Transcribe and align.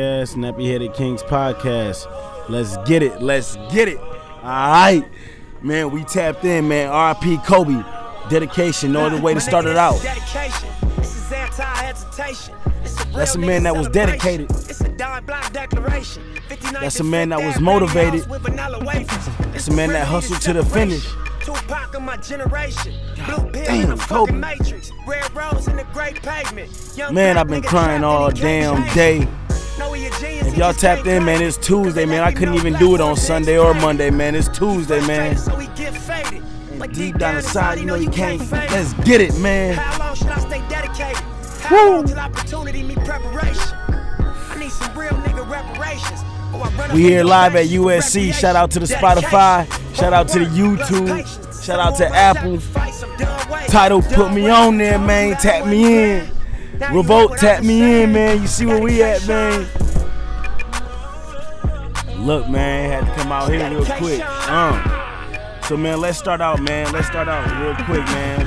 Yes, 0.00 0.34
Nappy 0.34 0.66
Headed 0.66 0.94
Kings 0.94 1.22
podcast. 1.22 2.06
Let's 2.48 2.78
get 2.88 3.02
it. 3.02 3.20
Let's 3.20 3.56
get 3.70 3.86
it. 3.86 3.98
All 3.98 4.42
right. 4.42 5.04
Man, 5.60 5.90
we 5.90 6.04
tapped 6.04 6.42
in, 6.42 6.68
man. 6.68 6.90
RP 6.90 7.44
Kobe. 7.44 7.84
Dedication. 8.30 8.92
No 8.92 9.04
other 9.04 9.20
way 9.20 9.34
to 9.34 9.40
start 9.42 9.66
it 9.66 9.76
out. 9.76 10.00
That's 13.12 13.34
a 13.34 13.38
man 13.38 13.64
that 13.64 13.76
was 13.76 13.88
dedicated. 13.88 14.48
That's 14.48 14.80
a 17.00 17.04
man 17.04 17.28
that 17.28 17.44
was 17.44 17.60
motivated. 17.60 18.22
That's 18.22 19.68
a 19.68 19.74
man 19.74 19.90
that 19.90 20.06
hustled 20.06 20.40
to 20.40 20.54
the 20.54 20.64
finish. 20.64 21.06
Tupac 21.44 21.94
of 21.94 22.00
my 22.00 22.16
generation. 22.16 22.94
Blue 23.26 23.52
damn, 23.52 23.90
in 23.90 23.98
fucking 23.98 24.40
matrix. 24.40 24.92
Red 25.06 25.30
rose 25.36 25.68
in 25.68 25.76
the 25.76 25.84
pavement. 26.22 27.12
man, 27.12 27.36
I've 27.36 27.48
been 27.48 27.60
crying 27.60 28.02
all 28.02 28.30
damn 28.30 28.82
day. 28.94 29.28
If 29.82 30.58
y'all 30.58 30.74
tapped 30.74 31.06
in, 31.06 31.24
man, 31.24 31.40
it's 31.40 31.56
Tuesday, 31.56 32.04
man. 32.04 32.22
I 32.22 32.32
couldn't 32.32 32.54
even 32.54 32.74
do 32.74 32.94
it 32.94 33.00
on 33.00 33.16
Sunday 33.16 33.56
or 33.56 33.72
Monday, 33.72 34.10
man. 34.10 34.34
It's 34.34 34.48
Tuesday, 34.48 35.00
man. 35.06 35.38
And 36.82 36.92
deep 36.92 37.16
down 37.16 37.36
inside, 37.36 37.78
you 37.78 37.86
know 37.86 37.94
you 37.94 38.10
can't. 38.10 38.40
Let's 38.50 38.92
get 39.04 39.22
it, 39.22 39.34
man. 39.38 39.74
How 39.74 39.98
long 39.98 40.14
should 40.14 40.26
I 40.26 40.38
stay 40.40 40.62
dedicated? 40.68 41.16
How 41.62 41.92
long 41.92 42.06
till 42.06 42.18
opportunity 42.18 42.82
meet 42.82 42.98
preparation? 43.06 43.74
I 43.78 44.56
need 44.58 44.70
some 44.70 44.98
real 44.98 45.12
nigga 45.12 45.48
reparations. 45.48 46.24
We 46.92 47.02
here 47.04 47.24
live 47.24 47.56
at 47.56 47.66
USC. 47.68 48.34
Shout 48.34 48.56
out 48.56 48.70
to 48.72 48.80
the 48.80 48.86
Spotify. 48.86 49.66
Shout 49.96 50.12
out 50.12 50.28
to 50.28 50.40
the 50.40 50.44
YouTube. 50.44 51.64
Shout 51.64 51.78
out 51.78 51.96
to 51.96 52.06
Apple. 52.06 52.58
Tidal 53.68 54.02
put 54.02 54.32
me 54.32 54.50
on 54.50 54.76
there, 54.76 54.98
man. 54.98 55.36
Tap 55.36 55.66
me 55.66 56.18
in. 56.18 56.39
Revolt 56.92 57.38
tap 57.38 57.62
me 57.62 58.02
in, 58.02 58.12
man. 58.12 58.40
You 58.42 58.46
see 58.48 58.66
where 58.66 58.80
we 58.80 59.02
at, 59.02 59.26
man. 59.26 59.66
Look, 62.18 62.48
man, 62.48 62.90
had 62.90 63.06
to 63.06 63.22
come 63.22 63.32
out 63.32 63.50
here 63.50 63.70
real 63.70 63.84
quick. 63.84 64.20
Um, 64.48 65.62
so, 65.62 65.76
man, 65.76 66.00
let's 66.00 66.18
start 66.18 66.40
out, 66.40 66.60
man. 66.60 66.92
Let's 66.92 67.06
start 67.06 67.28
out 67.28 67.46
real 67.62 67.74
quick, 67.86 68.04
man. 68.06 68.46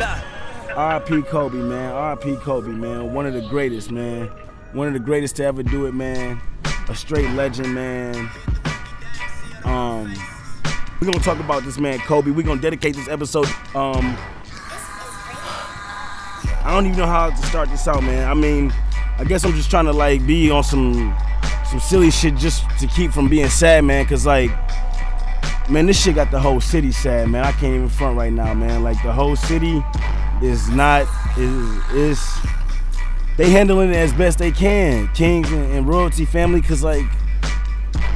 RP 0.69 1.25
Kobe, 1.27 1.57
man. 1.57 1.93
RP 1.93 2.39
Kobe, 2.41 2.69
man. 2.69 3.13
One 3.13 3.25
of 3.25 3.33
the 3.33 3.41
greatest, 3.49 3.91
man. 3.91 4.27
One 4.73 4.87
of 4.87 4.93
the 4.93 4.99
greatest 4.99 5.35
to 5.37 5.45
ever 5.45 5.63
do 5.63 5.85
it, 5.85 5.93
man 5.93 6.41
a 6.89 6.95
straight 6.95 7.29
legend, 7.31 7.73
man. 7.73 8.29
Um, 9.63 10.13
we're 10.99 11.07
gonna 11.07 11.19
talk 11.19 11.39
about 11.39 11.63
this 11.63 11.77
man, 11.77 11.99
Kobe. 11.99 12.31
We're 12.31 12.45
gonna 12.45 12.61
dedicate 12.61 12.95
this 12.95 13.07
episode. 13.07 13.47
Um, 13.75 14.17
I 16.63 16.73
don't 16.73 16.85
even 16.85 16.97
know 16.97 17.05
how 17.05 17.29
to 17.29 17.45
start 17.47 17.69
this 17.69 17.87
out, 17.89 18.01
man. 18.03 18.25
I 18.25 18.33
mean, 18.33 18.73
I 19.17 19.25
guess 19.25 19.43
I'm 19.43 19.51
just 19.53 19.69
trying 19.69 19.85
to 19.85 19.91
like 19.91 20.25
be 20.25 20.49
on 20.49 20.63
some 20.63 21.13
some 21.69 21.79
silly 21.81 22.09
shit 22.09 22.35
just 22.35 22.63
to 22.79 22.87
keep 22.87 23.11
from 23.11 23.27
being 23.27 23.49
sad, 23.49 23.83
man. 23.83 24.05
Cause 24.05 24.25
like, 24.25 24.49
man, 25.69 25.87
this 25.87 26.01
shit 26.01 26.15
got 26.15 26.31
the 26.31 26.39
whole 26.39 26.61
city 26.61 26.93
sad, 26.93 27.29
man. 27.29 27.43
I 27.43 27.51
can't 27.51 27.75
even 27.75 27.89
front 27.89 28.17
right 28.17 28.31
now, 28.31 28.53
man. 28.53 28.81
Like 28.81 29.01
the 29.03 29.11
whole 29.11 29.35
city 29.35 29.83
is 30.41 30.69
not 30.69 31.05
is 31.37 31.93
is 31.93 32.37
they 33.35 33.49
handling 33.49 33.89
it 33.89 33.95
as 33.95 34.13
best 34.13 34.37
they 34.37 34.51
can, 34.51 35.09
Kings 35.09 35.51
and, 35.51 35.69
and 35.73 35.87
royalty 35.87 36.23
family. 36.23 36.61
Cause 36.61 36.81
like, 36.81 37.05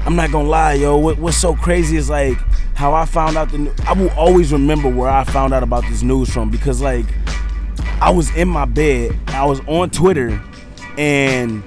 I'm 0.06 0.16
not 0.16 0.32
gonna 0.32 0.48
lie, 0.48 0.74
yo. 0.74 0.96
What, 0.96 1.18
what's 1.18 1.38
so 1.38 1.54
crazy 1.54 1.98
is 1.98 2.10
like 2.10 2.38
how 2.76 2.94
I 2.94 3.06
found 3.06 3.36
out 3.36 3.50
the. 3.50 3.74
I 3.86 3.92
will 3.92 4.12
always 4.12 4.54
remember 4.54 4.90
where 4.90 5.10
I 5.10 5.26
found 5.26 5.54
out 5.54 5.64
about 5.64 5.84
this 5.90 6.02
news 6.02 6.32
from 6.32 6.50
because 6.50 6.82
like 6.82 7.08
I 8.00 8.12
was 8.12 8.34
in 8.36 8.48
my 8.48 8.66
bed, 8.66 9.18
I 9.28 9.46
was 9.46 9.60
on 9.68 9.90
Twitter, 9.90 10.42
and 10.98 11.64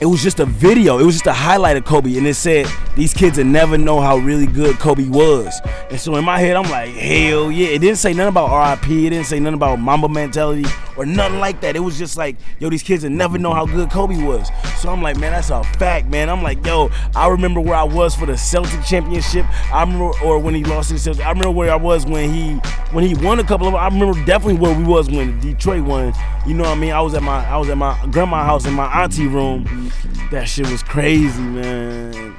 it 0.00 0.06
was 0.06 0.22
just 0.22 0.38
a 0.38 0.46
video. 0.46 0.98
It 0.98 1.04
was 1.04 1.16
just 1.16 1.26
a 1.26 1.32
highlight 1.32 1.76
of 1.76 1.84
Kobe, 1.84 2.16
and 2.16 2.26
it 2.26 2.34
said 2.34 2.66
these 2.96 3.12
kids 3.12 3.38
would 3.38 3.46
never 3.46 3.76
know 3.76 4.00
how 4.00 4.16
really 4.16 4.46
good 4.46 4.78
Kobe 4.78 5.08
was. 5.08 5.60
And 5.90 5.98
so 5.98 6.14
in 6.16 6.24
my 6.24 6.38
head, 6.38 6.56
I'm 6.56 6.70
like, 6.70 6.90
hell 6.90 7.50
yeah. 7.50 7.68
It 7.68 7.80
didn't 7.80 7.98
say 7.98 8.12
nothing 8.12 8.28
about 8.28 8.80
RIP. 8.80 8.90
It 8.90 9.10
didn't 9.10 9.26
say 9.26 9.40
nothing 9.40 9.54
about 9.54 9.80
Mamba 9.80 10.08
mentality 10.08 10.68
or 10.96 11.04
nothing 11.04 11.40
like 11.40 11.60
that. 11.62 11.76
It 11.76 11.80
was 11.80 11.98
just 11.98 12.16
like, 12.16 12.36
yo, 12.58 12.70
these 12.70 12.82
kids 12.82 13.02
would 13.02 13.12
never 13.12 13.38
know 13.38 13.52
how 13.52 13.66
good 13.66 13.90
Kobe 13.90 14.22
was. 14.22 14.48
So 14.78 14.90
I'm 14.90 15.02
like, 15.02 15.16
man, 15.18 15.32
that's 15.32 15.50
a 15.50 15.64
fact, 15.64 16.08
man. 16.08 16.30
I'm 16.30 16.42
like, 16.42 16.64
yo, 16.64 16.90
I 17.16 17.28
remember 17.28 17.60
where 17.60 17.74
I 17.74 17.82
was 17.82 18.14
for 18.14 18.26
the 18.26 18.36
Celtic 18.36 18.82
championship. 18.84 19.46
I 19.72 19.80
remember, 19.80 20.12
or 20.22 20.38
when 20.38 20.54
he 20.54 20.64
lost 20.64 20.96
Celtic. 20.96 21.24
I 21.24 21.30
remember 21.30 21.50
where 21.50 21.72
I 21.72 21.76
was 21.76 22.06
when 22.06 22.32
he 22.32 22.54
when 22.92 23.04
he 23.04 23.14
won 23.14 23.40
a 23.40 23.44
couple 23.44 23.66
of. 23.66 23.74
I 23.74 23.88
remember 23.88 24.24
definitely 24.24 24.60
where 24.60 24.76
we 24.76 24.84
was 24.84 25.10
when 25.10 25.40
Detroit 25.40 25.84
won. 25.84 26.12
You 26.46 26.54
know 26.54 26.64
what 26.64 26.76
I 26.76 26.80
mean? 26.80 26.92
I 26.92 27.00
was 27.00 27.14
at 27.14 27.22
my 27.22 27.44
I 27.46 27.56
was 27.56 27.68
at 27.70 27.78
my 27.78 27.98
grandma's 28.10 28.46
house 28.46 28.66
in 28.66 28.74
my 28.74 29.02
auntie 29.02 29.26
room. 29.26 29.90
That 30.30 30.48
shit 30.48 30.70
was 30.70 30.82
crazy, 30.82 31.42
man. 31.42 32.36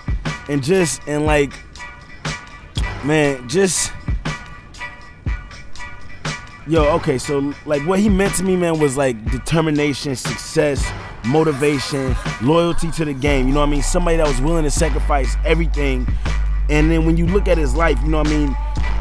And 0.47 0.63
just 0.63 1.01
and 1.07 1.25
like, 1.25 1.53
man, 3.03 3.47
just 3.49 3.91
Yo, 6.67 6.83
okay, 6.95 7.19
so 7.19 7.53
like 7.67 7.85
what 7.85 7.99
he 7.99 8.09
meant 8.09 8.33
to 8.33 8.43
me, 8.43 8.55
man, 8.55 8.79
was 8.79 8.97
like 8.97 9.23
determination, 9.29 10.15
success, 10.15 10.83
motivation, 11.23 12.15
loyalty 12.41 12.89
to 12.89 13.05
the 13.05 13.13
game. 13.13 13.47
You 13.47 13.53
know 13.53 13.59
what 13.59 13.67
I 13.67 13.69
mean? 13.69 13.83
Somebody 13.83 14.17
that 14.17 14.27
was 14.27 14.41
willing 14.41 14.63
to 14.63 14.71
sacrifice 14.71 15.35
everything. 15.45 16.07
And 16.71 16.89
then 16.89 17.05
when 17.05 17.17
you 17.17 17.27
look 17.27 17.47
at 17.47 17.59
his 17.59 17.75
life, 17.75 17.99
you 18.01 18.07
know 18.09 18.17
what 18.17 18.27
I 18.27 18.31
mean? 18.31 18.57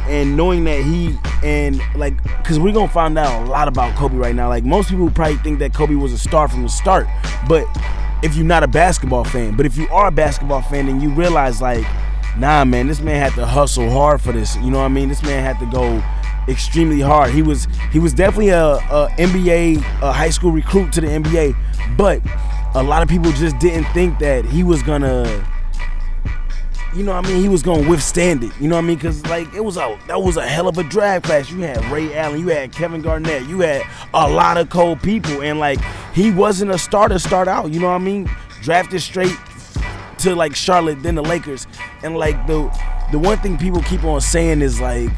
And 0.08 0.36
knowing 0.36 0.64
that 0.64 0.82
he 0.84 1.16
and 1.42 1.80
like, 1.96 2.22
cause 2.44 2.58
we're 2.58 2.74
gonna 2.74 2.92
find 2.92 3.16
out 3.18 3.46
a 3.46 3.50
lot 3.50 3.66
about 3.66 3.96
Kobe 3.96 4.16
right 4.16 4.34
now. 4.34 4.50
Like 4.50 4.64
most 4.64 4.90
people 4.90 5.08
probably 5.08 5.38
think 5.38 5.58
that 5.60 5.72
Kobe 5.72 5.94
was 5.94 6.12
a 6.12 6.18
star 6.18 6.48
from 6.48 6.64
the 6.64 6.68
start, 6.68 7.06
but 7.48 7.64
if 8.22 8.36
you're 8.36 8.44
not 8.44 8.62
a 8.62 8.68
basketball 8.68 9.24
fan, 9.24 9.56
but 9.56 9.66
if 9.66 9.76
you 9.76 9.88
are 9.88 10.08
a 10.08 10.12
basketball 10.12 10.62
fan, 10.62 10.88
and 10.88 11.02
you 11.02 11.10
realize 11.10 11.60
like, 11.60 11.84
nah, 12.36 12.64
man, 12.64 12.86
this 12.86 13.00
man 13.00 13.20
had 13.20 13.34
to 13.34 13.46
hustle 13.46 13.90
hard 13.90 14.20
for 14.20 14.32
this. 14.32 14.56
You 14.56 14.70
know 14.70 14.78
what 14.78 14.84
I 14.84 14.88
mean? 14.88 15.08
This 15.08 15.22
man 15.22 15.42
had 15.42 15.58
to 15.60 15.66
go 15.66 16.02
extremely 16.48 17.00
hard. 17.00 17.30
He 17.30 17.42
was 17.42 17.66
he 17.92 17.98
was 17.98 18.12
definitely 18.12 18.50
a, 18.50 18.74
a 18.74 19.08
NBA 19.18 19.78
a 20.02 20.12
high 20.12 20.30
school 20.30 20.50
recruit 20.50 20.92
to 20.94 21.00
the 21.00 21.08
NBA, 21.08 21.56
but 21.96 22.20
a 22.74 22.82
lot 22.82 23.02
of 23.02 23.08
people 23.08 23.30
just 23.32 23.58
didn't 23.58 23.84
think 23.92 24.18
that 24.18 24.44
he 24.44 24.62
was 24.62 24.82
gonna 24.82 25.46
you 26.94 27.02
know 27.02 27.14
what 27.14 27.26
I 27.26 27.28
mean? 27.28 27.42
He 27.42 27.48
was 27.48 27.62
gonna 27.62 27.88
withstand 27.88 28.44
it. 28.44 28.52
You 28.60 28.68
know 28.68 28.76
what 28.76 28.84
I 28.84 28.86
mean? 28.86 28.98
Cause 28.98 29.24
like 29.26 29.52
it 29.52 29.64
was 29.64 29.76
a 29.76 29.98
that 30.06 30.22
was 30.22 30.36
a 30.36 30.46
hell 30.46 30.68
of 30.68 30.78
a 30.78 30.84
draft 30.84 31.24
class. 31.24 31.50
You 31.50 31.60
had 31.60 31.84
Ray 31.86 32.14
Allen, 32.14 32.40
you 32.40 32.48
had 32.48 32.72
Kevin 32.72 33.02
Garnett, 33.02 33.48
you 33.48 33.60
had 33.60 33.82
a 34.12 34.28
lot 34.30 34.56
of 34.56 34.70
cold 34.70 35.02
people, 35.02 35.42
and 35.42 35.58
like 35.58 35.80
he 36.14 36.30
wasn't 36.30 36.70
a 36.70 36.78
starter 36.78 37.18
start 37.18 37.48
out. 37.48 37.72
You 37.72 37.80
know 37.80 37.88
what 37.88 37.94
I 37.94 37.98
mean? 37.98 38.30
Drafted 38.62 39.02
straight 39.02 39.36
to 40.18 40.34
like 40.36 40.54
Charlotte, 40.54 41.02
then 41.02 41.16
the 41.16 41.22
Lakers, 41.22 41.66
and 42.02 42.16
like 42.16 42.46
the 42.46 42.70
the 43.10 43.18
one 43.18 43.38
thing 43.38 43.58
people 43.58 43.82
keep 43.82 44.04
on 44.04 44.20
saying 44.20 44.62
is 44.62 44.80
like 44.80 45.10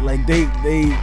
like 0.00 0.26
they 0.26 0.44
they 0.64 0.98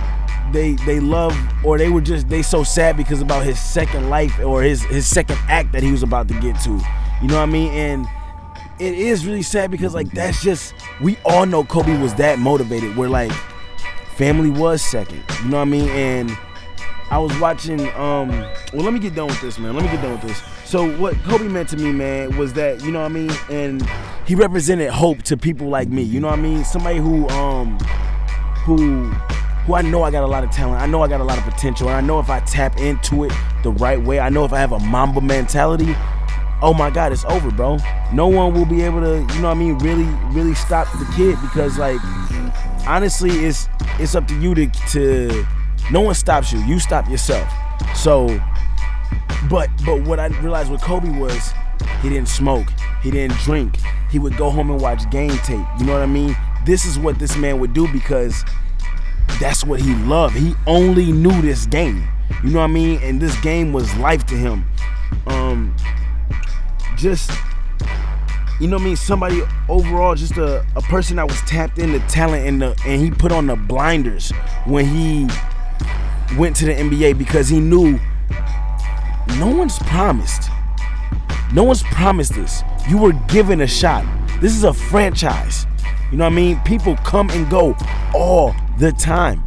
they 0.52 0.74
they 0.86 1.00
love 1.00 1.38
or 1.64 1.78
they 1.78 1.90
were 1.90 2.02
just 2.02 2.28
they 2.28 2.42
so 2.42 2.64
sad 2.64 2.98
because 2.98 3.22
about 3.22 3.46
his 3.46 3.60
second 3.60 4.10
life 4.10 4.38
or 4.40 4.62
his 4.62 4.84
his 4.84 5.08
second 5.08 5.38
act 5.48 5.72
that 5.72 5.84
he 5.84 5.92
was 5.92 6.04
about 6.04 6.28
to 6.28 6.34
get 6.42 6.60
to. 6.62 6.80
You 7.22 7.28
know 7.28 7.36
what 7.36 7.44
I 7.44 7.46
mean? 7.48 7.72
And 7.72 8.08
it 8.80 8.94
is 8.94 9.26
really 9.26 9.42
sad 9.42 9.72
because 9.72 9.94
like 9.94 10.10
that's 10.12 10.42
just 10.42 10.74
we 11.02 11.18
all 11.26 11.46
know 11.46 11.64
Kobe 11.64 11.98
was 12.02 12.14
that 12.16 12.40
motivated 12.40 12.96
where 12.96 13.10
like 13.10 13.32
family 14.16 14.50
was 14.50 14.82
second. 14.82 15.24
You 15.44 15.50
know 15.50 15.58
what 15.58 15.64
I 15.64 15.66
mean? 15.66 15.90
And 15.90 16.38
I 17.12 17.18
was 17.18 17.38
watching 17.40 17.82
um 17.96 18.30
well 18.30 18.84
let 18.84 18.94
me 18.94 19.00
get 19.00 19.16
done 19.16 19.28
with 19.28 19.42
this 19.42 19.60
man. 19.60 19.76
Let 19.76 19.84
me 19.84 19.92
get 19.92 20.02
done 20.02 20.14
with 20.14 20.22
this. 20.22 20.42
So 20.66 20.90
what 20.98 21.16
Kobe 21.24 21.48
meant 21.48 21.68
to 21.70 21.78
me, 21.78 21.92
man, 21.92 22.38
was 22.38 22.54
that, 22.54 22.84
you 22.84 22.92
know 22.92 23.00
what 23.00 23.08
I 23.08 23.14
mean? 23.14 23.32
And 23.50 23.82
he 24.28 24.36
represented 24.36 24.92
hope 24.92 25.24
to 25.24 25.36
people 25.36 25.68
like 25.68 25.90
me. 25.90 26.04
You 26.04 26.20
know 26.20 26.28
what 26.28 26.38
I 26.38 26.42
mean? 26.42 26.64
Somebody 26.64 27.00
who 27.00 27.28
um 27.30 27.78
who 28.66 29.06
who 29.66 29.74
I 29.74 29.82
know 29.82 30.04
I 30.04 30.12
got 30.12 30.24
a 30.24 30.28
lot 30.28 30.44
of 30.44 30.52
talent. 30.52 30.82
I 30.82 30.86
know 30.86 31.02
I 31.02 31.08
got 31.08 31.22
a 31.22 31.24
lot 31.24 31.38
of 31.38 31.44
potential. 31.44 31.90
And 31.90 31.98
I 31.98 32.02
know 32.02 32.20
if 32.20 32.30
I 32.30 32.40
tap 32.42 32.78
into 32.78 33.24
it 33.24 33.34
the 33.64 33.72
right 33.72 34.02
way, 34.02 34.20
I 34.20 34.30
know 34.30 34.46
if 34.46 34.54
I 34.54 34.60
have 34.60 34.72
a 34.72 34.80
Mamba 34.80 35.22
mentality, 35.22 35.96
oh 36.62 36.74
my 36.74 36.90
God, 36.90 37.12
it's 37.12 37.26
over, 37.26 37.52
bro. 37.52 37.78
No 38.14 38.28
one 38.28 38.54
will 38.54 38.66
be 38.66 38.82
able 38.82 39.02
to, 39.02 39.20
you 39.34 39.42
know 39.42 39.50
what 39.50 39.56
I 39.58 39.60
mean, 39.60 39.78
really, 39.80 40.06
really 40.32 40.56
stop 40.56 40.88
the 41.00 41.12
kid 41.16 41.38
because 41.42 41.78
like 41.78 42.00
honestly 42.88 43.30
it's 43.46 43.68
it's 44.00 44.16
up 44.16 44.28
to 44.28 44.40
you 44.40 44.56
to 44.56 44.68
to 44.90 45.46
no 45.92 46.02
one 46.02 46.16
stops 46.16 46.52
you. 46.52 46.60
You 46.60 46.80
stop 46.80 47.10
yourself. 47.10 47.52
So 47.96 48.28
but 49.50 49.70
but 49.86 50.02
what 50.04 50.20
I 50.20 50.28
realized 50.28 50.72
with 50.72 50.82
Kobe 50.82 51.10
was 51.10 51.54
he 52.02 52.10
didn't 52.10 52.30
smoke, 52.30 52.68
he 53.02 53.12
didn't 53.12 53.38
drink. 53.40 53.78
He 54.10 54.20
would 54.20 54.38
go 54.38 54.50
home 54.50 54.72
and 54.72 54.82
watch 54.82 55.10
game 55.12 55.38
tape. 55.40 55.66
You 55.80 55.86
know 55.86 55.94
what 55.94 56.02
I 56.02 56.08
mean? 56.08 56.36
This 56.66 56.86
is 56.86 56.98
what 56.98 57.20
this 57.20 57.38
man 57.38 57.60
would 57.60 57.74
do 57.74 57.88
because 57.92 58.44
that's 59.40 59.64
what 59.64 59.80
he 59.80 59.94
loved. 59.96 60.36
He 60.36 60.56
only 60.68 61.12
knew 61.12 61.42
this 61.42 61.66
game. 61.68 62.08
You 62.44 62.52
know 62.52 62.60
what 62.60 62.66
I 62.66 62.74
mean? 62.74 63.00
And 63.04 63.22
this 63.22 63.40
game 63.42 63.72
was 63.72 63.96
life 63.98 64.26
to 64.28 64.36
him. 64.36 64.66
Um 65.28 65.76
just 67.00 67.32
you 68.60 68.68
know 68.68 68.76
what 68.76 68.82
I 68.82 68.86
mean? 68.86 68.96
Somebody 68.98 69.42
overall, 69.70 70.16
just 70.16 70.36
a, 70.36 70.66
a 70.76 70.82
person 70.82 71.16
that 71.16 71.28
was 71.28 71.40
tapped 71.42 71.80
into 71.80 72.00
talent 72.08 72.46
and 72.46 72.62
the 72.62 72.82
and 72.86 73.02
he 73.02 73.10
put 73.10 73.32
on 73.32 73.48
the 73.48 73.56
blinders 73.56 74.32
when 74.66 74.86
he 74.86 75.28
went 76.38 76.58
to 76.58 76.66
the 76.66 76.74
NBA 76.74 77.18
because 77.18 77.48
he 77.48 77.62
knew 77.62 77.98
no 79.38 79.48
one's 79.56 79.80
promised. 79.80 80.50
No 81.54 81.64
one's 81.64 81.84
promised 81.84 82.34
this. 82.34 82.62
You 82.90 82.98
were 82.98 83.14
given 83.30 83.62
a 83.62 83.68
shot. 83.68 84.06
This 84.42 84.56
is 84.56 84.64
a 84.66 84.74
franchise. 84.74 85.66
You 86.12 86.18
know 86.18 86.26
what 86.26 86.34
I 86.34 86.36
mean? 86.36 86.60
People 86.62 86.98
come 86.98 87.30
and 87.30 87.50
go 87.50 87.76
all 88.14 88.54
the 88.78 88.92
time. 88.92 89.44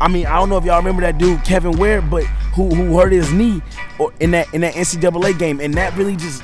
I 0.00 0.08
mean, 0.08 0.26
I 0.26 0.38
don't 0.38 0.48
know 0.48 0.58
if 0.58 0.64
y'all 0.64 0.78
remember 0.78 1.00
that 1.02 1.16
dude 1.16 1.42
Kevin 1.44 1.78
Ware, 1.78 2.02
but 2.02 2.24
who 2.54 2.68
who 2.68 2.98
hurt 2.98 3.12
his 3.12 3.32
knee 3.32 3.62
in 4.20 4.32
that 4.32 4.52
in 4.52 4.60
that 4.60 4.74
NCAA 4.74 5.38
game, 5.38 5.60
and 5.60 5.72
that 5.74 5.96
really 5.96 6.16
just, 6.16 6.42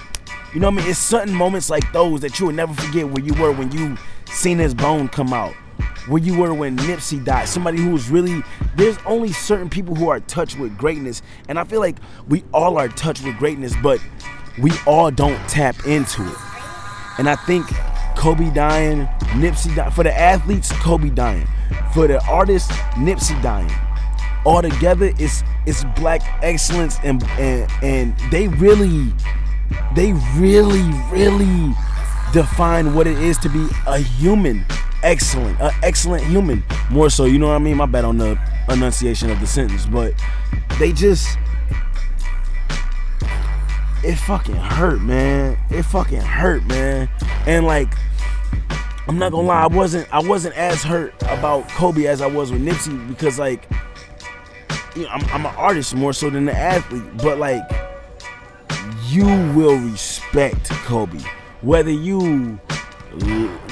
you 0.54 0.60
know 0.60 0.68
what 0.68 0.80
I 0.80 0.82
mean? 0.82 0.90
It's 0.90 0.98
certain 0.98 1.34
moments 1.34 1.70
like 1.70 1.90
those 1.92 2.20
that 2.20 2.38
you 2.38 2.46
will 2.46 2.54
never 2.54 2.74
forget 2.74 3.08
where 3.08 3.22
you 3.22 3.34
were 3.34 3.52
when 3.52 3.70
you 3.72 3.96
seen 4.26 4.58
his 4.58 4.74
bone 4.74 5.08
come 5.08 5.32
out, 5.32 5.54
where 6.08 6.22
you 6.22 6.38
were 6.38 6.54
when 6.54 6.76
Nipsey 6.78 7.22
died. 7.24 7.48
Somebody 7.48 7.80
who 7.80 7.90
was 7.90 8.10
really 8.10 8.42
there's 8.76 8.98
only 9.06 9.32
certain 9.32 9.68
people 9.68 9.94
who 9.94 10.08
are 10.08 10.20
touched 10.20 10.58
with 10.58 10.76
greatness, 10.78 11.22
and 11.48 11.58
I 11.58 11.64
feel 11.64 11.80
like 11.80 11.96
we 12.28 12.44
all 12.52 12.78
are 12.78 12.88
touched 12.88 13.24
with 13.24 13.36
greatness, 13.36 13.74
but 13.82 14.00
we 14.60 14.72
all 14.86 15.10
don't 15.10 15.38
tap 15.48 15.86
into 15.86 16.22
it. 16.22 16.36
And 17.18 17.28
I 17.28 17.36
think 17.36 17.66
Kobe 18.16 18.52
dying, 18.52 19.06
Nipsey 19.36 19.74
dying. 19.74 19.90
For 19.92 20.02
the 20.02 20.16
athletes, 20.16 20.72
Kobe 20.72 21.10
dying. 21.10 21.46
For 21.94 22.06
the 22.06 22.24
artists, 22.26 22.70
Nipsey 22.96 23.40
dying. 23.42 23.70
All 24.44 24.62
together, 24.62 25.12
it's 25.18 25.42
it's 25.66 25.84
black 25.96 26.22
excellence, 26.42 26.96
and 27.04 27.22
and 27.38 27.70
and 27.82 28.18
they 28.30 28.48
really, 28.48 29.12
they 29.94 30.12
really, 30.36 30.90
really 31.10 31.74
define 32.32 32.94
what 32.94 33.06
it 33.06 33.18
is 33.18 33.38
to 33.38 33.48
be 33.48 33.66
a 33.86 33.98
human, 33.98 34.64
excellent, 35.02 35.60
an 35.60 35.72
excellent 35.82 36.24
human. 36.24 36.62
More 36.90 37.10
so, 37.10 37.24
you 37.24 37.38
know 37.38 37.48
what 37.48 37.54
I 37.54 37.58
mean. 37.58 37.76
My 37.76 37.86
bad 37.86 38.04
on 38.04 38.18
the 38.18 38.38
enunciation 38.68 39.30
of 39.30 39.40
the 39.40 39.46
sentence, 39.46 39.86
but 39.86 40.14
they 40.78 40.92
just 40.92 41.38
it 44.04 44.16
fucking 44.16 44.54
hurt, 44.54 45.00
man. 45.00 45.58
It 45.70 45.82
fucking 45.82 46.20
hurt, 46.20 46.64
man. 46.66 47.08
And 47.46 47.66
like, 47.66 47.92
I'm 49.08 49.18
not 49.18 49.32
gonna 49.32 49.46
lie, 49.46 49.62
I 49.62 49.66
wasn't 49.66 50.12
I 50.12 50.20
wasn't 50.20 50.56
as 50.56 50.82
hurt 50.82 51.14
about 51.22 51.68
Kobe 51.70 52.06
as 52.06 52.20
I 52.20 52.26
was 52.26 52.52
with 52.52 52.64
Nipsey 52.64 53.08
because 53.08 53.38
like, 53.38 53.68
you 54.94 55.02
know, 55.02 55.08
I'm, 55.08 55.24
I'm 55.26 55.46
an 55.46 55.54
artist 55.56 55.94
more 55.94 56.12
so 56.12 56.30
than 56.30 56.48
an 56.48 56.54
athlete, 56.54 57.16
but 57.18 57.38
like, 57.38 57.62
you 59.08 59.24
will 59.54 59.78
respect 59.78 60.68
Kobe, 60.68 61.20
whether 61.62 61.90
you 61.90 62.58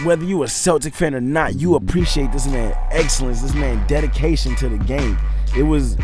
whether 0.03 0.25
you 0.25 0.43
a 0.43 0.49
Celtic 0.49 0.95
fan 0.95 1.15
or 1.15 1.21
not. 1.21 1.57
You 1.57 1.75
appreciate 1.75 2.33
this 2.33 2.47
man 2.47 2.75
excellence, 2.91 3.43
this 3.43 3.55
man 3.55 3.87
dedication 3.87 4.57
to 4.57 4.69
the 4.69 4.79
game. 4.79 5.19
It 5.57 5.63
was 5.63 5.97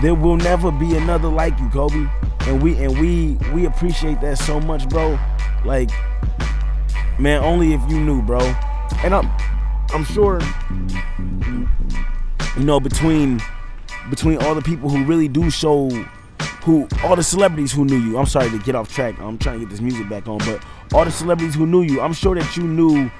there 0.00 0.14
will 0.14 0.36
never 0.36 0.70
be 0.70 0.96
another 0.96 1.28
like 1.28 1.58
you, 1.58 1.68
Kobe. 1.70 2.08
And 2.42 2.62
we 2.62 2.76
and 2.76 2.98
we 2.98 3.36
we 3.52 3.66
appreciate 3.66 4.20
that 4.20 4.38
so 4.38 4.60
much, 4.60 4.88
bro. 4.88 5.18
Like, 5.64 5.90
man, 7.18 7.42
only 7.42 7.74
if 7.74 7.80
you 7.90 8.00
knew, 8.00 8.22
bro. 8.22 8.40
And 9.02 9.14
I'm 9.14 9.30
I'm 9.90 10.04
sure 10.04 10.40
you 12.56 12.64
know 12.64 12.78
between 12.78 13.40
between 14.08 14.38
all 14.38 14.54
the 14.54 14.62
people 14.62 14.88
who 14.88 15.04
really 15.04 15.28
do 15.28 15.50
show 15.50 15.90
who 16.68 16.86
all 17.02 17.16
the 17.16 17.22
celebrities 17.22 17.72
who 17.72 17.86
knew 17.86 17.96
you. 17.96 18.18
I'm 18.18 18.26
sorry 18.26 18.50
to 18.50 18.58
get 18.58 18.74
off 18.74 18.92
track. 18.92 19.18
I'm 19.20 19.38
trying 19.38 19.58
to 19.58 19.64
get 19.64 19.70
this 19.70 19.80
music 19.80 20.06
back 20.06 20.28
on, 20.28 20.36
but 20.38 20.62
all 20.92 21.02
the 21.02 21.10
celebrities 21.10 21.54
who 21.54 21.66
knew 21.66 21.80
you, 21.80 22.02
I'm 22.02 22.12
sure 22.12 22.34
that 22.34 22.56
you 22.58 22.62
knew 22.62 23.10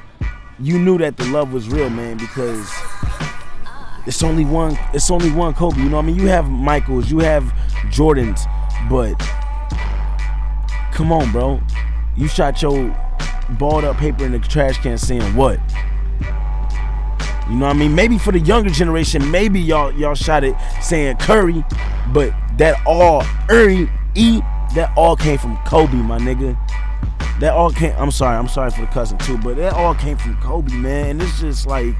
you 0.61 0.79
knew 0.79 0.99
that 0.99 1.17
the 1.17 1.25
love 1.27 1.51
was 1.51 1.67
real, 1.67 1.89
man, 1.89 2.19
because 2.19 2.71
it's 4.07 4.23
only 4.23 4.45
one. 4.45 4.79
It's 4.93 5.11
only 5.11 5.31
one 5.31 5.55
Kobe. 5.55 5.79
You 5.79 5.89
know 5.89 5.97
what 5.97 6.03
I 6.03 6.07
mean? 6.09 6.17
You 6.17 6.27
have 6.27 6.51
Michaels, 6.51 7.11
you 7.11 7.21
have 7.21 7.45
Jordans, 7.91 8.45
but 8.91 9.19
come 10.93 11.11
on, 11.11 11.33
bro. 11.33 11.59
You 12.19 12.29
shot 12.29 12.61
your 12.61 12.95
balled 13.59 13.85
up 13.85 13.97
paper 13.97 14.27
in 14.27 14.33
the 14.33 14.41
trash 14.41 14.77
can 14.77 14.99
saying 14.99 15.35
what? 15.35 15.59
You 17.49 17.55
know 17.55 17.65
what 17.65 17.77
I 17.77 17.79
mean? 17.79 17.95
Maybe 17.95 18.19
for 18.19 18.31
the 18.31 18.41
younger 18.41 18.69
generation, 18.69 19.31
maybe 19.31 19.59
y'all 19.59 19.91
y'all 19.93 20.15
shot 20.15 20.45
it 20.45 20.55
saying 20.83 21.17
Curry, 21.17 21.65
but 22.13 22.35
that 22.59 22.81
all 22.87 23.23
Curry 23.49 23.91
E 24.15 24.41
that 24.75 24.93
all 24.97 25.17
came 25.17 25.39
from 25.39 25.57
Kobe, 25.65 25.97
my 25.97 26.19
nigga. 26.19 26.57
That 27.41 27.53
all 27.55 27.71
came. 27.71 27.95
I'm 27.97 28.11
sorry. 28.11 28.37
I'm 28.37 28.49
sorry 28.49 28.71
for 28.71 28.81
the 28.83 28.87
cussing 28.89 29.19
too, 29.19 29.39
but 29.39 29.57
that 29.57 29.73
all 29.73 29.95
came 29.95 30.17
from 30.17 30.37
Kobe, 30.41 30.73
man. 30.73 31.11
And 31.11 31.23
it's 31.23 31.41
just 31.41 31.67
like 31.67 31.95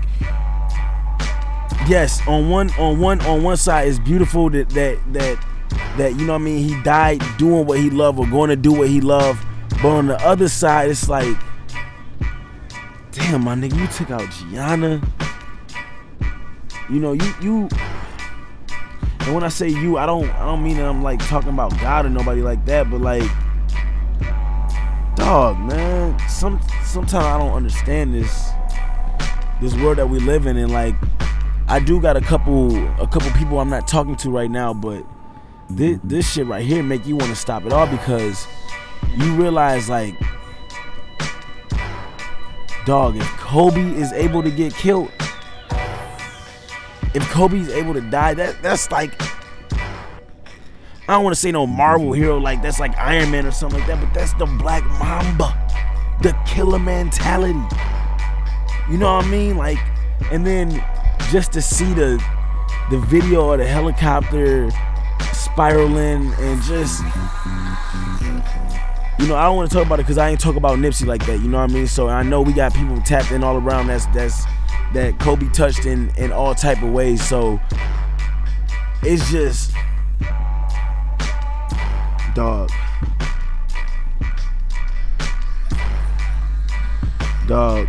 yes, 1.87 2.21
on 2.27 2.51
one 2.51 2.71
on 2.79 3.01
one 3.01 3.21
on 3.23 3.43
one 3.43 3.57
side 3.57 3.89
it's 3.89 3.99
beautiful 3.99 4.51
that 4.51 4.69
that 4.71 4.99
that 5.13 5.47
that 5.97 6.13
you 6.13 6.27
know 6.27 6.35
what 6.35 6.43
I 6.43 6.45
mean 6.45 6.69
he 6.69 6.83
died 6.83 7.23
doing 7.39 7.67
what 7.67 7.79
he 7.79 7.91
loved 7.91 8.19
or 8.19 8.27
going 8.27 8.51
to 8.51 8.57
do 8.57 8.73
what 8.73 8.89
he 8.89 9.01
loved. 9.01 9.45
But 9.83 9.89
on 9.91 10.07
the 10.09 10.21
other 10.27 10.49
side, 10.49 10.91
it's 10.91 11.09
like, 11.09 11.37
damn, 13.13 13.45
my 13.45 13.55
nigga, 13.55 13.79
you 13.79 13.87
took 13.87 14.11
out 14.11 14.29
Gianna. 14.31 15.01
You 16.91 17.01
know, 17.01 17.13
you 17.13 17.35
you. 17.41 17.69
And 19.29 19.35
when 19.35 19.45
I 19.45 19.49
say 19.49 19.69
you, 19.69 19.99
I 19.99 20.07
don't 20.07 20.27
I 20.31 20.47
don't 20.47 20.63
mean 20.63 20.79
that 20.79 20.87
I'm 20.87 21.03
like 21.03 21.19
talking 21.29 21.51
about 21.51 21.79
God 21.81 22.07
or 22.07 22.09
nobody 22.09 22.41
like 22.41 22.65
that, 22.65 22.91
but 22.91 23.03
like, 23.03 23.31
dog, 25.17 25.59
man. 25.59 26.19
Some 26.31 26.59
sometimes 26.83 27.27
I 27.27 27.37
don't 27.37 27.53
understand 27.53 28.15
this 28.15 28.49
this 29.61 29.75
world 29.75 29.99
that 29.99 30.09
we 30.09 30.19
live 30.19 30.47
in, 30.47 30.57
and 30.57 30.73
like 30.73 30.95
I 31.67 31.79
do 31.79 32.01
got 32.01 32.17
a 32.17 32.23
couple 32.23 32.75
a 32.99 33.07
couple 33.07 33.31
people 33.33 33.61
I'm 33.61 33.69
not 33.69 33.87
talking 33.87 34.17
to 34.17 34.31
right 34.31 34.51
now, 34.51 34.73
but 34.73 35.05
this, 35.69 35.99
this 36.03 36.33
shit 36.33 36.47
right 36.47 36.65
here 36.65 36.83
make 36.83 37.05
you 37.05 37.15
want 37.15 37.29
to 37.29 37.37
stop 37.37 37.67
it 37.67 37.73
all 37.75 37.87
because 37.87 38.47
you 39.15 39.35
realize 39.35 39.91
like 39.91 40.19
dog 42.87 43.15
if 43.15 43.29
Kobe 43.37 43.91
is 43.93 44.11
able 44.15 44.43
to 44.43 44.51
get 44.51 44.73
killed 44.73 45.11
if 47.15 47.29
Kobe's 47.31 47.69
able 47.71 47.95
to 47.95 48.01
die 48.01 48.35
that 48.35 48.61
that's 48.63 48.91
like 48.91 49.21
I 51.09 51.13
don't 51.13 51.25
want 51.25 51.35
to 51.35 51.41
say 51.41 51.51
no 51.51 51.67
Marvel 51.67 52.13
hero 52.13 52.39
like 52.39 52.63
that's 52.63 52.79
like 52.79 52.97
Iron 52.99 53.31
Man 53.31 53.47
or 53.47 53.51
something 53.51 53.79
like 53.79 53.89
that 53.89 54.01
but 54.01 54.13
that's 54.13 54.35
the 54.35 54.47
Black 54.47 54.85
Mamba 54.85 55.55
the 56.23 56.37
killer 56.47 56.79
mentality 56.79 57.59
you 58.91 58.99
know 58.99 59.15
what 59.17 59.25
I 59.25 59.29
mean 59.29 59.57
like 59.57 59.79
and 60.31 60.47
then 60.47 60.85
just 61.31 61.53
to 61.53 61.63
see 61.63 61.93
the 61.95 62.23
the 62.91 62.99
video 62.99 63.51
of 63.51 63.59
the 63.59 63.67
helicopter 63.67 64.71
spiraling 65.33 66.33
and 66.35 66.63
just 66.63 67.03
you 69.19 69.27
know 69.27 69.37
I 69.37 69.45
don't 69.45 69.57
want 69.57 69.71
to 69.71 69.77
talk 69.77 69.87
about 69.87 70.01
it 70.01 70.05
because 70.05 70.19
I 70.19 70.31
ain't 70.31 70.41
talk 70.41 70.57
about 70.57 70.79
Nipsey 70.79 71.07
like 71.07 71.27
that. 71.27 71.41
You 71.41 71.49
know 71.49 71.59
what 71.59 71.71
I 71.71 71.73
mean? 71.73 71.87
So 71.87 72.09
I 72.09 72.23
know 72.23 72.41
we 72.41 72.53
got 72.53 72.73
people 72.73 73.01
tapped 73.03 73.31
in 73.33 73.43
all 73.43 73.57
around 73.57 73.89
that's 73.89 74.07
that's 74.07 74.45
that 74.95 75.19
Kobe 75.19 75.49
touched 75.51 75.87
in 75.87 76.11
in 76.17 76.33
all 76.33 76.55
type 76.55 76.83
of 76.83 76.91
ways. 76.91 77.27
So 77.27 77.61
it's 79.03 79.31
just 79.31 79.73
dog. 82.35 82.71
Dog 87.47 87.89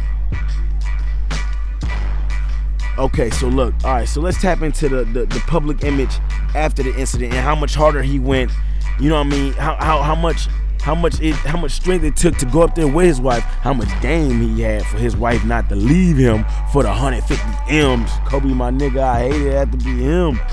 Okay, 3.00 3.30
so 3.30 3.48
look, 3.48 3.74
all 3.86 3.94
right, 3.94 4.08
so 4.08 4.20
let's 4.20 4.42
tap 4.42 4.62
into 4.62 4.90
the, 4.90 5.06
the, 5.06 5.26
the 5.26 5.42
public 5.48 5.86
image 5.86 6.20
after 6.54 6.84
the 6.84 6.94
incident 7.00 7.34
and 7.34 7.42
how 7.42 7.56
much 7.56 7.74
harder 7.74 8.02
he 8.02 8.20
went. 8.20 8.52
You 9.00 9.08
know 9.08 9.16
what 9.16 9.28
I 9.28 9.30
mean? 9.30 9.54
How 9.54 9.76
how, 9.76 10.02
how 10.02 10.16
much 10.16 10.50
how 10.82 10.96
much 10.96 11.20
it 11.20 11.36
how 11.36 11.60
much 11.60 11.72
strength 11.72 12.04
it 12.04 12.16
took 12.16 12.38
to 12.38 12.46
go 12.46 12.62
up 12.62 12.76
there 12.76 12.88
with 12.88 13.06
his 13.06 13.22
wife, 13.22 13.44
how 13.44 13.74
much 13.74 13.90
game 14.02 14.42
he 14.42 14.62
had 14.62 14.86
for 14.86 14.98
his 14.98 15.16
wife 15.16 15.44
not 15.46 15.70
to 15.70 15.76
leave 15.76 16.18
him 16.18 16.46
for 16.72 16.84
the 16.84 16.90
150 16.90 17.46
M's. 17.70 18.12
Kobe, 18.26 18.48
my 18.50 18.72
nigga, 18.72 19.00
I 19.02 19.20
hated 19.30 19.48
it 19.48 19.54
had 19.54 19.72
to 19.72 19.78
be 19.78 20.04
him. 20.04 20.40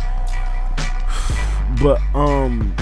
But 1.82 2.00
um, 2.14 2.74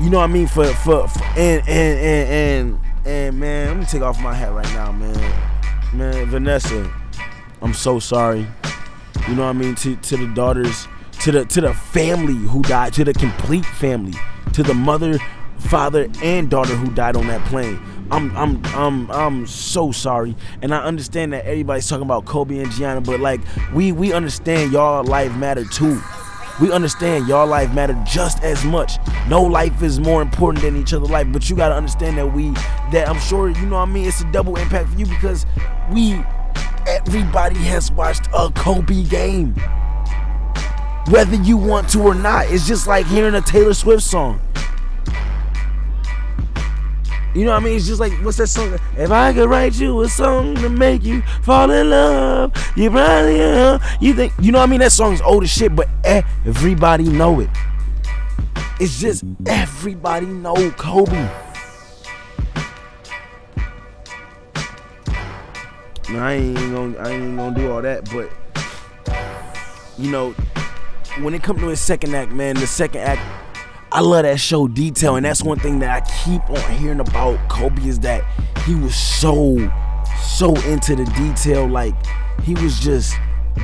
you 0.00 0.10
know 0.10 0.18
what 0.18 0.24
I 0.24 0.32
mean? 0.32 0.46
For 0.48 0.66
for, 0.66 1.06
for 1.06 1.24
and, 1.36 1.62
and 1.68 1.98
and 1.98 2.28
and 2.28 2.80
and 3.06 3.38
man, 3.38 3.68
let 3.68 3.76
me 3.76 3.84
take 3.84 4.02
off 4.02 4.20
my 4.20 4.34
hat 4.34 4.52
right 4.52 4.72
now, 4.74 4.90
man. 4.90 5.14
Man, 5.92 6.26
Vanessa, 6.26 6.90
I'm 7.60 7.74
so 7.74 7.98
sorry. 7.98 8.46
You 9.28 9.36
know 9.36 9.42
what 9.42 9.50
I 9.50 9.52
mean? 9.52 9.74
To 9.76 9.94
to 9.94 10.16
the 10.16 10.26
daughters, 10.34 10.88
to 11.20 11.30
the 11.30 11.44
to 11.44 11.60
the 11.60 11.74
family 11.74 12.34
who 12.34 12.62
died, 12.62 12.94
to 12.94 13.04
the 13.04 13.12
complete 13.12 13.66
family, 13.66 14.14
to 14.54 14.62
the 14.62 14.74
mother, 14.74 15.18
father, 15.58 16.08
and 16.22 16.50
daughter 16.50 16.74
who 16.74 16.92
died 16.94 17.16
on 17.16 17.26
that 17.28 17.44
plane. 17.48 17.80
I'm 18.10 18.36
I'm 18.36 18.64
I'm 18.66 19.10
I'm 19.10 19.46
so 19.46 19.90
sorry. 19.90 20.36
And 20.60 20.74
I 20.74 20.82
understand 20.84 21.32
that 21.32 21.46
everybody's 21.46 21.88
talking 21.88 22.04
about 22.04 22.26
Kobe 22.26 22.58
and 22.58 22.70
Gianna, 22.70 23.00
but 23.00 23.20
like 23.20 23.40
we 23.74 23.92
we 23.92 24.12
understand 24.12 24.72
y'all 24.72 25.02
life 25.02 25.34
matter 25.36 25.64
too. 25.64 26.00
We 26.60 26.70
understand 26.70 27.26
y'all 27.26 27.46
life 27.46 27.72
matter 27.72 28.00
just 28.06 28.42
as 28.42 28.64
much. 28.64 28.92
No 29.28 29.42
life 29.42 29.82
is 29.82 29.98
more 29.98 30.20
important 30.20 30.62
than 30.62 30.76
each 30.76 30.92
other's 30.92 31.08
life, 31.08 31.26
but 31.32 31.48
you 31.48 31.56
gotta 31.56 31.74
understand 31.74 32.18
that 32.18 32.26
we 32.26 32.50
that 32.92 33.08
I'm 33.08 33.18
sure 33.18 33.48
you 33.48 33.66
know 33.66 33.76
what 33.76 33.88
I 33.88 33.92
mean. 33.92 34.06
It's 34.06 34.20
a 34.20 34.30
double 34.30 34.56
impact 34.56 34.90
for 34.90 34.98
you 34.98 35.06
because 35.06 35.46
we 35.90 36.22
everybody 36.86 37.56
has 37.56 37.90
watched 37.92 38.28
a 38.34 38.50
Kobe 38.54 39.04
game. 39.04 39.54
Whether 41.08 41.36
you 41.36 41.56
want 41.56 41.88
to 41.90 42.00
or 42.02 42.14
not. 42.14 42.50
It's 42.50 42.66
just 42.66 42.86
like 42.86 43.06
hearing 43.06 43.34
a 43.34 43.40
Taylor 43.40 43.74
Swift 43.74 44.02
song. 44.02 44.40
You 47.34 47.46
know 47.46 47.52
what 47.52 47.62
I 47.62 47.64
mean? 47.64 47.76
It's 47.76 47.86
just 47.86 48.00
like 48.00 48.12
what's 48.24 48.36
that 48.36 48.48
song? 48.48 48.78
If 48.96 49.10
I 49.10 49.32
could 49.32 49.48
write 49.48 49.74
you 49.80 50.02
a 50.02 50.08
song 50.08 50.54
to 50.56 50.68
make 50.68 51.02
you 51.02 51.22
fall 51.42 51.70
in 51.70 51.90
love, 51.90 52.52
you 52.76 52.90
probably 52.90 53.40
uh, 53.40 53.78
you 54.00 54.12
think 54.12 54.34
you 54.40 54.52
know 54.52 54.58
what 54.58 54.68
I 54.68 54.70
mean? 54.70 54.80
That 54.80 54.92
song's 54.92 55.22
old 55.22 55.44
as 55.44 55.50
shit, 55.50 55.74
but 55.74 55.88
everybody 56.04 57.04
know 57.04 57.40
it. 57.40 57.48
It's 58.78 59.00
just 59.00 59.24
everybody 59.46 60.26
know 60.26 60.70
Kobe. 60.72 61.30
I 66.08 66.32
ain't 66.34 66.56
gonna 66.56 66.98
I 66.98 67.10
ain't 67.12 67.36
gonna 67.36 67.56
do 67.56 67.72
all 67.72 67.80
that, 67.80 68.04
but 68.12 68.30
you 69.96 70.10
know, 70.10 70.32
when 71.20 71.32
it 71.32 71.42
comes 71.42 71.60
to 71.60 71.68
his 71.68 71.80
second 71.80 72.14
act, 72.14 72.32
man, 72.32 72.56
the 72.56 72.66
second 72.66 73.00
act 73.00 73.22
I 73.94 74.00
love 74.00 74.22
that 74.22 74.40
show 74.40 74.68
detail, 74.68 75.16
and 75.16 75.26
that's 75.26 75.42
one 75.42 75.58
thing 75.58 75.78
that 75.80 76.02
I 76.02 76.24
keep 76.24 76.48
on 76.48 76.78
hearing 76.78 77.00
about 77.00 77.38
Kobe 77.50 77.86
is 77.86 77.98
that 78.00 78.24
he 78.64 78.74
was 78.74 78.94
so, 78.96 79.56
so 80.22 80.56
into 80.62 80.96
the 80.96 81.04
detail. 81.14 81.68
Like 81.68 81.94
he 82.42 82.54
was 82.54 82.80
just 82.80 83.14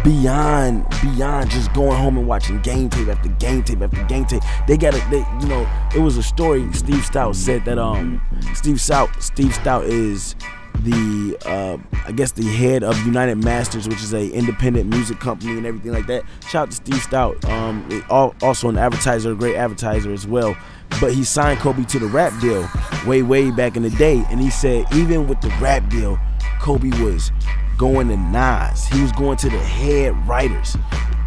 beyond, 0.04 0.86
beyond 1.00 1.50
just 1.50 1.72
going 1.72 1.96
home 1.96 2.18
and 2.18 2.28
watching 2.28 2.60
game 2.60 2.90
tape 2.90 3.08
after 3.08 3.30
game 3.30 3.62
tape 3.62 3.80
after 3.80 4.04
game 4.04 4.26
tape. 4.26 4.42
They 4.66 4.76
got 4.76 4.94
it. 4.94 5.02
They, 5.10 5.24
you 5.40 5.48
know, 5.48 5.66
it 5.96 6.00
was 6.00 6.18
a 6.18 6.22
story. 6.22 6.70
Steve 6.74 7.06
Stoute 7.06 7.34
said 7.34 7.64
that 7.64 7.78
um, 7.78 8.20
Steve 8.52 8.76
Stoute, 8.76 9.22
Steve 9.22 9.54
Stoute 9.54 9.84
is 9.84 10.36
the 10.84 11.36
uh, 11.46 11.78
I 12.06 12.12
guess 12.12 12.32
the 12.32 12.44
head 12.44 12.82
of 12.82 12.98
United 13.04 13.42
Masters, 13.42 13.88
which 13.88 14.02
is 14.02 14.12
a 14.12 14.30
independent 14.30 14.88
music 14.88 15.20
company 15.20 15.56
and 15.56 15.66
everything 15.66 15.92
like 15.92 16.06
that. 16.06 16.24
Shout 16.48 16.68
out 16.68 16.70
to 16.70 16.76
Steve 16.76 17.02
Stoute, 17.02 17.44
um, 17.48 18.04
also 18.10 18.68
an 18.68 18.78
advertiser, 18.78 19.32
a 19.32 19.34
great 19.34 19.56
advertiser 19.56 20.12
as 20.12 20.26
well. 20.26 20.56
But 21.00 21.12
he 21.12 21.24
signed 21.24 21.60
Kobe 21.60 21.84
to 21.84 21.98
the 21.98 22.06
rap 22.06 22.38
deal 22.40 22.68
way, 23.06 23.22
way 23.22 23.50
back 23.50 23.76
in 23.76 23.82
the 23.82 23.90
day, 23.90 24.24
and 24.30 24.40
he 24.40 24.50
said 24.50 24.86
even 24.94 25.28
with 25.28 25.40
the 25.40 25.48
rap 25.60 25.88
deal, 25.90 26.18
Kobe 26.60 26.90
was 27.02 27.30
going 27.76 28.08
to 28.08 28.16
Nas. 28.16 28.86
He 28.86 29.00
was 29.00 29.12
going 29.12 29.36
to 29.38 29.48
the 29.48 29.58
head 29.58 30.16
writers. 30.26 30.76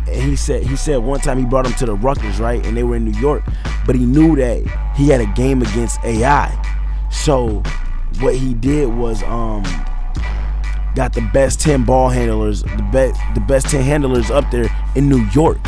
And 0.07 0.29
he 0.29 0.35
said 0.35 0.63
he 0.63 0.75
said 0.75 0.97
one 0.97 1.19
time 1.19 1.37
he 1.37 1.45
brought 1.45 1.65
him 1.65 1.73
to 1.73 1.85
the 1.85 1.93
Rucker, 1.95 2.27
right? 2.41 2.65
And 2.65 2.75
they 2.75 2.83
were 2.83 2.95
in 2.95 3.05
New 3.05 3.19
York, 3.19 3.43
but 3.85 3.95
he 3.95 4.05
knew 4.05 4.35
that 4.35 4.93
he 4.95 5.07
had 5.07 5.21
a 5.21 5.27
game 5.27 5.61
against 5.61 6.03
AI. 6.03 6.49
So 7.11 7.63
what 8.19 8.35
he 8.35 8.53
did 8.53 8.87
was 8.87 9.23
um 9.23 9.63
got 10.95 11.13
the 11.13 11.27
best 11.33 11.59
10 11.61 11.83
ball 11.85 12.09
handlers, 12.09 12.63
the 12.63 12.89
best 12.91 13.19
the 13.33 13.41
best 13.41 13.67
10 13.69 13.83
handlers 13.83 14.29
up 14.29 14.49
there 14.51 14.69
in 14.95 15.09
New 15.09 15.25
York 15.33 15.59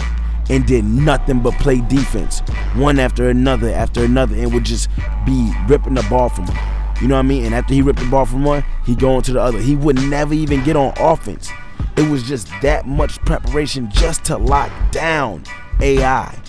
and 0.50 0.66
did 0.66 0.84
nothing 0.84 1.40
but 1.40 1.54
play 1.54 1.80
defense 1.82 2.42
one 2.76 3.00
after 3.00 3.30
another 3.30 3.70
after 3.70 4.04
another 4.04 4.36
and 4.36 4.54
would 4.54 4.66
just 4.66 4.90
be 5.26 5.54
ripping 5.68 5.94
the 5.94 6.06
ball 6.10 6.30
from 6.30 6.48
him. 6.48 6.58
You 7.02 7.08
know 7.08 7.16
what 7.16 7.20
I 7.20 7.24
mean? 7.24 7.46
And 7.46 7.56
after 7.56 7.74
he 7.74 7.82
ripped 7.82 8.00
the 8.00 8.06
ball 8.06 8.26
from 8.26 8.44
one, 8.44 8.64
he 8.86 8.96
go 8.96 9.16
on 9.16 9.24
to 9.24 9.34
the 9.34 9.42
other. 9.42 9.60
He 9.60 9.76
would 9.76 10.02
never 10.10 10.34
even 10.34 10.64
get 10.64 10.76
on 10.76 10.94
offense. 10.98 11.50
It 11.98 12.10
was 12.10 12.24
just 12.24 12.48
that 12.62 12.88
much 12.88 13.20
preparation 13.20 13.90
just 13.92 14.24
to 14.26 14.38
lock 14.38 14.72
down 14.92 15.44
AI 15.82 16.40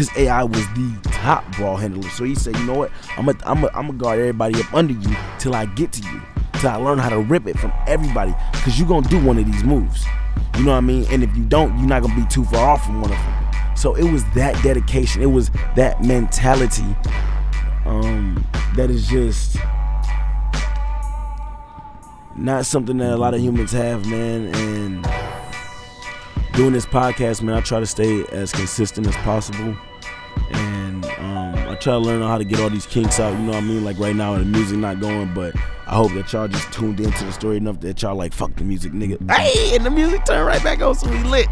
because 0.00 0.16
AI 0.16 0.42
was 0.42 0.66
the 0.68 0.98
top 1.04 1.44
ball 1.58 1.76
handler. 1.76 2.08
So 2.10 2.24
he 2.24 2.34
said, 2.34 2.56
you 2.56 2.64
know 2.64 2.72
what? 2.72 2.90
I'm 3.18 3.26
gonna 3.26 3.38
I'm 3.44 3.60
gonna 3.60 3.70
I'm 3.74 3.98
guard 3.98 4.18
everybody 4.18 4.58
up 4.58 4.72
under 4.72 4.94
you 4.94 5.16
till 5.38 5.54
I 5.54 5.66
get 5.66 5.92
to 5.92 6.02
you, 6.02 6.22
till 6.54 6.70
I 6.70 6.76
learn 6.76 6.98
how 6.98 7.10
to 7.10 7.18
rip 7.18 7.46
it 7.46 7.58
from 7.58 7.70
everybody. 7.86 8.34
Because 8.52 8.78
you're 8.78 8.88
gonna 8.88 9.06
do 9.08 9.22
one 9.22 9.36
of 9.36 9.44
these 9.44 9.62
moves. 9.62 10.06
You 10.56 10.64
know 10.64 10.70
what 10.72 10.78
I 10.78 10.80
mean? 10.80 11.04
And 11.10 11.22
if 11.22 11.36
you 11.36 11.44
don't, 11.44 11.78
you're 11.78 11.86
not 11.86 12.00
gonna 12.00 12.16
be 12.16 12.26
too 12.28 12.44
far 12.46 12.70
off 12.70 12.86
from 12.86 13.02
one 13.02 13.12
of 13.12 13.18
them. 13.18 13.76
So 13.76 13.94
it 13.94 14.10
was 14.10 14.24
that 14.34 14.62
dedication. 14.62 15.20
It 15.20 15.26
was 15.26 15.50
that 15.76 16.02
mentality. 16.02 16.96
Um, 17.84 18.42
that 18.76 18.88
is 18.88 19.06
just 19.06 19.58
not 22.36 22.64
something 22.64 22.96
that 22.98 23.12
a 23.12 23.16
lot 23.18 23.34
of 23.34 23.40
humans 23.40 23.72
have, 23.72 24.06
man. 24.06 24.54
And 24.54 25.06
doing 26.54 26.72
this 26.72 26.86
podcast, 26.86 27.42
man, 27.42 27.54
I 27.54 27.60
try 27.60 27.80
to 27.80 27.86
stay 27.86 28.24
as 28.32 28.50
consistent 28.50 29.06
as 29.06 29.16
possible 29.16 29.76
and 30.52 31.04
um, 31.04 31.54
I 31.68 31.76
try 31.76 31.92
to 31.92 31.98
learn 31.98 32.22
how 32.22 32.38
to 32.38 32.44
get 32.44 32.60
all 32.60 32.70
these 32.70 32.86
kinks 32.86 33.20
out. 33.20 33.32
You 33.32 33.38
know 33.38 33.52
what 33.52 33.56
I 33.56 33.60
mean? 33.60 33.84
Like 33.84 33.98
right 33.98 34.14
now, 34.14 34.36
the 34.36 34.44
music 34.44 34.78
not 34.78 35.00
going, 35.00 35.32
but 35.34 35.54
I 35.86 35.94
hope 35.94 36.12
that 36.14 36.32
y'all 36.32 36.48
just 36.48 36.72
tuned 36.72 37.00
into 37.00 37.24
the 37.24 37.32
story 37.32 37.56
enough 37.56 37.80
that 37.80 38.00
y'all 38.02 38.14
like 38.14 38.32
fuck 38.32 38.54
the 38.56 38.64
music, 38.64 38.92
nigga. 38.92 39.18
Hey, 39.30 39.74
and 39.74 39.84
the 39.84 39.90
music 39.90 40.24
turned 40.24 40.46
right 40.46 40.62
back 40.62 40.80
on, 40.82 40.94
so 40.94 41.10
we 41.10 41.18
lit. 41.24 41.48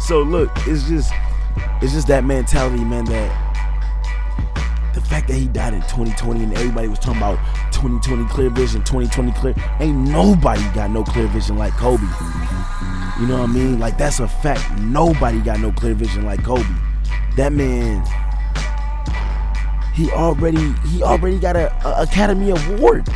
So 0.00 0.22
look, 0.22 0.50
it's 0.66 0.88
just, 0.88 1.12
it's 1.82 1.92
just 1.92 2.06
that 2.08 2.24
mentality, 2.24 2.84
man. 2.84 3.04
That 3.04 3.52
the 4.94 5.00
fact 5.00 5.28
that 5.28 5.34
he 5.34 5.46
died 5.48 5.74
in 5.74 5.80
2020 5.82 6.42
and 6.42 6.54
everybody 6.54 6.88
was 6.88 6.98
talking 6.98 7.18
about 7.18 7.38
2020 7.72 8.26
clear 8.28 8.50
vision, 8.50 8.82
2020 8.82 9.32
clear. 9.32 9.54
Ain't 9.80 9.96
nobody 10.08 10.62
got 10.74 10.90
no 10.90 11.02
clear 11.02 11.26
vision 11.28 11.56
like 11.56 11.72
Kobe. 11.74 12.02
You 13.20 13.26
know 13.26 13.40
what 13.40 13.50
I 13.50 13.52
mean? 13.52 13.78
Like 13.78 13.98
that's 13.98 14.20
a 14.20 14.28
fact. 14.28 14.78
Nobody 14.80 15.40
got 15.40 15.60
no 15.60 15.72
clear 15.72 15.94
vision 15.94 16.24
like 16.24 16.42
Kobe. 16.42 16.64
That 17.36 17.52
man 17.52 18.04
he 19.94 20.10
already 20.10 20.72
he 20.88 21.02
already 21.02 21.38
got 21.38 21.56
a, 21.56 21.72
a 21.86 22.02
Academy 22.02 22.50
Award 22.50 23.06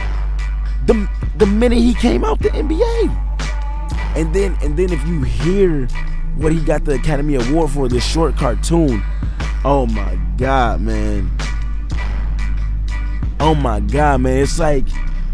the 0.86 1.08
the 1.36 1.46
minute 1.46 1.78
he 1.78 1.94
came 1.94 2.24
out 2.24 2.38
the 2.40 2.48
NBA. 2.50 3.22
And 4.16 4.34
then 4.34 4.56
and 4.62 4.76
then 4.76 4.92
if 4.92 5.06
you 5.06 5.22
hear 5.22 5.86
what 6.36 6.52
he 6.52 6.60
got 6.60 6.84
the 6.84 6.94
Academy 6.94 7.34
Award 7.34 7.70
for, 7.70 7.88
this 7.88 8.04
short 8.04 8.36
cartoon, 8.36 9.02
oh 9.64 9.86
my 9.86 10.18
god, 10.36 10.80
man. 10.80 11.30
Oh 13.40 13.54
my 13.54 13.80
god, 13.80 14.22
man. 14.22 14.38
It's 14.38 14.58
like 14.58 14.86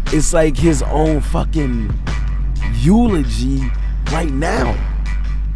it's 0.07 0.33
like 0.33 0.57
his 0.57 0.81
own 0.83 1.21
fucking 1.21 1.93
eulogy 2.75 3.61
right 4.11 4.31
now. 4.31 4.75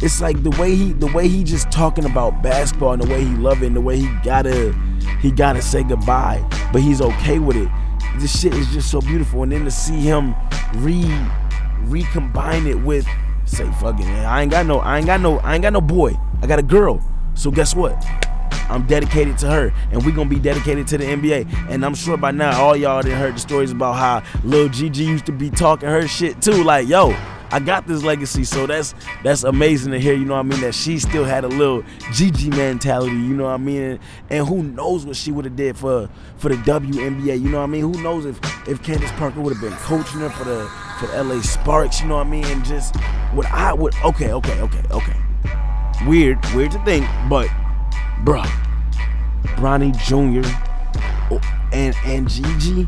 It's 0.00 0.20
like 0.20 0.42
the 0.42 0.50
way 0.50 0.74
he 0.74 0.92
the 0.92 1.08
way 1.08 1.28
he 1.28 1.44
just 1.44 1.70
talking 1.70 2.04
about 2.04 2.42
basketball 2.42 2.92
and 2.92 3.02
the 3.02 3.08
way 3.08 3.24
he 3.24 3.34
love 3.34 3.62
it 3.62 3.66
and 3.66 3.76
the 3.76 3.80
way 3.80 3.98
he 3.98 4.08
gotta 4.22 4.74
he 5.20 5.30
gotta 5.30 5.62
say 5.62 5.82
goodbye, 5.82 6.44
but 6.72 6.82
he's 6.82 7.00
okay 7.00 7.38
with 7.38 7.56
it. 7.56 7.68
This 8.18 8.40
shit 8.40 8.54
is 8.54 8.66
just 8.72 8.90
so 8.90 9.00
beautiful. 9.00 9.42
And 9.42 9.52
then 9.52 9.64
to 9.64 9.70
see 9.70 10.00
him 10.00 10.34
re 10.76 11.04
recombine 11.84 12.66
it 12.66 12.78
with 12.78 13.06
say 13.44 13.70
fucking 13.80 14.06
I 14.06 14.42
ain't 14.42 14.50
got 14.50 14.66
no 14.66 14.80
I 14.80 14.98
ain't 14.98 15.06
got 15.06 15.20
no 15.20 15.38
I 15.38 15.54
ain't 15.54 15.62
got 15.62 15.72
no 15.72 15.80
boy. 15.80 16.16
I 16.42 16.46
got 16.46 16.58
a 16.58 16.62
girl. 16.62 17.02
So 17.34 17.50
guess 17.50 17.74
what? 17.74 18.04
I'm 18.70 18.86
dedicated 18.86 19.38
to 19.38 19.46
her, 19.46 19.72
and 19.90 20.04
we 20.04 20.12
gonna 20.12 20.28
be 20.28 20.38
dedicated 20.38 20.86
to 20.88 20.98
the 20.98 21.04
NBA. 21.04 21.70
And 21.70 21.84
I'm 21.84 21.94
sure 21.94 22.16
by 22.16 22.32
now 22.32 22.60
all 22.60 22.76
y'all 22.76 23.02
done 23.02 23.12
heard 23.12 23.34
the 23.34 23.40
stories 23.40 23.72
about 23.72 23.94
how 23.94 24.22
Lil 24.44 24.68
Gigi 24.68 25.04
used 25.04 25.26
to 25.26 25.32
be 25.32 25.48
talking 25.48 25.88
her 25.88 26.06
shit 26.06 26.42
too. 26.42 26.62
Like, 26.62 26.86
yo, 26.86 27.16
I 27.50 27.60
got 27.60 27.86
this 27.86 28.02
legacy, 28.02 28.44
so 28.44 28.66
that's 28.66 28.94
that's 29.24 29.42
amazing 29.42 29.92
to 29.92 29.98
hear. 29.98 30.12
You 30.14 30.24
know 30.24 30.34
what 30.34 30.40
I 30.40 30.42
mean? 30.42 30.60
That 30.60 30.74
she 30.74 30.98
still 30.98 31.24
had 31.24 31.44
a 31.44 31.48
little 31.48 31.82
Gigi 32.12 32.50
mentality. 32.50 33.12
You 33.12 33.34
know 33.34 33.44
what 33.44 33.54
I 33.54 33.56
mean? 33.56 33.82
And, 33.82 34.00
and 34.28 34.46
who 34.46 34.62
knows 34.62 35.06
what 35.06 35.16
she 35.16 35.32
would 35.32 35.46
have 35.46 35.56
did 35.56 35.76
for 35.76 36.10
for 36.36 36.50
the 36.50 36.56
WNBA? 36.56 37.40
You 37.40 37.48
know 37.48 37.58
what 37.58 37.64
I 37.64 37.66
mean? 37.68 37.80
Who 37.82 38.02
knows 38.02 38.26
if 38.26 38.38
if 38.68 38.82
Candace 38.82 39.12
Parker 39.12 39.40
would 39.40 39.54
have 39.54 39.62
been 39.62 39.78
coaching 39.78 40.20
her 40.20 40.30
for 40.30 40.44
the 40.44 40.70
for 41.00 41.06
the 41.06 41.24
LA 41.24 41.40
Sparks? 41.40 42.00
You 42.00 42.08
know 42.08 42.16
what 42.16 42.26
I 42.26 42.30
mean? 42.30 42.44
And 42.46 42.64
just 42.64 42.96
what 43.32 43.46
I 43.46 43.72
would. 43.72 43.94
Okay, 44.04 44.32
okay, 44.32 44.60
okay, 44.60 44.82
okay. 44.90 45.16
Weird, 46.06 46.38
weird 46.54 46.70
to 46.72 46.84
think, 46.84 47.06
but 47.28 47.48
bruh, 48.24 48.46
Bronny 49.56 49.96
Jr. 49.96 50.46
Oh, 51.30 51.40
and 51.72 51.94
and 52.04 52.28
Gigi, 52.28 52.86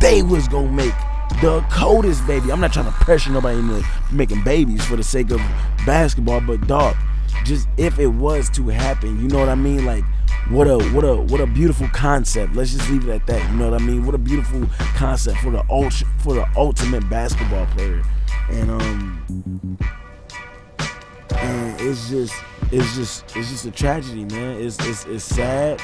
they 0.00 0.22
was 0.22 0.48
gonna 0.48 0.72
make 0.72 0.94
the 1.40 1.64
coldest 1.70 2.26
baby. 2.26 2.50
I'm 2.50 2.60
not 2.60 2.72
trying 2.72 2.86
to 2.86 2.92
pressure 2.92 3.30
nobody 3.30 3.58
into 3.58 3.84
making 4.12 4.42
babies 4.44 4.84
for 4.84 4.96
the 4.96 5.04
sake 5.04 5.30
of 5.30 5.38
basketball, 5.86 6.40
but 6.40 6.66
dog, 6.66 6.96
just 7.44 7.68
if 7.76 7.98
it 7.98 8.08
was 8.08 8.48
to 8.50 8.68
happen, 8.68 9.20
you 9.20 9.28
know 9.28 9.38
what 9.38 9.48
I 9.48 9.54
mean? 9.54 9.84
Like 9.84 10.04
what 10.50 10.66
a 10.66 10.78
what 10.90 11.04
a 11.04 11.16
what 11.16 11.40
a 11.40 11.46
beautiful 11.46 11.88
concept. 11.88 12.54
Let's 12.54 12.72
just 12.72 12.88
leave 12.90 13.08
it 13.08 13.12
at 13.12 13.26
that. 13.26 13.50
You 13.50 13.56
know 13.56 13.70
what 13.70 13.80
I 13.80 13.84
mean? 13.84 14.04
What 14.04 14.14
a 14.14 14.18
beautiful 14.18 14.66
concept 14.94 15.38
for 15.38 15.50
the 15.50 15.64
ultra 15.70 16.06
for 16.18 16.34
the 16.34 16.46
ultimate 16.56 17.08
basketball 17.08 17.66
player. 17.66 18.02
And 18.50 18.70
um 18.70 19.78
and 21.36 21.80
it's 21.80 22.10
just 22.10 22.34
it's 22.70 22.94
just 22.94 23.36
it's 23.36 23.50
just 23.50 23.64
a 23.64 23.70
tragedy, 23.70 24.24
man. 24.26 24.60
It's 24.60 24.78
it's 24.86 25.06
it's 25.06 25.24
sad 25.24 25.80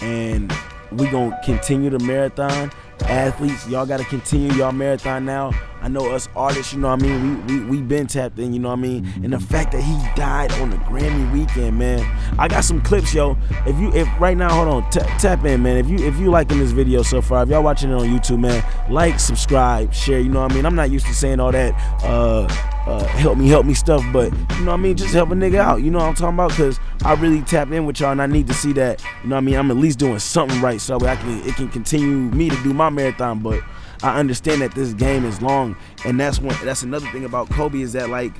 and 0.00 0.52
we 0.92 1.08
gonna 1.08 1.38
continue 1.44 1.90
the 1.90 1.98
marathon 1.98 2.70
athletes, 3.02 3.66
y'all 3.68 3.86
got 3.86 3.98
to 3.98 4.04
continue 4.04 4.52
y'all 4.52 4.72
marathon 4.72 5.24
now. 5.24 5.52
I 5.82 5.88
know 5.88 6.12
us 6.12 6.28
artists, 6.34 6.72
you 6.72 6.80
know 6.80 6.88
what 6.88 7.02
I 7.02 7.06
mean? 7.06 7.46
We, 7.46 7.58
we 7.58 7.64
we 7.66 7.82
been 7.82 8.06
tapped 8.06 8.38
in, 8.38 8.54
you 8.54 8.58
know 8.58 8.68
what 8.68 8.78
I 8.78 8.82
mean? 8.82 9.06
And 9.22 9.32
the 9.32 9.40
fact 9.40 9.72
that 9.72 9.82
he 9.82 9.92
died 10.14 10.50
on 10.52 10.70
the 10.70 10.76
Grammy 10.78 11.30
weekend, 11.32 11.78
man. 11.78 12.00
I 12.38 12.48
got 12.48 12.64
some 12.64 12.80
clips, 12.80 13.12
yo. 13.12 13.36
If 13.66 13.78
you 13.78 13.92
if 13.92 14.08
right 14.18 14.36
now, 14.36 14.48
hold 14.54 14.68
on, 14.68 14.90
t- 14.90 15.00
tap 15.18 15.44
in, 15.44 15.62
man. 15.62 15.76
If 15.76 15.88
you 15.88 15.98
if 16.06 16.18
you 16.18 16.30
liking 16.30 16.58
this 16.58 16.70
video 16.70 17.02
so 17.02 17.20
far, 17.20 17.42
if 17.42 17.50
y'all 17.50 17.62
watching 17.62 17.90
it 17.90 17.94
on 17.94 18.06
YouTube, 18.06 18.40
man, 18.40 18.64
like, 18.90 19.20
subscribe, 19.20 19.92
share, 19.92 20.20
you 20.20 20.30
know 20.30 20.42
what 20.42 20.52
I 20.52 20.54
mean? 20.54 20.64
I'm 20.64 20.74
not 20.74 20.90
used 20.90 21.06
to 21.06 21.14
saying 21.14 21.40
all 21.40 21.52
that 21.52 21.74
uh 22.02 22.48
uh, 22.86 23.04
help 23.06 23.38
me, 23.38 23.48
help 23.48 23.64
me 23.64 23.72
stuff, 23.72 24.04
but 24.12 24.30
you 24.32 24.64
know 24.64 24.72
what 24.72 24.74
I 24.74 24.76
mean, 24.76 24.96
just 24.96 25.14
help 25.14 25.30
a 25.30 25.34
nigga 25.34 25.56
out. 25.56 25.82
You 25.82 25.90
know 25.90 25.98
what 25.98 26.08
I'm 26.08 26.14
talking 26.14 26.34
about? 26.34 26.50
Cause 26.52 26.78
I 27.02 27.14
really 27.14 27.40
tapped 27.42 27.72
in 27.72 27.86
with 27.86 28.00
y'all, 28.00 28.12
and 28.12 28.20
I 28.20 28.26
need 28.26 28.46
to 28.48 28.54
see 28.54 28.72
that. 28.74 29.02
You 29.22 29.30
know 29.30 29.36
what 29.36 29.38
I 29.38 29.44
mean? 29.44 29.56
I'm 29.56 29.70
at 29.70 29.76
least 29.78 29.98
doing 29.98 30.18
something 30.18 30.60
right, 30.60 30.80
so 30.80 30.96
I 31.00 31.16
can 31.16 31.42
it 31.48 31.54
can 31.54 31.68
continue 31.68 32.16
me 32.16 32.50
to 32.50 32.62
do 32.62 32.74
my 32.74 32.90
marathon. 32.90 33.40
But 33.40 33.62
I 34.02 34.18
understand 34.18 34.60
that 34.60 34.74
this 34.74 34.92
game 34.92 35.24
is 35.24 35.40
long, 35.40 35.76
and 36.04 36.20
that's 36.20 36.38
one. 36.38 36.56
That's 36.62 36.82
another 36.82 37.06
thing 37.10 37.24
about 37.24 37.48
Kobe 37.48 37.80
is 37.80 37.94
that 37.94 38.10
like, 38.10 38.32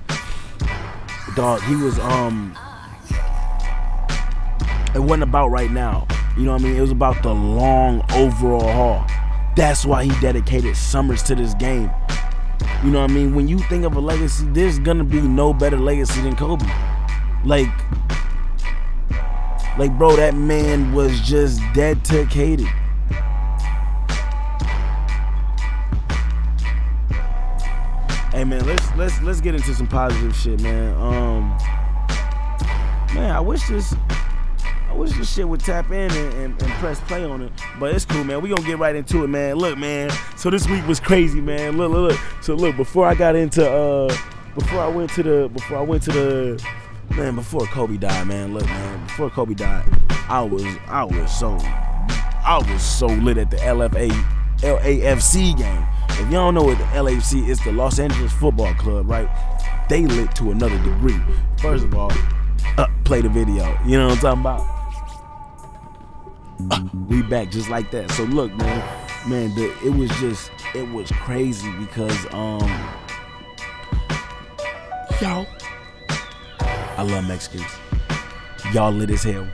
dog, 1.35 1.63
he 1.63 1.77
was 1.77 1.99
um. 1.99 2.57
It 4.95 5.01
wasn't 5.01 5.25
about 5.25 5.49
right 5.49 5.71
now. 5.71 6.07
You 6.37 6.45
know 6.45 6.53
what 6.53 6.61
I 6.61 6.65
mean? 6.65 6.77
It 6.77 6.81
was 6.81 6.93
about 6.93 7.23
the 7.23 7.33
long 7.33 8.05
overall 8.13 8.71
haul. 8.71 9.07
That's 9.57 9.85
why 9.85 10.05
he 10.05 10.21
dedicated 10.21 10.77
summers 10.77 11.23
to 11.25 11.35
this 11.35 11.55
game. 11.55 11.91
You 12.85 12.91
know 12.91 13.01
what 13.01 13.11
I 13.11 13.15
mean? 13.15 13.35
When 13.35 13.49
you 13.49 13.59
think 13.61 13.85
of 13.85 13.97
a 13.97 14.01
legacy, 14.01 14.45
there's 14.49 14.79
gonna 14.79 15.05
be 15.05 15.21
no 15.21 15.55
better 15.55 15.79
legacy 15.79 16.21
than 16.21 16.37
Kobe. 16.37 16.67
Like, 17.45 17.69
like, 19.79 19.97
bro, 19.99 20.17
that 20.17 20.35
man 20.35 20.93
was 20.93 21.21
just 21.21 21.61
dedicated. 21.75 22.69
Hey 28.35 28.43
man, 28.43 28.67
let's 28.67 28.97
let's 28.97 29.23
let's 29.23 29.41
get 29.41 29.55
into 29.55 29.75
some 29.75 29.87
positive 29.87 30.35
shit, 30.35 30.61
man. 30.61 30.93
Um, 30.97 31.57
man, 33.15 33.31
I 33.31 33.41
wish 33.41 33.67
this 33.69 33.95
I 34.95 34.97
wish 34.97 35.13
this 35.15 35.35
shit 35.35 35.49
would 35.49 35.59
tap 35.59 35.91
in 35.91 36.09
and, 36.13 36.35
and, 36.35 36.63
and, 36.63 36.73
press 36.75 37.01
play 37.01 37.25
on 37.25 37.43
it. 37.43 37.51
But 37.81 37.93
it's 37.93 38.05
cool, 38.05 38.23
man. 38.23 38.41
We 38.41 38.51
gonna 38.51 38.63
get 38.63 38.79
right 38.79 38.95
into 38.95 39.25
it, 39.25 39.27
man. 39.27 39.57
Look, 39.57 39.77
man. 39.77 40.09
So 40.37 40.51
this 40.51 40.69
week 40.69 40.87
was 40.87 41.01
crazy, 41.01 41.41
man. 41.41 41.77
Look, 41.77 41.91
look, 41.91 42.13
look. 42.13 42.21
So 42.43 42.55
look, 42.55 42.77
before 42.77 43.05
I 43.05 43.17
got 43.17 43.35
into 43.35 43.69
uh 43.69 44.17
before 44.55 44.79
I 44.79 44.87
went 44.87 45.11
to 45.15 45.25
the 45.25 45.51
before 45.53 45.79
I 45.79 45.81
went 45.81 46.05
to 46.05 46.13
the 46.13 46.65
man, 47.17 47.35
before 47.35 47.67
Kobe 47.67 47.97
died, 47.97 48.29
man. 48.29 48.55
Look, 48.55 48.67
man, 48.67 49.05
before 49.07 49.31
Kobe 49.31 49.55
died, 49.55 49.85
I 50.29 50.43
was 50.43 50.65
I 50.87 51.03
was 51.03 51.37
so 51.37 51.59
I 51.59 52.65
was 52.71 52.81
so 52.81 53.07
lit 53.07 53.37
at 53.37 53.51
the 53.51 53.57
LFA 53.57 54.11
LAFC 54.59 55.59
game. 55.59 55.87
If 56.11 56.21
y'all 56.31 56.53
don't 56.53 56.55
know 56.55 56.63
what 56.63 56.79
the 56.79 56.85
LAFC 56.85 57.49
is, 57.49 57.59
the 57.65 57.73
Los 57.73 57.99
Angeles 57.99 58.33
Football 58.35 58.73
Club, 58.75 59.11
right? 59.11 59.29
They 59.89 60.07
lit 60.07 60.37
to 60.37 60.53
another 60.53 60.79
degree. 60.79 61.21
First 61.59 61.83
of 61.83 61.97
all, 61.97 62.13
uh, 62.79 62.87
play 63.03 63.23
the 63.23 63.29
video. 63.29 63.77
You 63.85 63.99
know 63.99 64.07
what 64.07 64.19
I'm 64.19 64.21
talking 64.21 64.41
about? 64.43 64.74
Uh, 66.71 66.89
we 67.09 67.23
back 67.23 67.51
just 67.51 67.69
like 67.69 67.91
that. 67.91 68.11
So 68.13 68.25
look, 68.25 68.55
man, 68.55 69.29
man, 69.29 69.55
the, 69.55 69.73
it 69.85 69.91
was 69.91 70.11
just 70.21 70.51
it 70.75 70.89
was 70.91 71.11
crazy 71.13 71.71
because 71.79 72.27
um, 72.33 72.61
y'all, 75.21 75.47
I 76.61 77.03
love 77.03 77.27
Mexicans. 77.27 77.71
Y'all 78.73 78.93
lit 78.93 79.11
as 79.11 79.23
hell. 79.23 79.47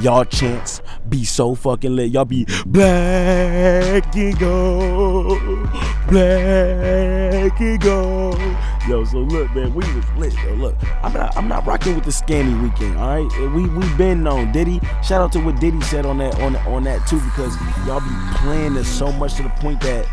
Y'all 0.00 0.24
chants 0.24 0.82
be 1.08 1.24
so 1.24 1.54
fucking 1.54 1.96
lit. 1.96 2.10
Y'all 2.10 2.24
be 2.24 2.46
black 2.66 4.14
and 4.14 4.38
gold, 4.38 5.78
black 6.08 7.60
and 7.60 7.80
gold. 7.80 8.40
Yo, 8.88 9.04
so 9.04 9.18
look, 9.18 9.52
man, 9.54 9.74
we 9.74 9.84
was 9.94 10.04
lit. 10.16 10.34
Yo, 10.44 10.54
look, 10.54 10.74
I'm 11.02 11.12
not, 11.12 11.36
I'm 11.36 11.48
not 11.48 11.66
rocking 11.66 11.94
with 11.94 12.04
the 12.04 12.10
scammy 12.10 12.60
weekend. 12.62 12.98
All 12.98 13.08
right, 13.08 13.52
we 13.52 13.66
we 13.68 13.94
been 13.96 14.22
known. 14.22 14.52
Diddy, 14.52 14.80
shout 15.02 15.20
out 15.20 15.32
to 15.32 15.40
what 15.40 15.60
Diddy 15.60 15.80
said 15.82 16.06
on 16.06 16.18
that 16.18 16.40
on 16.40 16.56
on 16.56 16.84
that 16.84 17.06
too, 17.06 17.20
because 17.20 17.56
y'all 17.86 18.00
be 18.00 18.38
playing 18.38 18.74
this 18.74 18.88
so 18.88 19.10
much 19.12 19.34
to 19.34 19.42
the 19.42 19.48
point 19.50 19.80
that 19.80 20.06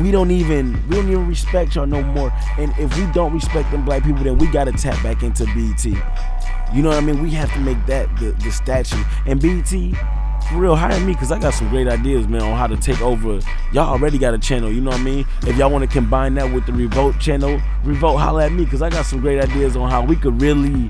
we 0.00 0.10
don't 0.10 0.30
even 0.30 0.74
we 0.88 0.96
don't 0.96 1.08
even 1.08 1.26
respect 1.26 1.74
y'all 1.74 1.86
no 1.86 2.02
more. 2.02 2.32
And 2.58 2.74
if 2.78 2.96
we 2.98 3.10
don't 3.12 3.32
respect 3.32 3.70
them 3.70 3.84
black 3.84 4.04
people, 4.04 4.24
then 4.24 4.38
we 4.38 4.46
gotta 4.48 4.72
tap 4.72 5.02
back 5.02 5.22
into 5.22 5.44
BET. 5.46 5.84
You 6.74 6.82
know 6.82 6.88
what 6.88 6.98
I 6.98 7.00
mean? 7.00 7.22
We 7.22 7.30
have 7.30 7.52
to 7.54 7.60
make 7.60 7.84
that 7.86 8.14
the, 8.16 8.32
the 8.32 8.50
statue. 8.50 9.02
And 9.24 9.40
BET, 9.40 9.72
for 10.48 10.56
real, 10.56 10.76
hire 10.76 10.98
me 11.00 11.12
because 11.12 11.32
I 11.32 11.38
got 11.38 11.54
some 11.54 11.68
great 11.68 11.88
ideas, 11.88 12.28
man, 12.28 12.42
on 12.42 12.56
how 12.56 12.66
to 12.66 12.76
take 12.76 13.00
over. 13.00 13.40
Y'all 13.72 13.88
already 13.88 14.18
got 14.18 14.34
a 14.34 14.38
channel, 14.38 14.70
you 14.70 14.80
know 14.80 14.90
what 14.90 15.00
I 15.00 15.02
mean? 15.02 15.26
If 15.42 15.56
y'all 15.56 15.70
want 15.70 15.82
to 15.82 15.92
combine 15.92 16.34
that 16.34 16.52
with 16.52 16.66
the 16.66 16.72
Revolt 16.72 17.18
channel, 17.18 17.60
Revolt, 17.84 18.20
holla 18.20 18.46
at 18.46 18.52
me 18.52 18.64
because 18.64 18.82
I 18.82 18.90
got 18.90 19.06
some 19.06 19.20
great 19.20 19.40
ideas 19.42 19.76
on 19.76 19.90
how 19.90 20.04
we 20.04 20.16
could 20.16 20.40
really, 20.40 20.88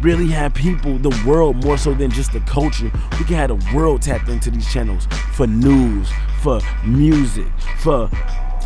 really 0.00 0.28
have 0.28 0.54
people, 0.54 0.98
the 0.98 1.16
world, 1.26 1.64
more 1.64 1.78
so 1.78 1.94
than 1.94 2.10
just 2.10 2.32
the 2.32 2.40
culture. 2.40 2.90
We 3.18 3.24
can 3.24 3.36
have 3.36 3.48
the 3.48 3.76
world 3.76 4.02
tapped 4.02 4.28
into 4.28 4.50
these 4.50 4.70
channels 4.72 5.06
for 5.32 5.46
news, 5.46 6.08
for 6.42 6.60
music, 6.84 7.48
for, 7.78 8.10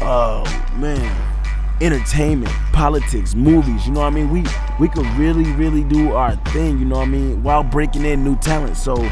oh, 0.00 0.44
man 0.78 1.36
entertainment, 1.82 2.52
politics, 2.74 3.34
movies. 3.34 3.86
You 3.86 3.92
know 3.92 4.00
what 4.00 4.08
I 4.08 4.10
mean? 4.10 4.30
We 4.30 4.44
we 4.78 4.86
could 4.88 5.06
really, 5.16 5.50
really 5.52 5.82
do 5.82 6.12
our 6.12 6.36
thing. 6.52 6.78
You 6.78 6.84
know 6.84 6.96
what 6.96 7.08
I 7.08 7.10
mean? 7.10 7.42
While 7.42 7.62
breaking 7.62 8.04
in 8.04 8.24
new 8.24 8.36
talent. 8.36 8.76
So. 8.76 9.08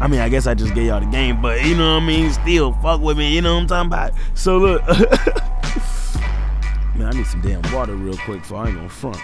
I 0.00 0.06
mean, 0.06 0.20
I 0.20 0.28
guess 0.28 0.46
I 0.46 0.54
just 0.54 0.74
gave 0.74 0.86
y'all 0.86 1.00
the 1.00 1.06
game, 1.06 1.42
but 1.42 1.64
you 1.64 1.76
know 1.76 1.94
what 1.94 2.02
I 2.02 2.06
mean? 2.06 2.30
Still, 2.30 2.72
fuck 2.74 3.00
with 3.00 3.18
me, 3.18 3.34
you 3.34 3.42
know 3.42 3.54
what 3.54 3.72
I'm 3.72 3.86
talking 3.88 3.88
about? 3.88 4.12
So 4.34 4.58
look, 4.58 4.86
man, 6.94 7.08
I 7.08 7.10
need 7.12 7.26
some 7.26 7.40
damn 7.40 7.62
water 7.72 7.94
real 7.94 8.16
quick 8.18 8.44
for 8.44 8.56
I 8.56 8.68
ain't 8.68 8.76
gonna 8.76 8.88
front. 8.88 9.18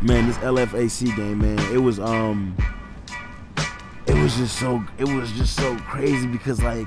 Man, 0.00 0.26
this 0.26 0.38
LFAC 0.38 1.14
game, 1.14 1.40
man, 1.40 1.58
it 1.74 1.78
was 1.78 2.00
um, 2.00 2.56
it 4.06 4.14
was 4.14 4.34
just 4.36 4.58
so, 4.58 4.82
it 4.98 5.08
was 5.08 5.30
just 5.32 5.56
so 5.56 5.76
crazy 5.76 6.26
because 6.26 6.62
like, 6.62 6.86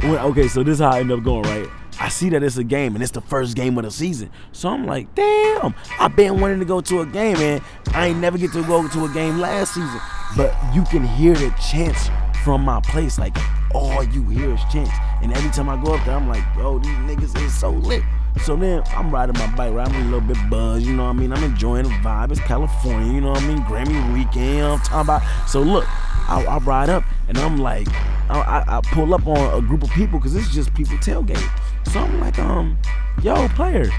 when, 0.00 0.18
okay, 0.18 0.48
so 0.48 0.62
this 0.62 0.74
is 0.74 0.80
how 0.80 0.90
I 0.90 1.00
end 1.00 1.12
up 1.12 1.22
going, 1.22 1.42
right? 1.42 1.68
I 2.00 2.08
see 2.08 2.28
that 2.30 2.42
it's 2.42 2.56
a 2.56 2.64
game 2.64 2.94
and 2.94 3.02
it's 3.02 3.12
the 3.12 3.20
first 3.20 3.56
game 3.56 3.76
of 3.76 3.84
the 3.84 3.90
season. 3.90 4.30
So 4.52 4.68
I'm 4.68 4.86
like, 4.86 5.14
damn, 5.14 5.74
I've 5.98 6.14
been 6.14 6.40
wanting 6.40 6.60
to 6.60 6.64
go 6.64 6.80
to 6.80 7.00
a 7.00 7.06
game 7.06 7.36
and 7.36 7.62
I 7.92 8.08
ain't 8.08 8.18
never 8.18 8.38
get 8.38 8.52
to 8.52 8.62
go 8.64 8.86
to 8.86 9.04
a 9.04 9.08
game 9.08 9.38
last 9.38 9.74
season. 9.74 10.00
But 10.36 10.54
you 10.74 10.84
can 10.84 11.02
hear 11.02 11.34
the 11.34 11.50
chants 11.70 12.08
from 12.44 12.62
my 12.62 12.80
place. 12.80 13.18
Like 13.18 13.36
all 13.74 14.04
you 14.04 14.22
hear 14.28 14.54
is 14.54 14.60
chants. 14.72 14.92
And 15.22 15.36
every 15.36 15.50
time 15.50 15.68
I 15.68 15.82
go 15.82 15.94
up 15.94 16.04
there, 16.04 16.14
I'm 16.14 16.28
like, 16.28 16.44
yo, 16.56 16.78
these 16.78 16.92
niggas 16.98 17.40
is 17.44 17.58
so 17.58 17.70
lit. 17.70 18.02
So 18.44 18.54
then 18.54 18.82
I'm 18.88 19.10
riding 19.10 19.36
my 19.36 19.46
bike, 19.56 19.72
right? 19.72 19.88
I'm 19.88 20.02
a 20.02 20.04
little 20.04 20.20
bit 20.20 20.38
buzzed, 20.48 20.86
you 20.86 20.94
know 20.94 21.04
what 21.04 21.10
I 21.10 21.12
mean? 21.14 21.32
I'm 21.32 21.42
enjoying 21.42 21.84
the 21.84 21.90
vibe. 21.90 22.30
It's 22.30 22.40
California, 22.40 23.12
you 23.12 23.20
know 23.20 23.30
what 23.30 23.42
I 23.42 23.48
mean? 23.48 23.58
Grammy 23.62 24.14
weekend, 24.14 24.64
I'm 24.64 24.78
talking 24.78 25.00
about. 25.00 25.48
So 25.48 25.60
look, 25.60 25.84
I, 26.28 26.44
I 26.44 26.58
ride 26.58 26.88
up 26.88 27.04
and 27.26 27.36
I'm 27.38 27.56
like, 27.56 27.88
I, 28.30 28.62
I, 28.68 28.80
pull 28.92 29.14
up 29.14 29.26
on 29.26 29.58
a 29.58 29.66
group 29.66 29.82
of 29.82 29.90
people 29.90 30.18
because 30.18 30.36
it's 30.36 30.52
just 30.52 30.72
people 30.74 30.96
tailgate. 30.98 31.42
So 31.84 32.00
I'm 32.00 32.20
like, 32.20 32.38
um, 32.38 32.78
yo, 33.22 33.48
player, 33.48 33.90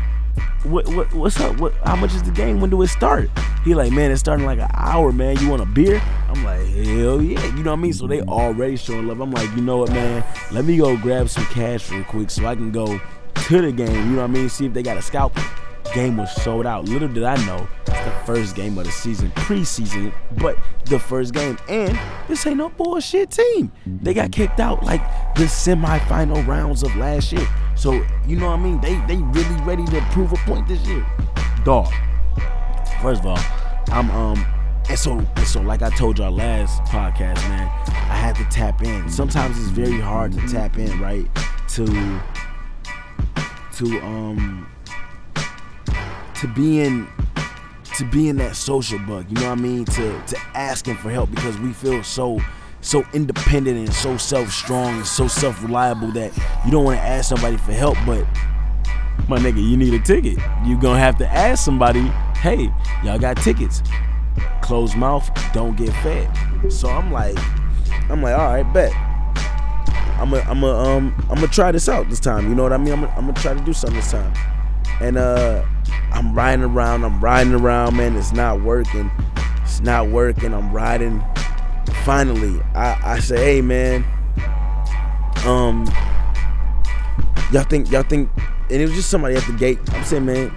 what, 0.63 0.87
what 0.89 1.13
what's 1.13 1.39
up? 1.39 1.57
What 1.59 1.73
how 1.85 1.95
much 1.95 2.13
is 2.13 2.23
the 2.23 2.31
game? 2.31 2.61
When 2.61 2.69
do 2.69 2.81
it 2.81 2.87
start? 2.87 3.29
He 3.63 3.73
like, 3.75 3.91
man, 3.91 4.11
it's 4.11 4.19
starting 4.19 4.45
like 4.45 4.59
an 4.59 4.69
hour, 4.73 5.11
man. 5.11 5.37
You 5.39 5.49
want 5.49 5.61
a 5.61 5.65
beer? 5.65 6.01
I'm 6.27 6.43
like, 6.43 6.65
hell 6.67 7.21
yeah. 7.21 7.45
You 7.45 7.63
know 7.63 7.71
what 7.71 7.79
I 7.79 7.81
mean? 7.81 7.93
So 7.93 8.07
they 8.07 8.21
already 8.21 8.77
showing 8.77 9.07
love. 9.07 9.19
I'm 9.19 9.31
like, 9.31 9.49
you 9.55 9.61
know 9.61 9.77
what, 9.77 9.91
man? 9.91 10.23
Let 10.51 10.65
me 10.65 10.77
go 10.77 10.95
grab 10.97 11.29
some 11.29 11.45
cash 11.45 11.89
real 11.91 12.03
quick 12.03 12.29
so 12.29 12.45
I 12.45 12.55
can 12.55 12.71
go 12.71 12.99
to 13.35 13.61
the 13.61 13.71
game. 13.71 13.91
You 13.91 14.15
know 14.15 14.21
what 14.21 14.29
I 14.29 14.33
mean? 14.33 14.49
See 14.49 14.65
if 14.65 14.73
they 14.73 14.83
got 14.83 14.97
a 14.97 15.01
scalp. 15.01 15.37
Game 15.93 16.17
was 16.17 16.31
sold 16.43 16.67
out. 16.67 16.87
Little 16.87 17.07
did 17.07 17.23
I 17.23 17.35
know, 17.47 17.67
it's 17.87 18.05
the 18.05 18.13
first 18.23 18.55
game 18.55 18.77
of 18.77 18.85
the 18.85 18.91
season, 18.91 19.31
preseason, 19.31 20.13
but 20.37 20.55
the 20.85 20.99
first 20.99 21.33
game. 21.33 21.57
And 21.67 21.97
this 22.27 22.45
ain't 22.45 22.57
no 22.57 22.69
bullshit 22.69 23.31
team. 23.31 23.71
They 23.87 24.13
got 24.13 24.31
kicked 24.31 24.59
out 24.59 24.83
like 24.83 25.01
the 25.35 25.45
semifinal 25.45 26.45
rounds 26.45 26.83
of 26.83 26.95
last 26.95 27.31
year. 27.31 27.47
So 27.79 27.93
you 28.27 28.35
know 28.35 28.47
what 28.47 28.59
I 28.59 28.61
mean? 28.61 28.81
They 28.81 28.95
they 29.07 29.15
really 29.15 29.61
ready 29.61 29.85
to 29.85 30.01
prove 30.11 30.33
a 30.33 30.35
point 30.37 30.67
this 30.67 30.85
year. 30.85 31.05
Dog. 31.63 31.87
First 33.01 33.21
of 33.21 33.27
all, 33.27 33.39
I'm 33.87 34.11
um 34.11 34.45
and 34.89 34.99
so 34.99 35.13
and 35.13 35.47
so 35.47 35.61
like 35.61 35.81
I 35.81 35.89
told 35.91 36.19
y'all 36.19 36.29
last 36.29 36.83
podcast, 36.83 37.37
man, 37.47 37.69
I 37.87 38.17
had 38.17 38.35
to 38.35 38.43
tap 38.49 38.83
in. 38.83 39.09
Sometimes 39.09 39.57
it's 39.57 39.69
very 39.69 39.97
hard 39.97 40.33
to 40.33 40.45
tap 40.49 40.77
in, 40.77 40.99
right? 40.99 41.25
To 41.69 41.85
to 43.75 43.99
um 44.01 44.67
to 46.35 46.47
be 46.49 46.81
in 46.81 47.07
to 47.95 48.03
be 48.03 48.27
in 48.27 48.35
that 48.37 48.57
social 48.57 48.99
bug, 48.99 49.25
you 49.29 49.35
know 49.35 49.51
what 49.51 49.57
I 49.57 49.61
mean? 49.61 49.85
To 49.85 50.21
to 50.27 50.37
asking 50.53 50.95
for 50.95 51.11
help 51.11 51.31
because 51.31 51.57
we 51.59 51.71
feel 51.71 52.03
so 52.03 52.41
so 52.81 53.03
independent 53.13 53.77
and 53.77 53.93
so 53.93 54.17
self-strong 54.17 54.97
and 54.97 55.05
so 55.05 55.27
self-reliable 55.27 56.11
that 56.13 56.35
you 56.65 56.71
don't 56.71 56.83
want 56.85 56.97
to 56.97 57.03
ask 57.03 57.29
somebody 57.29 57.57
for 57.57 57.73
help, 57.73 57.97
but 58.05 58.25
my 59.27 59.37
nigga, 59.37 59.61
you 59.63 59.77
need 59.77 59.93
a 59.93 59.99
ticket. 59.99 60.37
You 60.65 60.79
gonna 60.79 60.99
have 60.99 61.17
to 61.17 61.27
ask 61.27 61.63
somebody, 61.63 62.01
hey, 62.37 62.71
y'all 63.03 63.19
got 63.19 63.37
tickets. 63.37 63.83
Closed 64.61 64.95
mouth, 64.95 65.29
don't 65.53 65.75
get 65.75 65.89
fed. 66.03 66.29
So 66.71 66.89
I'm 66.89 67.11
like, 67.11 67.37
I'm 68.09 68.21
like, 68.21 68.33
all 68.33 68.53
right, 68.53 68.73
bet. 68.73 68.93
I'm 70.19 70.31
gonna, 70.31 70.43
I'm 70.49 70.61
gonna, 70.61 70.77
um, 70.77 71.15
I'm 71.29 71.35
gonna 71.35 71.47
try 71.47 71.71
this 71.71 71.87
out 71.87 72.09
this 72.09 72.19
time. 72.19 72.49
You 72.49 72.55
know 72.55 72.63
what 72.63 72.73
I 72.73 72.77
mean? 72.77 72.93
I'm 72.93 73.01
gonna, 73.01 73.13
I'm 73.15 73.27
gonna 73.27 73.39
try 73.39 73.53
to 73.53 73.61
do 73.61 73.73
something 73.73 73.99
this 73.99 74.11
time. 74.11 74.33
And 75.01 75.17
uh, 75.17 75.63
I'm 76.11 76.33
riding 76.33 76.65
around, 76.65 77.03
I'm 77.03 77.21
riding 77.21 77.53
around, 77.53 77.95
man. 77.95 78.15
It's 78.15 78.33
not 78.33 78.61
working. 78.61 79.11
It's 79.63 79.79
not 79.81 80.09
working. 80.09 80.53
I'm 80.53 80.73
riding 80.73 81.23
finally, 82.05 82.61
I, 82.73 83.15
I 83.15 83.19
say, 83.19 83.37
hey 83.37 83.61
man, 83.61 84.03
um, 85.45 85.85
y'all 87.51 87.63
think 87.63 87.91
y'all 87.91 88.03
think 88.03 88.29
and 88.69 88.81
it 88.81 88.85
was 88.85 88.93
just 88.93 89.09
somebody 89.09 89.35
at 89.35 89.43
the 89.43 89.53
gate. 89.53 89.79
I'm 89.93 90.03
saying, 90.03 90.25
man, 90.25 90.53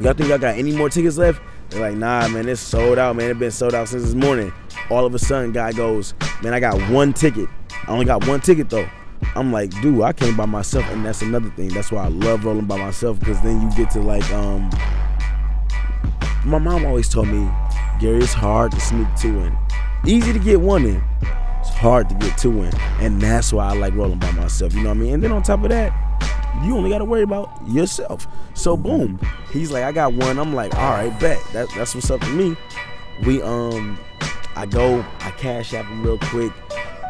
y'all 0.00 0.14
think 0.14 0.28
y'all 0.28 0.38
got 0.38 0.56
any 0.58 0.72
more 0.72 0.90
tickets 0.90 1.16
left? 1.16 1.40
They're 1.70 1.80
like, 1.80 1.96
nah, 1.96 2.26
man, 2.28 2.48
it's 2.48 2.60
sold 2.60 2.98
out, 2.98 3.16
man. 3.16 3.30
It's 3.30 3.38
been 3.38 3.50
sold 3.50 3.74
out 3.74 3.88
since 3.88 4.04
this 4.04 4.14
morning. 4.14 4.52
All 4.90 5.06
of 5.06 5.14
a 5.14 5.18
sudden, 5.18 5.52
guy 5.52 5.72
goes, 5.72 6.14
man, 6.42 6.52
I 6.52 6.60
got 6.60 6.80
one 6.90 7.12
ticket. 7.12 7.48
I 7.86 7.92
only 7.92 8.04
got 8.04 8.26
one 8.26 8.40
ticket 8.40 8.70
though. 8.70 8.88
I'm 9.36 9.52
like, 9.52 9.70
dude, 9.80 10.02
I 10.02 10.12
came 10.12 10.36
by 10.36 10.46
myself, 10.46 10.84
and 10.86 11.04
that's 11.04 11.22
another 11.22 11.50
thing. 11.50 11.68
That's 11.68 11.90
why 11.90 12.04
I 12.04 12.08
love 12.08 12.44
rolling 12.44 12.66
by 12.66 12.76
myself 12.76 13.18
because 13.18 13.40
then 13.42 13.60
you 13.60 13.76
get 13.76 13.90
to 13.90 14.00
like, 14.00 14.28
um, 14.32 14.70
my 16.44 16.58
mom 16.58 16.84
always 16.84 17.08
told 17.08 17.28
me, 17.28 17.50
Gary, 18.00 18.18
it's 18.18 18.32
hard 18.32 18.72
to 18.72 18.80
sneak 18.80 19.08
two 19.16 19.38
in. 19.38 19.63
Easy 20.06 20.34
to 20.34 20.38
get 20.38 20.60
one 20.60 20.84
in. 20.84 21.02
It's 21.60 21.70
hard 21.70 22.10
to 22.10 22.14
get 22.16 22.36
two 22.36 22.62
in, 22.62 22.72
and 23.00 23.20
that's 23.20 23.54
why 23.54 23.70
I 23.70 23.72
like 23.72 23.94
rolling 23.94 24.18
by 24.18 24.30
myself. 24.32 24.74
You 24.74 24.82
know 24.82 24.90
what 24.90 24.98
I 24.98 25.00
mean? 25.00 25.14
And 25.14 25.22
then 25.22 25.32
on 25.32 25.42
top 25.42 25.62
of 25.62 25.70
that, 25.70 25.92
you 26.62 26.76
only 26.76 26.90
got 26.90 26.98
to 26.98 27.06
worry 27.06 27.22
about 27.22 27.50
yourself. 27.66 28.26
So 28.52 28.76
boom, 28.76 29.18
he's 29.50 29.70
like, 29.70 29.82
I 29.82 29.92
got 29.92 30.12
one. 30.12 30.38
I'm 30.38 30.54
like, 30.54 30.74
all 30.74 30.90
right, 30.90 31.18
bet. 31.18 31.42
That, 31.54 31.68
that's 31.74 31.94
what's 31.94 32.10
up 32.10 32.20
to 32.20 32.28
me. 32.28 32.54
We 33.24 33.40
um, 33.40 33.98
I 34.56 34.66
go, 34.66 35.04
I 35.20 35.30
cash 35.30 35.72
app 35.72 35.86
him 35.86 36.04
real 36.04 36.18
quick. 36.18 36.52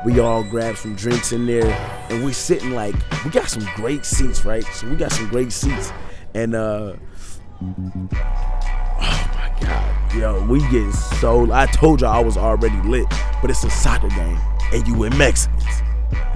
We 0.04 0.20
all 0.20 0.44
grab 0.44 0.76
some 0.76 0.94
drinks 0.94 1.32
in 1.32 1.46
there, 1.46 1.66
and 2.10 2.24
we 2.24 2.32
sitting 2.32 2.70
like 2.70 2.94
we 3.24 3.30
got 3.30 3.48
some 3.48 3.66
great 3.74 4.04
seats, 4.04 4.44
right? 4.44 4.64
So 4.66 4.88
we 4.88 4.94
got 4.94 5.10
some 5.10 5.28
great 5.28 5.50
seats, 5.50 5.92
and 6.34 6.54
uh, 6.54 6.94
god, 9.60 10.14
yo, 10.14 10.44
we 10.46 10.60
get 10.70 10.92
so. 10.92 11.52
I 11.52 11.66
told 11.66 12.00
y'all 12.00 12.12
I 12.12 12.20
was 12.20 12.36
already 12.36 12.80
lit, 12.88 13.06
but 13.40 13.50
it's 13.50 13.64
a 13.64 13.70
soccer 13.70 14.08
game, 14.08 14.38
and 14.72 14.86
you 14.86 15.04
in 15.04 15.16
Mexicans. 15.16 15.82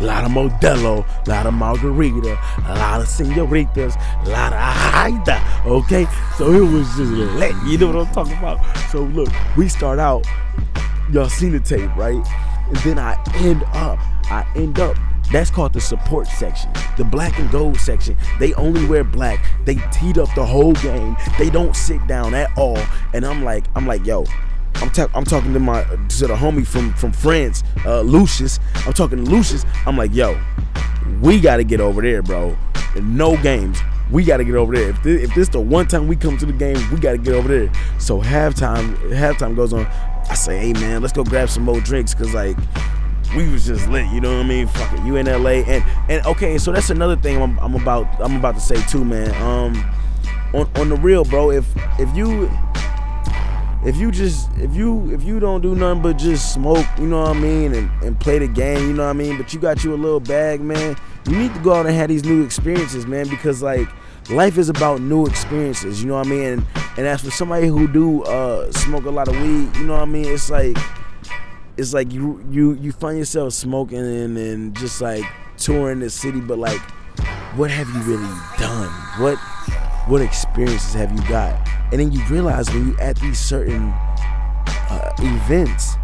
A 0.00 0.04
lot 0.04 0.24
of 0.24 0.30
Modelo, 0.30 1.04
a 1.26 1.30
lot 1.30 1.46
of 1.46 1.54
margarita, 1.54 2.38
a 2.66 2.74
lot 2.76 3.00
of 3.00 3.08
senoritas, 3.08 3.96
a 3.96 4.28
lot 4.28 4.52
of 4.52 4.58
Haida. 4.58 5.42
Okay, 5.66 6.06
so 6.36 6.52
it 6.52 6.72
was 6.72 6.86
just 6.96 7.10
lit. 7.10 7.54
You 7.66 7.78
know 7.78 7.88
what 7.88 8.06
I'm 8.06 8.14
talking 8.14 8.38
about? 8.38 8.60
So 8.90 9.02
look, 9.02 9.28
we 9.56 9.68
start 9.68 9.98
out. 9.98 10.24
Y'all 11.12 11.28
seen 11.28 11.52
the 11.52 11.60
tape, 11.60 11.94
right? 11.96 12.24
And 12.68 12.76
then 12.78 12.98
I 12.98 13.20
end 13.36 13.64
up, 13.72 13.98
I 14.30 14.46
end 14.54 14.78
up. 14.78 14.96
That's 15.30 15.50
called 15.50 15.72
the 15.72 15.80
support 15.80 16.26
section, 16.26 16.70
the 16.96 17.04
black 17.04 17.38
and 17.38 17.50
gold 17.50 17.78
section. 17.78 18.16
They 18.38 18.54
only 18.54 18.86
wear 18.86 19.04
black. 19.04 19.44
They 19.64 19.76
teed 19.92 20.18
up 20.18 20.28
the 20.34 20.44
whole 20.44 20.72
game. 20.74 21.16
They 21.38 21.50
don't 21.50 21.76
sit 21.76 22.06
down 22.06 22.34
at 22.34 22.50
all. 22.56 22.78
And 23.12 23.26
I'm 23.26 23.44
like, 23.44 23.64
I'm 23.74 23.86
like, 23.86 24.06
yo, 24.06 24.24
I'm, 24.76 24.90
ta- 24.90 25.10
I'm 25.14 25.24
talking 25.24 25.52
to 25.52 25.60
my 25.60 25.82
to 25.82 26.26
the 26.26 26.34
homie 26.34 26.66
from 26.66 26.94
from 26.94 27.12
France, 27.12 27.62
uh, 27.84 28.00
Lucius. 28.00 28.58
I'm 28.86 28.92
talking 28.92 29.24
to 29.24 29.30
Lucius. 29.30 29.64
I'm 29.86 29.96
like, 29.96 30.14
yo, 30.14 30.40
we 31.20 31.40
got 31.40 31.56
to 31.56 31.64
get 31.64 31.80
over 31.80 32.00
there, 32.00 32.22
bro. 32.22 32.56
No 33.02 33.36
games. 33.42 33.78
We 34.10 34.24
got 34.24 34.38
to 34.38 34.44
get 34.44 34.54
over 34.54 34.74
there. 34.74 34.90
If 34.90 35.02
this, 35.02 35.22
if 35.28 35.34
this 35.34 35.48
the 35.48 35.60
one 35.60 35.86
time 35.86 36.08
we 36.08 36.16
come 36.16 36.38
to 36.38 36.46
the 36.46 36.52
game, 36.52 36.78
we 36.90 36.98
got 36.98 37.12
to 37.12 37.18
get 37.18 37.34
over 37.34 37.48
there. 37.48 37.72
So 37.98 38.22
halftime, 38.22 38.96
halftime 39.12 39.54
goes 39.54 39.72
on. 39.72 39.86
I 40.30 40.34
say, 40.34 40.58
hey 40.58 40.72
man, 40.74 41.02
let's 41.02 41.12
go 41.12 41.24
grab 41.24 41.50
some 41.50 41.64
more 41.64 41.80
drinks, 41.80 42.14
cause 42.14 42.32
like 42.32 42.56
we 43.36 43.48
was 43.48 43.66
just 43.66 43.88
lit. 43.88 44.06
You 44.06 44.20
know 44.20 44.36
what 44.36 44.44
I 44.44 44.48
mean? 44.48 44.66
Fuck 44.66 44.92
it, 44.92 45.04
you 45.04 45.16
in 45.16 45.26
LA, 45.26 45.62
and 45.66 45.84
and 46.10 46.26
okay, 46.26 46.58
so 46.58 46.72
that's 46.72 46.90
another 46.90 47.16
thing 47.16 47.40
I'm, 47.40 47.58
I'm 47.58 47.74
about 47.74 48.06
I'm 48.20 48.36
about 48.36 48.54
to 48.54 48.60
say 48.60 48.80
too, 48.86 49.04
man. 49.04 49.34
Um, 49.42 49.74
on 50.54 50.70
on 50.76 50.88
the 50.88 50.96
real, 50.96 51.24
bro. 51.24 51.50
If 51.50 51.66
if 51.98 52.14
you 52.16 52.50
if 53.84 53.96
you 53.96 54.10
just 54.10 54.50
if 54.56 54.74
you 54.74 55.10
if 55.12 55.22
you 55.22 55.38
don't 55.38 55.60
do 55.60 55.74
nothing 55.74 56.02
but 56.02 56.18
just 56.18 56.52
smoke, 56.52 56.86
you 56.98 57.06
know 57.06 57.22
what 57.22 57.36
I 57.36 57.40
mean, 57.40 57.74
and, 57.74 57.90
and 58.02 58.18
play 58.18 58.38
the 58.38 58.48
game, 58.48 58.88
you 58.88 58.92
know 58.92 59.04
what 59.04 59.10
I 59.10 59.14
mean, 59.14 59.36
but 59.36 59.54
you 59.54 59.60
got 59.60 59.84
you 59.84 59.94
a 59.94 59.96
little 59.96 60.20
bag, 60.20 60.60
man, 60.60 60.96
you 61.28 61.36
need 61.36 61.54
to 61.54 61.60
go 61.60 61.74
out 61.74 61.86
and 61.86 61.94
have 61.94 62.08
these 62.08 62.24
new 62.24 62.44
experiences, 62.44 63.06
man, 63.06 63.28
because 63.28 63.62
like 63.62 63.88
life 64.30 64.58
is 64.58 64.68
about 64.68 65.00
new 65.00 65.26
experiences, 65.26 66.02
you 66.02 66.08
know 66.08 66.16
what 66.16 66.26
I 66.26 66.30
mean? 66.30 66.44
And, 66.44 66.66
and 66.96 67.06
as 67.06 67.22
for 67.22 67.30
somebody 67.30 67.68
who 67.68 67.86
do 67.86 68.24
uh, 68.24 68.70
smoke 68.72 69.04
a 69.04 69.10
lot 69.10 69.28
of 69.28 69.40
weed, 69.40 69.74
you 69.76 69.86
know 69.86 69.94
what 69.94 70.02
I 70.02 70.06
mean, 70.06 70.26
it's 70.26 70.50
like 70.50 70.76
it's 71.78 71.94
like 71.94 72.12
you 72.12 72.44
you 72.50 72.74
you 72.74 72.90
find 72.90 73.16
yourself 73.16 73.52
smoking 73.52 73.98
and, 73.98 74.36
and 74.36 74.76
just 74.76 75.00
like 75.00 75.24
touring 75.56 76.00
the 76.00 76.10
city, 76.10 76.40
but 76.40 76.58
like 76.58 76.80
what 77.54 77.70
have 77.70 77.88
you 77.88 78.00
really 78.00 78.34
done? 78.58 78.90
What 79.22 79.38
what 80.08 80.20
experiences 80.20 80.92
have 80.94 81.12
you 81.12 81.26
got? 81.28 81.66
And 81.92 82.00
then 82.00 82.10
you 82.10 82.22
realize 82.26 82.68
when 82.70 82.88
you 82.88 82.98
at 82.98 83.16
these 83.20 83.38
certain 83.38 83.92
uh, 84.90 85.12
events, 85.20 85.94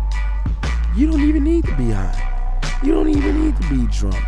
you 0.95 1.11
don't 1.11 1.23
even 1.23 1.43
need 1.43 1.65
to 1.65 1.75
be 1.77 1.91
high. 1.91 2.61
You 2.85 2.93
don't 2.93 3.09
even 3.09 3.45
need 3.45 3.57
to 3.61 3.69
be 3.69 3.87
drunk 3.89 4.25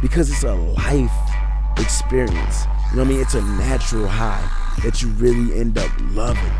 because 0.00 0.30
it's 0.30 0.44
a 0.44 0.54
life 0.54 1.12
experience. 1.76 2.64
You 2.90 2.96
know 2.96 3.02
what 3.02 3.08
I 3.08 3.10
mean? 3.10 3.20
It's 3.20 3.34
a 3.34 3.42
natural 3.42 4.08
high 4.08 4.42
that 4.82 5.02
you 5.02 5.08
really 5.10 5.60
end 5.60 5.76
up 5.76 5.90
loving. 6.00 6.52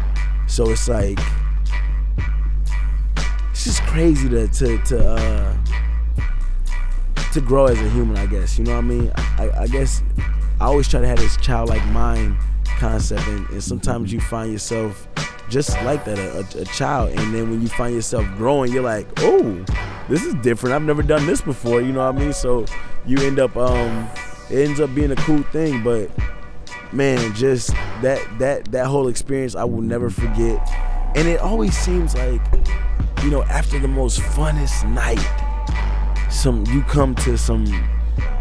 So 0.46 0.68
it's 0.70 0.86
like 0.86 1.18
it's 3.58 3.64
just 3.64 3.82
crazy 3.82 4.28
to 4.28 4.46
to 4.46 4.78
to 4.84 5.04
uh, 5.04 5.56
to 7.32 7.40
grow 7.40 7.66
as 7.66 7.80
a 7.80 7.90
human. 7.90 8.16
I 8.16 8.26
guess 8.26 8.56
you 8.56 8.64
know 8.64 8.74
what 8.74 8.78
I 8.78 8.82
mean. 8.82 9.12
I, 9.16 9.50
I 9.62 9.66
guess 9.66 10.00
I 10.60 10.66
always 10.66 10.86
try 10.86 11.00
to 11.00 11.08
have 11.08 11.18
this 11.18 11.36
childlike 11.38 11.84
mind 11.86 12.36
concept, 12.78 13.26
and, 13.26 13.50
and 13.50 13.60
sometimes 13.60 14.12
you 14.12 14.20
find 14.20 14.52
yourself 14.52 15.08
just 15.50 15.70
like 15.82 16.04
that, 16.04 16.20
a, 16.20 16.36
a, 16.36 16.62
a, 16.62 16.64
child, 16.66 17.10
and 17.18 17.34
then 17.34 17.50
when 17.50 17.60
you 17.60 17.66
find 17.66 17.96
yourself 17.96 18.24
growing, 18.36 18.72
you're 18.72 18.84
like, 18.84 19.08
oh, 19.18 19.64
this 20.08 20.24
is 20.24 20.34
different. 20.34 20.72
I've 20.72 20.82
never 20.82 21.02
done 21.02 21.26
this 21.26 21.40
before. 21.40 21.80
You 21.80 21.90
know 21.90 22.06
what 22.06 22.14
I 22.14 22.18
mean? 22.18 22.32
So 22.32 22.64
you 23.06 23.16
end 23.22 23.40
up, 23.40 23.56
um, 23.56 24.08
it 24.50 24.68
ends 24.68 24.78
up 24.78 24.94
being 24.94 25.10
a 25.10 25.16
cool 25.16 25.42
thing, 25.42 25.82
but 25.82 26.12
man, 26.92 27.34
just 27.34 27.70
that 28.02 28.24
that 28.38 28.66
that 28.66 28.86
whole 28.86 29.08
experience, 29.08 29.56
I 29.56 29.64
will 29.64 29.82
never 29.82 30.10
forget. 30.10 30.64
And 31.16 31.26
it 31.26 31.40
always 31.40 31.76
seems 31.76 32.14
like, 32.14 32.40
you 33.22 33.30
know, 33.30 33.42
after 33.44 33.78
the 33.78 33.88
most 33.88 34.20
funnest 34.20 34.88
night, 34.90 35.18
some 36.30 36.64
you 36.66 36.82
come 36.82 37.14
to 37.16 37.36
some, 37.36 37.66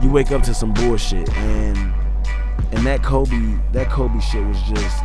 you 0.01 0.09
wake 0.09 0.31
up 0.31 0.43
to 0.43 0.53
some 0.53 0.73
bullshit, 0.73 1.29
and 1.37 1.93
and 2.71 2.85
that 2.85 3.03
Kobe 3.03 3.57
that 3.71 3.89
Kobe 3.89 4.19
shit 4.19 4.45
was 4.45 4.61
just 4.63 5.03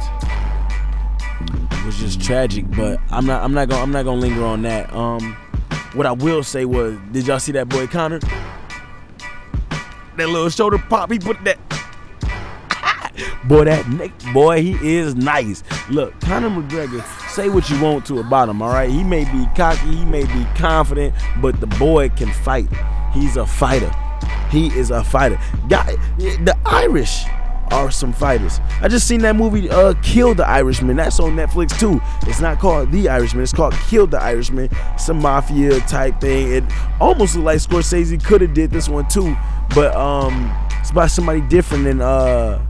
was 1.85 1.98
just 1.98 2.20
tragic. 2.20 2.64
But 2.70 3.00
I'm 3.11 3.26
not 3.26 3.42
I'm 3.42 3.52
not 3.52 3.68
gonna 3.68 3.82
I'm 3.82 3.92
not 3.92 4.04
gonna 4.04 4.20
linger 4.20 4.44
on 4.44 4.62
that. 4.62 4.92
Um, 4.92 5.37
what 5.94 6.06
I 6.06 6.12
will 6.12 6.42
say 6.42 6.64
was, 6.64 6.96
did 7.12 7.26
y'all 7.26 7.38
see 7.38 7.52
that 7.52 7.68
boy 7.68 7.87
Conor? 7.87 8.20
That 10.16 10.28
little 10.28 10.48
shoulder 10.48 10.78
pop, 10.78 11.11
he 11.11 11.18
put 11.18 11.42
that. 11.44 11.58
boy, 13.44 13.64
that 13.64 13.88
Nick, 13.88 14.12
boy, 14.32 14.62
he 14.62 14.96
is 14.96 15.14
nice. 15.14 15.62
Look, 15.90 16.18
Conor 16.20 16.50
McGregor, 16.50 17.02
say 17.32 17.48
what 17.48 17.68
you 17.70 17.80
want 17.82 18.04
to 18.06 18.20
about 18.20 18.48
him, 18.48 18.60
all 18.62 18.68
right? 18.68 18.90
He 18.90 19.02
may 19.02 19.24
be 19.24 19.46
cocky, 19.56 19.96
he 19.96 20.04
may 20.04 20.24
be 20.24 20.46
confident, 20.54 21.14
but 21.40 21.60
the 21.60 21.66
boy 21.66 22.10
can 22.10 22.30
fight. 22.30 22.68
He's 23.12 23.36
a 23.36 23.46
fighter. 23.46 23.92
He 24.50 24.66
is 24.68 24.90
a 24.90 25.02
fighter. 25.02 25.38
Guy, 25.68 25.96
the 26.18 26.56
Irish 26.66 27.24
are 27.70 27.90
some 27.90 28.12
fighters. 28.12 28.60
I 28.82 28.88
just 28.88 29.08
seen 29.08 29.22
that 29.22 29.34
movie, 29.34 29.70
uh, 29.70 29.94
Kill 30.02 30.34
the 30.34 30.46
Irishman. 30.46 30.96
That's 30.96 31.18
on 31.20 31.34
Netflix 31.34 31.78
too. 31.78 32.00
It's 32.28 32.40
not 32.40 32.58
called 32.58 32.92
The 32.92 33.08
Irishman. 33.08 33.42
It's 33.42 33.52
called 33.52 33.72
Kill 33.88 34.06
the 34.06 34.20
Irishman. 34.20 34.68
A 35.08 35.14
mafia 35.14 35.80
type 35.80 36.20
thing. 36.20 36.52
It 36.52 36.64
almost 37.00 37.34
looked 37.34 37.46
like 37.46 37.58
Scorsese 37.58 38.22
could 38.22 38.42
have 38.42 38.54
did 38.54 38.70
this 38.70 38.88
one 38.88 39.08
too, 39.08 39.36
but 39.74 39.94
um, 39.96 40.54
it's 40.80 40.90
about 40.90 41.10
somebody 41.10 41.40
different 41.40 41.84
than 41.84 42.00
uh. 42.00 42.60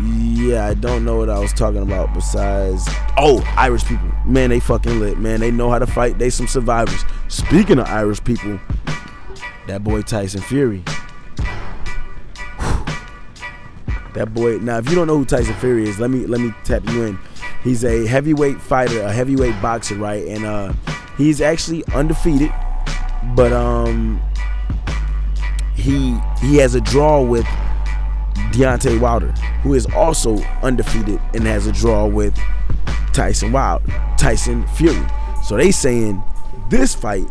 Yeah, 0.00 0.66
I 0.66 0.74
don't 0.74 1.04
know 1.04 1.16
what 1.16 1.28
I 1.28 1.40
was 1.40 1.52
talking 1.52 1.82
about 1.82 2.14
besides 2.14 2.86
oh, 3.16 3.42
Irish 3.56 3.84
people. 3.84 4.08
Man, 4.24 4.50
they 4.50 4.60
fucking 4.60 5.00
lit, 5.00 5.18
man. 5.18 5.40
They 5.40 5.50
know 5.50 5.70
how 5.70 5.80
to 5.80 5.88
fight. 5.88 6.18
They 6.18 6.30
some 6.30 6.46
survivors. 6.46 7.04
Speaking 7.26 7.80
of 7.80 7.86
Irish 7.86 8.22
people, 8.22 8.60
that 9.66 9.82
boy 9.82 10.02
Tyson 10.02 10.40
Fury. 10.40 10.84
That 14.14 14.32
boy. 14.32 14.58
Now, 14.58 14.78
if 14.78 14.88
you 14.88 14.94
don't 14.94 15.08
know 15.08 15.18
who 15.18 15.24
Tyson 15.24 15.54
Fury 15.54 15.88
is, 15.88 15.98
let 15.98 16.10
me 16.10 16.26
let 16.26 16.40
me 16.40 16.54
tap 16.62 16.88
you 16.90 17.04
in. 17.04 17.18
He's 17.64 17.84
a 17.84 18.06
heavyweight 18.06 18.60
fighter, 18.60 19.00
a 19.00 19.12
heavyweight 19.12 19.60
boxer, 19.60 19.96
right? 19.96 20.24
And 20.28 20.44
uh, 20.44 20.72
he's 21.16 21.40
actually 21.40 21.84
undefeated, 21.92 22.52
but 23.34 23.52
um, 23.52 24.22
he 25.74 26.16
he 26.40 26.56
has 26.58 26.76
a 26.76 26.80
draw 26.80 27.20
with 27.20 27.46
Deontay 28.58 28.98
Wilder, 29.00 29.30
who 29.62 29.74
is 29.74 29.86
also 29.94 30.36
undefeated 30.64 31.20
and 31.32 31.44
has 31.44 31.68
a 31.68 31.72
draw 31.72 32.06
with 32.06 32.36
Tyson 33.12 33.52
Wild, 33.52 33.82
Tyson 34.18 34.66
Fury. 34.68 35.00
So 35.44 35.56
they 35.56 35.70
saying 35.70 36.20
this 36.68 36.92
fight 36.92 37.24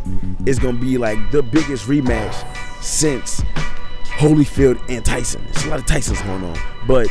is 0.45 0.57
gonna 0.57 0.79
be 0.79 0.97
like 0.97 1.19
the 1.31 1.43
biggest 1.43 1.85
rematch 1.85 2.33
since 2.81 3.41
Holyfield 4.05 4.81
and 4.89 5.03
Tyson. 5.03 5.43
There's 5.51 5.65
a 5.65 5.69
lot 5.69 5.79
of 5.79 5.85
Tysons 5.85 6.23
going 6.25 6.45
on, 6.45 6.57
but 6.87 7.07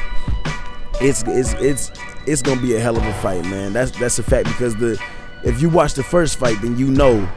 it's 1.02 1.22
it's 1.26 1.52
it's 1.54 1.92
it's 2.26 2.40
gonna 2.40 2.62
be 2.62 2.74
a 2.74 2.80
hell 2.80 2.96
of 2.96 3.04
a 3.04 3.12
fight, 3.14 3.44
man. 3.44 3.74
That's 3.74 3.90
that's 3.90 4.18
a 4.18 4.22
fact 4.22 4.46
because 4.48 4.74
the 4.76 4.98
if 5.44 5.60
you 5.60 5.68
watch 5.68 5.92
the 5.92 6.02
first 6.02 6.38
fight, 6.38 6.56
then 6.62 6.78
you 6.78 6.86
know 6.86 7.28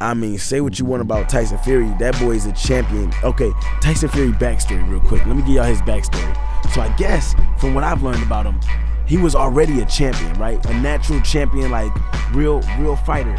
I 0.00 0.14
mean, 0.14 0.38
say 0.38 0.60
what 0.60 0.78
you 0.78 0.84
want 0.84 1.02
about 1.02 1.28
Tyson 1.28 1.58
Fury. 1.58 1.92
That 1.98 2.18
boy 2.18 2.32
is 2.32 2.46
a 2.46 2.52
champion. 2.52 3.12
Okay, 3.22 3.52
Tyson 3.80 4.08
Fury 4.08 4.32
backstory, 4.32 4.88
real 4.90 5.00
quick. 5.00 5.24
Let 5.26 5.36
me 5.36 5.42
give 5.42 5.52
y'all 5.52 5.64
his 5.64 5.80
backstory. 5.82 6.34
So 6.72 6.80
I 6.80 6.94
guess 6.96 7.34
from 7.58 7.74
what 7.74 7.84
I've 7.84 8.02
learned 8.02 8.22
about 8.22 8.46
him, 8.46 8.60
he 9.06 9.16
was 9.16 9.34
already 9.34 9.80
a 9.80 9.86
champion, 9.86 10.32
right? 10.34 10.64
A 10.66 10.74
natural 10.80 11.20
champion, 11.20 11.70
like 11.70 11.92
real, 12.32 12.60
real 12.78 12.96
fighter. 12.96 13.36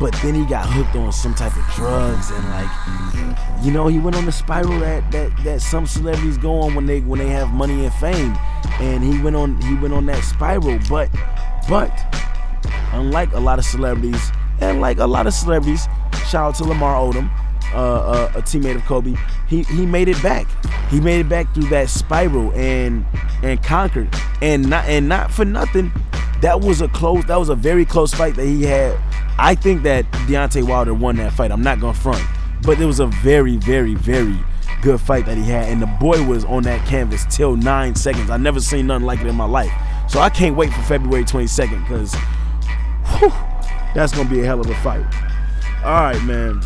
But 0.00 0.12
then 0.22 0.34
he 0.34 0.44
got 0.46 0.66
hooked 0.68 0.96
on 0.96 1.12
some 1.12 1.34
type 1.34 1.56
of 1.56 1.64
drugs 1.74 2.30
and 2.30 2.44
like, 2.50 3.64
you 3.64 3.70
know, 3.70 3.86
he 3.86 4.00
went 4.00 4.16
on 4.16 4.24
the 4.24 4.32
spiral 4.32 4.80
that 4.80 5.08
that 5.12 5.30
that 5.44 5.62
some 5.62 5.86
celebrities 5.86 6.36
go 6.36 6.60
on 6.62 6.74
when 6.74 6.86
they 6.86 7.00
when 7.00 7.20
they 7.20 7.28
have 7.28 7.52
money 7.52 7.84
and 7.84 7.94
fame, 7.94 8.36
and 8.80 9.04
he 9.04 9.22
went 9.22 9.36
on 9.36 9.60
he 9.62 9.74
went 9.76 9.94
on 9.94 10.06
that 10.06 10.24
spiral. 10.24 10.80
But 10.88 11.10
but 11.68 11.92
unlike 12.92 13.32
a 13.34 13.40
lot 13.40 13.60
of 13.60 13.64
celebrities 13.64 14.32
and 14.60 14.80
like 14.80 14.98
a 14.98 15.06
lot 15.06 15.26
of 15.26 15.34
celebrities, 15.34 15.86
shout 16.28 16.48
out 16.48 16.54
to 16.56 16.64
Lamar 16.64 16.94
Odom, 16.96 17.30
uh, 17.72 17.76
uh, 17.76 18.32
a 18.34 18.42
teammate 18.42 18.76
of 18.76 18.84
Kobe. 18.84 19.14
He 19.48 19.62
he 19.64 19.86
made 19.86 20.08
it 20.08 20.22
back. 20.22 20.46
He 20.90 21.00
made 21.00 21.20
it 21.20 21.28
back 21.28 21.52
through 21.54 21.68
that 21.68 21.90
spiral 21.90 22.52
and 22.52 23.04
and 23.42 23.62
conquered. 23.62 24.08
And 24.42 24.68
not 24.68 24.86
and 24.86 25.08
not 25.08 25.30
for 25.30 25.44
nothing, 25.44 25.92
that 26.40 26.60
was 26.60 26.80
a 26.80 26.88
close. 26.88 27.24
That 27.26 27.38
was 27.38 27.48
a 27.48 27.54
very 27.54 27.84
close 27.84 28.12
fight 28.12 28.36
that 28.36 28.46
he 28.46 28.62
had. 28.62 28.98
I 29.38 29.54
think 29.54 29.82
that 29.82 30.10
Deontay 30.28 30.66
Wilder 30.66 30.94
won 30.94 31.16
that 31.16 31.32
fight. 31.32 31.50
I'm 31.50 31.62
not 31.62 31.80
gonna 31.80 31.94
front, 31.94 32.24
but 32.62 32.80
it 32.80 32.84
was 32.84 33.00
a 33.00 33.06
very 33.06 33.56
very 33.56 33.94
very 33.94 34.38
good 34.82 35.00
fight 35.00 35.26
that 35.26 35.36
he 35.36 35.44
had, 35.44 35.68
and 35.68 35.80
the 35.80 35.86
boy 35.86 36.22
was 36.26 36.44
on 36.44 36.62
that 36.64 36.86
canvas 36.86 37.24
till 37.30 37.56
nine 37.56 37.94
seconds. 37.94 38.30
I 38.30 38.36
never 38.36 38.60
seen 38.60 38.86
nothing 38.86 39.06
like 39.06 39.20
it 39.20 39.26
in 39.26 39.34
my 39.34 39.46
life. 39.46 39.72
So 40.08 40.20
I 40.20 40.28
can't 40.28 40.54
wait 40.54 40.72
for 40.72 40.82
February 40.82 41.24
22nd 41.24 41.88
because 41.88 42.14
that's 43.94 44.12
gonna 44.12 44.28
be 44.28 44.40
a 44.40 44.44
hell 44.44 44.60
of 44.60 44.68
a 44.68 44.74
fight. 44.76 45.06
All 45.84 46.00
right, 46.00 46.22
man. 46.24 46.60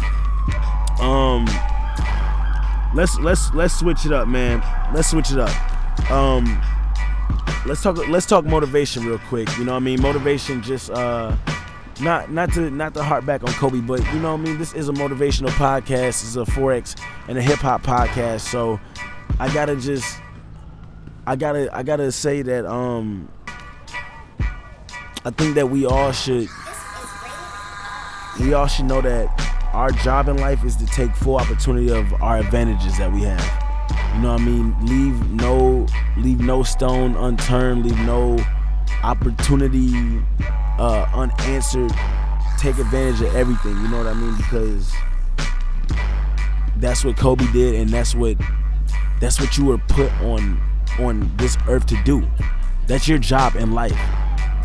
Um, 1.00 1.46
let's 2.94 3.18
let's 3.20 3.52
let's 3.54 3.74
switch 3.78 4.06
it 4.06 4.12
up, 4.12 4.28
man. 4.28 4.62
Let's 4.94 5.10
switch 5.10 5.30
it 5.30 5.38
up. 5.38 6.10
Um, 6.10 6.60
let's 7.66 7.82
talk 7.82 7.96
let's 8.08 8.26
talk 8.26 8.44
motivation 8.44 9.04
real 9.04 9.18
quick. 9.18 9.48
You 9.58 9.64
know 9.64 9.72
what 9.72 9.78
I 9.78 9.80
mean? 9.80 10.00
Motivation 10.00 10.62
just 10.62 10.90
uh 10.90 11.36
not 12.00 12.30
not 12.30 12.52
to 12.54 12.70
not 12.70 12.94
to 12.94 13.02
harp 13.02 13.26
back 13.26 13.42
on 13.42 13.52
Kobe, 13.54 13.80
but 13.80 14.00
you 14.12 14.20
know 14.20 14.32
what 14.32 14.40
I 14.40 14.44
mean. 14.44 14.58
This 14.58 14.72
is 14.72 14.88
a 14.88 14.92
motivational 14.92 15.50
podcast. 15.50 16.22
Is 16.24 16.36
a 16.36 16.44
forex 16.44 16.98
and 17.28 17.36
a 17.36 17.42
hip 17.42 17.58
hop 17.58 17.82
podcast. 17.82 18.40
So 18.40 18.80
I 19.38 19.52
gotta 19.52 19.76
just 19.76 20.20
I 21.26 21.36
gotta 21.36 21.68
I 21.76 21.82
gotta 21.82 22.10
say 22.12 22.42
that 22.42 22.66
um 22.66 23.28
I 25.24 25.30
think 25.30 25.56
that 25.56 25.68
we 25.68 25.84
all 25.84 26.12
should 26.12 26.48
we 28.40 28.53
all 28.53 28.66
should 28.66 28.87
know 28.87 29.01
that 29.01 29.29
our 29.72 29.90
job 29.90 30.29
in 30.29 30.37
life 30.37 30.64
is 30.64 30.77
to 30.77 30.87
take 30.87 31.14
full 31.14 31.37
opportunity 31.37 31.90
of 31.90 32.12
our 32.22 32.38
advantages 32.38 32.96
that 32.98 33.12
we 33.12 33.22
have. 33.22 33.40
You 34.14 34.22
know 34.22 34.33
what 34.33 34.40
I 34.40 34.44
mean? 34.44 34.87
Leave 34.87 35.31
no 35.31 35.87
leave 36.16 36.40
no 36.40 36.62
stone 36.62 37.16
unturned, 37.16 37.85
leave 37.85 37.98
no 38.01 38.38
opportunity 39.03 40.22
uh, 40.79 41.07
unanswered. 41.14 41.92
Take 42.59 42.79
advantage 42.79 43.20
of 43.20 43.35
everything, 43.37 43.77
you 43.77 43.88
know 43.88 43.98
what 43.98 44.07
I 44.07 44.14
mean? 44.14 44.37
Because 44.37 44.92
that's 46.77 47.05
what 47.05 47.16
Kobe 47.16 47.46
did 47.53 47.74
and 47.74 47.90
that's 47.90 48.14
what 48.14 48.37
that's 49.20 49.40
what 49.40 49.57
you 49.59 49.66
were 49.66 49.79
put 49.79 50.12
on 50.22 50.61
on 50.98 51.31
this 51.37 51.57
earth 51.68 51.87
to 51.87 52.03
do. 52.05 52.27
That's 52.87 53.07
your 53.07 53.18
job 53.18 53.57
in 53.57 53.72
life. 53.72 53.98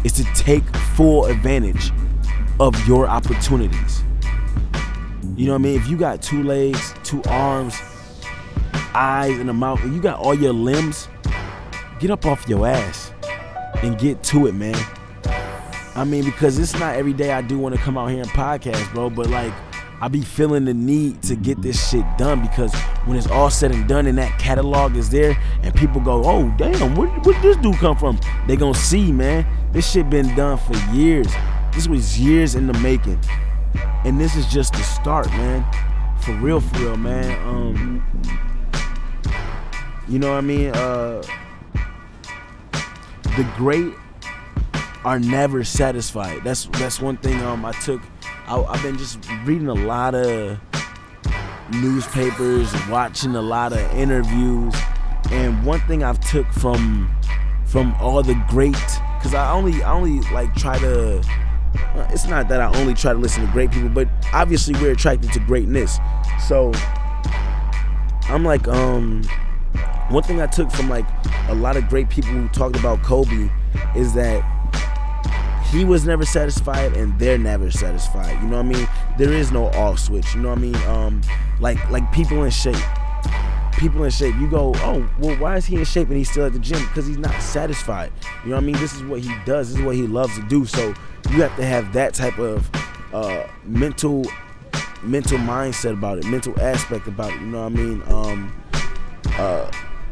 Is 0.03 0.13
to 0.13 0.23
take 0.33 0.63
full 0.95 1.25
advantage 1.25 1.91
of 2.59 2.87
your 2.87 3.07
opportunities. 3.07 4.03
You 5.35 5.47
know 5.47 5.53
what 5.53 5.59
I 5.59 5.63
mean? 5.63 5.79
If 5.79 5.87
you 5.87 5.97
got 5.97 6.21
two 6.21 6.43
legs, 6.43 6.93
two 7.03 7.23
arms, 7.23 7.75
eyes, 8.93 9.37
and 9.39 9.49
a 9.49 9.53
mouth, 9.53 9.83
and 9.83 9.93
you 9.93 10.01
got 10.01 10.19
all 10.19 10.35
your 10.35 10.53
limbs, 10.53 11.07
get 11.99 12.11
up 12.11 12.25
off 12.25 12.47
your 12.47 12.67
ass 12.67 13.11
and 13.81 13.97
get 13.97 14.21
to 14.23 14.47
it, 14.47 14.53
man. 14.53 14.75
I 15.95 16.03
mean, 16.03 16.25
because 16.25 16.57
it's 16.59 16.73
not 16.79 16.95
every 16.95 17.13
day 17.13 17.31
I 17.31 17.41
do 17.41 17.57
want 17.57 17.75
to 17.75 17.81
come 17.81 17.97
out 17.97 18.07
here 18.07 18.21
and 18.21 18.29
podcast, 18.29 18.93
bro, 18.93 19.09
but 19.09 19.29
like, 19.29 19.53
I 20.01 20.07
be 20.07 20.21
feeling 20.21 20.65
the 20.65 20.73
need 20.73 21.21
to 21.23 21.35
get 21.35 21.61
this 21.61 21.89
shit 21.89 22.05
done 22.17 22.41
because 22.41 22.75
when 23.05 23.15
it's 23.15 23.27
all 23.27 23.49
said 23.49 23.71
and 23.71 23.87
done 23.87 24.05
and 24.05 24.17
that 24.17 24.37
catalog 24.37 24.97
is 24.97 25.09
there 25.09 25.37
and 25.61 25.73
people 25.73 26.01
go, 26.01 26.23
oh, 26.25 26.53
damn, 26.57 26.95
where, 26.95 27.07
did 27.21 27.41
this 27.41 27.57
dude 27.57 27.77
come 27.77 27.95
from? 27.95 28.19
They 28.47 28.57
gonna 28.57 28.73
see, 28.73 29.11
man. 29.11 29.45
This 29.71 29.89
shit 29.89 30.09
been 30.09 30.35
done 30.35 30.57
for 30.57 30.75
years. 30.93 31.31
This 31.75 31.87
was 31.87 32.19
years 32.19 32.55
in 32.55 32.67
the 32.67 32.77
making. 32.79 33.19
And 34.05 34.19
this 34.19 34.35
is 34.35 34.45
just 34.47 34.73
the 34.73 34.83
start, 34.83 35.27
man. 35.31 35.65
For 36.21 36.33
real, 36.33 36.59
for 36.59 36.79
real, 36.79 36.97
man. 36.97 37.47
Um, 37.47 38.03
you 40.07 40.19
know 40.19 40.29
what 40.31 40.37
I 40.37 40.41
mean? 40.41 40.69
Uh, 40.69 41.23
the 43.35 43.51
great 43.57 43.93
are 45.03 45.19
never 45.19 45.63
satisfied. 45.63 46.43
That's 46.43 46.65
that's 46.73 47.01
one 47.01 47.17
thing 47.17 47.41
um 47.41 47.65
I 47.65 47.71
took 47.73 48.01
I, 48.47 48.61
have 48.61 48.83
been 48.83 48.97
just 48.97 49.19
reading 49.45 49.67
a 49.67 49.73
lot 49.73 50.15
of 50.15 50.59
newspapers, 51.71 52.71
watching 52.87 53.35
a 53.35 53.41
lot 53.41 53.73
of 53.73 53.79
interviews, 53.97 54.73
and 55.31 55.65
one 55.65 55.79
thing 55.81 56.03
I've 56.03 56.19
took 56.19 56.47
from 56.53 57.13
from 57.65 57.95
all 57.95 58.21
the 58.21 58.35
great 58.49 58.75
because 59.17 59.33
I 59.33 59.51
only 59.51 59.81
I 59.83 59.93
only 59.93 60.19
like 60.31 60.53
try 60.55 60.77
to 60.79 61.23
it's 62.11 62.25
not 62.25 62.47
that 62.49 62.61
I 62.61 62.79
only 62.79 62.93
try 62.93 63.13
to 63.13 63.19
listen 63.19 63.45
to 63.45 63.51
great 63.51 63.71
people, 63.71 63.89
but 63.89 64.07
obviously 64.33 64.73
we're 64.75 64.91
attracted 64.91 65.31
to 65.33 65.39
greatness. 65.39 65.97
So 66.47 66.71
I'm 68.23 68.43
like, 68.43 68.67
um, 68.67 69.23
one 70.09 70.23
thing 70.23 70.41
I 70.41 70.47
took 70.47 70.71
from 70.71 70.89
like 70.89 71.05
a 71.49 71.55
lot 71.55 71.77
of 71.77 71.87
great 71.87 72.09
people 72.09 72.31
who 72.31 72.47
talked 72.49 72.77
about 72.77 73.01
Kobe 73.03 73.49
is 73.95 74.13
that 74.13 74.43
he 75.71 75.83
was 75.85 76.05
never 76.05 76.25
satisfied 76.25 76.95
and 76.95 77.17
they're 77.17 77.37
never 77.37 77.71
satisfied. 77.71 78.41
You 78.43 78.47
know 78.49 78.57
what 78.57 78.65
I 78.65 78.69
mean? 78.69 78.87
There 79.17 79.33
is 79.33 79.51
no 79.51 79.67
off 79.69 79.99
switch. 79.99 80.35
You 80.35 80.41
know 80.41 80.49
what 80.49 80.59
I 80.59 80.61
mean? 80.61 80.75
Um, 80.87 81.21
like 81.59 81.89
like 81.89 82.11
people 82.11 82.43
in 82.43 82.51
shape. 82.51 82.75
People 83.77 84.03
in 84.03 84.11
shape. 84.11 84.35
You 84.35 84.47
go, 84.47 84.71
oh, 84.77 85.09
well, 85.19 85.35
why 85.37 85.57
is 85.57 85.65
he 85.65 85.75
in 85.75 85.85
shape 85.85 86.07
and 86.07 86.17
he's 86.17 86.29
still 86.29 86.45
at 86.45 86.53
the 86.53 86.59
gym? 86.59 86.79
Because 86.87 87.07
he's 87.07 87.17
not 87.17 87.41
satisfied. 87.41 88.11
You 88.43 88.51
know 88.51 88.55
what 88.55 88.63
I 88.63 88.65
mean? 88.65 88.75
This 88.77 88.93
is 88.93 89.03
what 89.03 89.21
he 89.21 89.33
does. 89.45 89.69
This 89.69 89.79
is 89.79 89.85
what 89.85 89.95
he 89.95 90.07
loves 90.07 90.35
to 90.35 90.43
do. 90.47 90.65
So 90.65 90.93
you 91.31 91.41
have 91.41 91.55
to 91.57 91.65
have 91.65 91.91
that 91.93 92.13
type 92.13 92.37
of 92.39 92.69
uh, 93.13 93.47
mental 93.65 94.25
mental 95.03 95.37
mindset 95.37 95.93
about 95.93 96.17
it, 96.17 96.25
mental 96.25 96.57
aspect 96.61 97.07
about 97.07 97.31
it. 97.31 97.39
You 97.41 97.47
know 97.47 97.63
what 97.63 97.73
I 97.73 97.75
mean? 97.75 98.03
Um, 98.07 98.63
uh, 99.37 99.71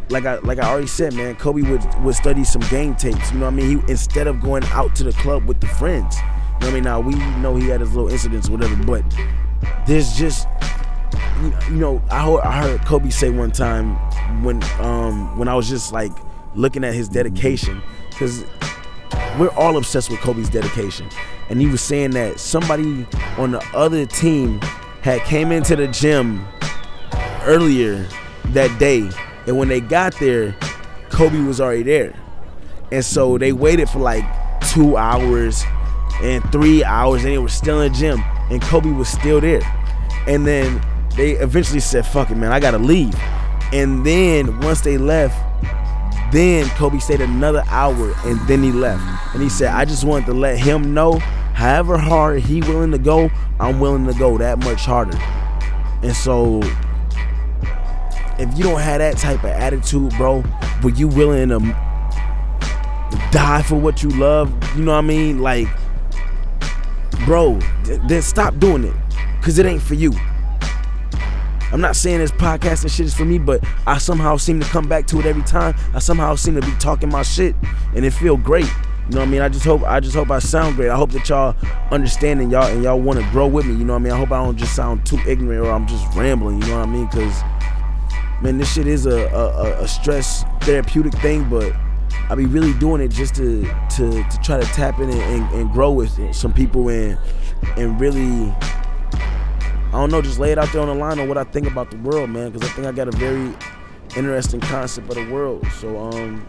like 0.10 0.26
I 0.26 0.36
like 0.40 0.60
I 0.60 0.70
already 0.70 0.88
said, 0.88 1.14
man, 1.14 1.36
Kobe 1.36 1.62
would 1.62 2.04
would 2.04 2.16
study 2.16 2.44
some 2.44 2.62
game 2.64 2.96
tapes. 2.96 3.32
You 3.32 3.40
know 3.40 3.46
what 3.46 3.54
I 3.54 3.58
mean? 3.58 3.80
He 3.80 3.92
instead 3.92 4.28
of 4.28 4.42
going 4.42 4.64
out 4.66 4.96
to 4.98 5.04
the 5.04 5.14
club 5.14 5.46
with 5.46 5.60
the 5.62 5.68
friends. 5.68 6.18
You 6.18 6.22
know 6.22 6.58
what 6.60 6.68
I 6.68 6.74
mean? 6.74 6.84
Now 6.84 7.00
we 7.00 7.16
know 7.40 7.56
he 7.56 7.70
had 7.70 7.82
his 7.82 7.94
little 7.94 8.10
incidents, 8.10 8.50
whatever, 8.50 8.76
but 8.84 9.04
there's 9.88 10.14
just 10.14 10.48
you 11.42 11.76
know 11.76 12.02
I 12.10 12.26
heard, 12.26 12.40
I 12.42 12.62
heard 12.62 12.86
Kobe 12.86 13.10
say 13.10 13.30
one 13.30 13.52
time 13.52 13.96
when 14.44 14.62
um 14.80 15.38
when 15.38 15.48
I 15.48 15.56
was 15.56 15.70
just 15.70 15.92
like 15.92 16.12
looking 16.56 16.84
at 16.84 16.94
his 16.94 17.08
dedication 17.08 17.82
because 18.10 18.46
we're 19.40 19.50
all 19.50 19.78
obsessed 19.78 20.10
with 20.10 20.20
Kobe's 20.20 20.50
dedication. 20.50 21.10
And 21.50 21.60
he 21.60 21.68
was 21.68 21.82
saying 21.82 22.12
that 22.12 22.40
somebody 22.40 23.06
on 23.38 23.52
the 23.52 23.64
other 23.74 24.06
team 24.06 24.60
had 25.02 25.22
came 25.22 25.52
into 25.52 25.76
the 25.76 25.88
gym 25.88 26.46
earlier 27.44 28.08
that 28.48 28.78
day. 28.80 29.10
And 29.48 29.58
when 29.58 29.68
they 29.68 29.82
got 29.82 30.18
there, 30.20 30.56
Kobe 31.10 31.40
was 31.42 31.60
already 31.60 31.84
there. 31.84 32.14
And 32.92 33.04
so 33.04 33.38
they 33.38 33.54
waited 33.54 33.90
for 33.90 34.00
like 34.00 34.24
two 34.62 34.98
hours 34.98 35.64
and 36.22 36.44
three 36.52 36.84
hours 36.84 37.24
and 37.24 37.34
they 37.34 37.38
were 37.38 37.50
still 37.50 37.82
in 37.82 37.92
the 37.92 37.98
gym. 37.98 38.24
And 38.50 38.62
Kobe 38.62 38.92
was 38.92 39.08
still 39.08 39.42
there. 39.42 39.62
And 40.28 40.46
then 40.46 40.82
they 41.16 41.32
eventually 41.34 41.80
said, 41.80 42.06
fuck 42.06 42.30
it, 42.30 42.36
man, 42.36 42.52
I 42.52 42.60
gotta 42.60 42.78
leave. 42.78 43.14
And 43.74 44.06
then 44.06 44.60
once 44.62 44.82
they 44.82 44.98
left, 44.98 45.36
then 46.32 46.68
Kobe 46.70 47.00
stayed 47.00 47.22
another 47.22 47.64
hour 47.68 48.14
and 48.26 48.40
then 48.48 48.64
he 48.64 48.72
left. 48.72 49.04
And 49.34 49.44
he 49.44 49.50
said, 49.50 49.74
I 49.74 49.86
just 49.86 50.04
wanted 50.04 50.26
to 50.28 50.34
let 50.34 50.58
him 50.58 50.94
know, 50.94 51.20
however 51.54 51.98
hard 51.98 52.42
he 52.42 52.62
willing 52.62 52.92
to 52.92 52.98
go, 52.98 53.30
I'm 53.60 53.80
willing 53.80 54.06
to 54.08 54.14
go 54.14 54.38
that 54.38 54.60
much 54.60 54.86
harder. 54.86 55.18
And 56.04 56.16
so 56.16 56.62
if 58.40 58.58
you 58.58 58.64
don't 58.64 58.80
have 58.80 59.00
that 59.00 59.18
type 59.18 59.44
of 59.44 59.52
attitude, 59.52 60.14
bro, 60.18 60.44
but 60.82 60.98
you 60.98 61.08
willing 61.08 61.50
to 61.50 61.60
die 63.32 63.62
for 63.62 63.76
what 63.76 64.02
you 64.02 64.10
love, 64.10 64.52
you 64.76 64.84
know 64.84 64.94
what 64.94 65.00
I 65.00 65.02
mean? 65.02 65.40
Like, 65.40 65.68
bro, 67.26 67.60
then 68.08 68.22
stop 68.22 68.58
doing 68.58 68.86
it. 68.86 68.96
Cause 69.42 69.58
it 69.58 69.66
ain't 69.66 69.82
for 69.82 69.96
you. 69.96 70.12
I'm 71.72 71.82
not 71.82 71.96
saying 71.96 72.20
this 72.20 72.32
podcast 72.32 72.84
and 72.84 72.92
shit 72.92 73.06
is 73.06 73.14
for 73.14 73.26
me, 73.26 73.38
but 73.38 73.64
I 73.88 73.98
somehow 73.98 74.38
seem 74.38 74.60
to 74.60 74.68
come 74.68 74.88
back 74.88 75.08
to 75.08 75.20
it 75.20 75.26
every 75.26 75.44
time. 75.44 75.76
I 75.94 76.00
somehow 76.00 76.36
seem 76.36 76.56
to 76.56 76.62
be 76.62 76.74
talking 76.80 77.10
my 77.10 77.24
shit, 77.24 77.56
and 77.96 78.06
it 78.06 78.12
feel 78.12 78.38
great. 78.38 78.66
You 78.66 78.72
You 79.12 79.16
know 79.16 79.20
what 79.20 79.28
I 79.28 79.32
mean? 79.32 79.42
I 79.42 79.50
just 79.50 79.66
hope 79.66 79.84
I 79.84 80.00
just 80.00 80.16
hope 80.16 80.32
I 80.32 80.40
sound 80.40 80.76
great. 80.76 80.90
I 80.90 80.96
hope 80.96 81.12
that 81.12 81.28
y'all 81.28 81.56
understand 81.92 82.40
and 82.40 82.52
y'all 82.52 82.68
and 82.68 82.84
y'all 82.84 83.00
want 83.00 83.20
to 83.20 83.26
grow 83.32 83.48
with 83.48 83.66
me. 83.66 83.74
You 83.74 83.84
know 83.84 83.94
what 83.94 84.00
I 84.00 84.04
mean? 84.04 84.14
I 84.14 84.18
hope 84.18 84.32
I 84.32 84.44
don't 84.44 84.58
just 84.58 84.76
sound 84.76 85.06
too 85.06 85.20
ignorant 85.28 85.66
or 85.66 85.72
I'm 85.72 85.86
just 85.88 86.06
rambling. 86.16 86.62
You 86.62 86.68
know 86.70 86.80
what 86.80 86.88
I 86.88 86.92
mean? 86.92 87.08
Because 87.08 87.42
man, 88.42 88.58
this 88.58 88.74
shit 88.74 88.88
is 88.88 89.06
a, 89.06 89.28
a, 89.28 89.84
a 89.84 89.88
stress 89.88 90.46
therapeutic 90.62 91.14
thing, 91.16 91.50
but 91.50 91.74
I 92.30 92.36
be 92.36 92.46
really 92.46 92.74
doing 92.80 93.02
it 93.02 93.10
just 93.10 93.36
to 93.36 93.64
to, 93.64 94.24
to 94.24 94.40
try 94.42 94.60
to 94.60 94.66
tap 94.68 95.00
in 95.00 95.10
and, 95.10 95.22
and, 95.22 95.54
and 95.54 95.72
grow 95.72 95.92
with 95.92 96.34
some 96.34 96.54
people 96.54 96.90
and 96.90 97.18
and 97.76 98.00
really 98.00 98.54
I 99.92 99.96
don't 99.96 100.10
know, 100.10 100.22
just 100.22 100.40
lay 100.40 100.54
it 100.54 100.58
out 100.58 100.72
there 100.72 100.82
on 100.82 100.88
the 100.88 100.94
line 100.94 101.20
on 101.20 101.28
what 101.28 101.38
I 101.38 101.44
think 101.44 101.68
about 101.68 101.92
the 101.92 101.98
world, 101.98 102.30
man. 102.30 102.50
Because 102.50 102.70
I 102.70 102.72
think 102.72 102.88
I 102.88 102.94
got 102.94 103.10
a 103.10 103.18
very 103.18 103.54
interesting 104.16 104.62
concept 104.62 105.10
of 105.10 105.16
the 105.16 105.30
world. 105.30 105.68
So, 105.80 105.98
um, 105.98 106.48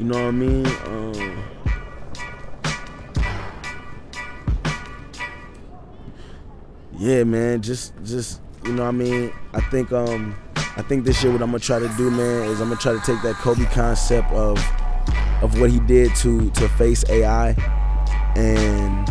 you 0.00 0.04
know 0.04 0.18
what 0.18 0.28
I 0.28 0.30
mean? 0.32 0.66
Um, 0.86 1.44
yeah, 6.98 7.22
man. 7.22 7.62
Just, 7.62 7.92
just 8.04 8.40
you 8.64 8.72
know 8.72 8.82
what 8.82 8.88
I 8.88 8.92
mean. 8.92 9.32
I 9.52 9.60
think, 9.60 9.92
um, 9.92 10.34
I 10.56 10.82
think 10.82 11.04
this 11.04 11.22
year 11.22 11.32
what 11.32 11.42
I'm 11.42 11.50
gonna 11.50 11.60
try 11.60 11.78
to 11.78 11.88
do, 11.96 12.10
man, 12.10 12.50
is 12.50 12.60
I'm 12.60 12.70
gonna 12.70 12.80
try 12.80 12.92
to 12.92 13.00
take 13.00 13.22
that 13.22 13.36
Kobe 13.36 13.66
concept 13.66 14.32
of 14.32 14.58
of 15.42 15.60
what 15.60 15.70
he 15.70 15.78
did 15.78 16.12
to 16.16 16.50
to 16.50 16.68
face 16.70 17.04
AI, 17.08 17.50
and 18.34 19.08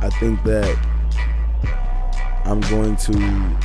I 0.00 0.08
think 0.18 0.42
that 0.44 0.78
I'm 2.50 2.60
going 2.62 2.96
to 2.96 3.56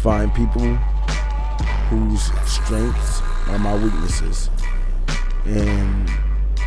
find 0.00 0.32
people 0.34 0.62
whose 1.90 2.22
strengths 2.48 3.20
are 3.48 3.58
my 3.58 3.74
weaknesses 3.74 4.48
and 5.44 6.10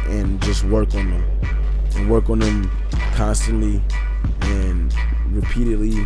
and 0.06 0.40
just 0.44 0.66
work 0.66 0.94
on 0.94 1.10
them. 1.10 1.40
And 1.96 2.12
work 2.12 2.30
on 2.30 2.38
them 2.38 2.70
constantly 3.16 3.82
and 4.42 4.94
repeatedly 5.32 6.06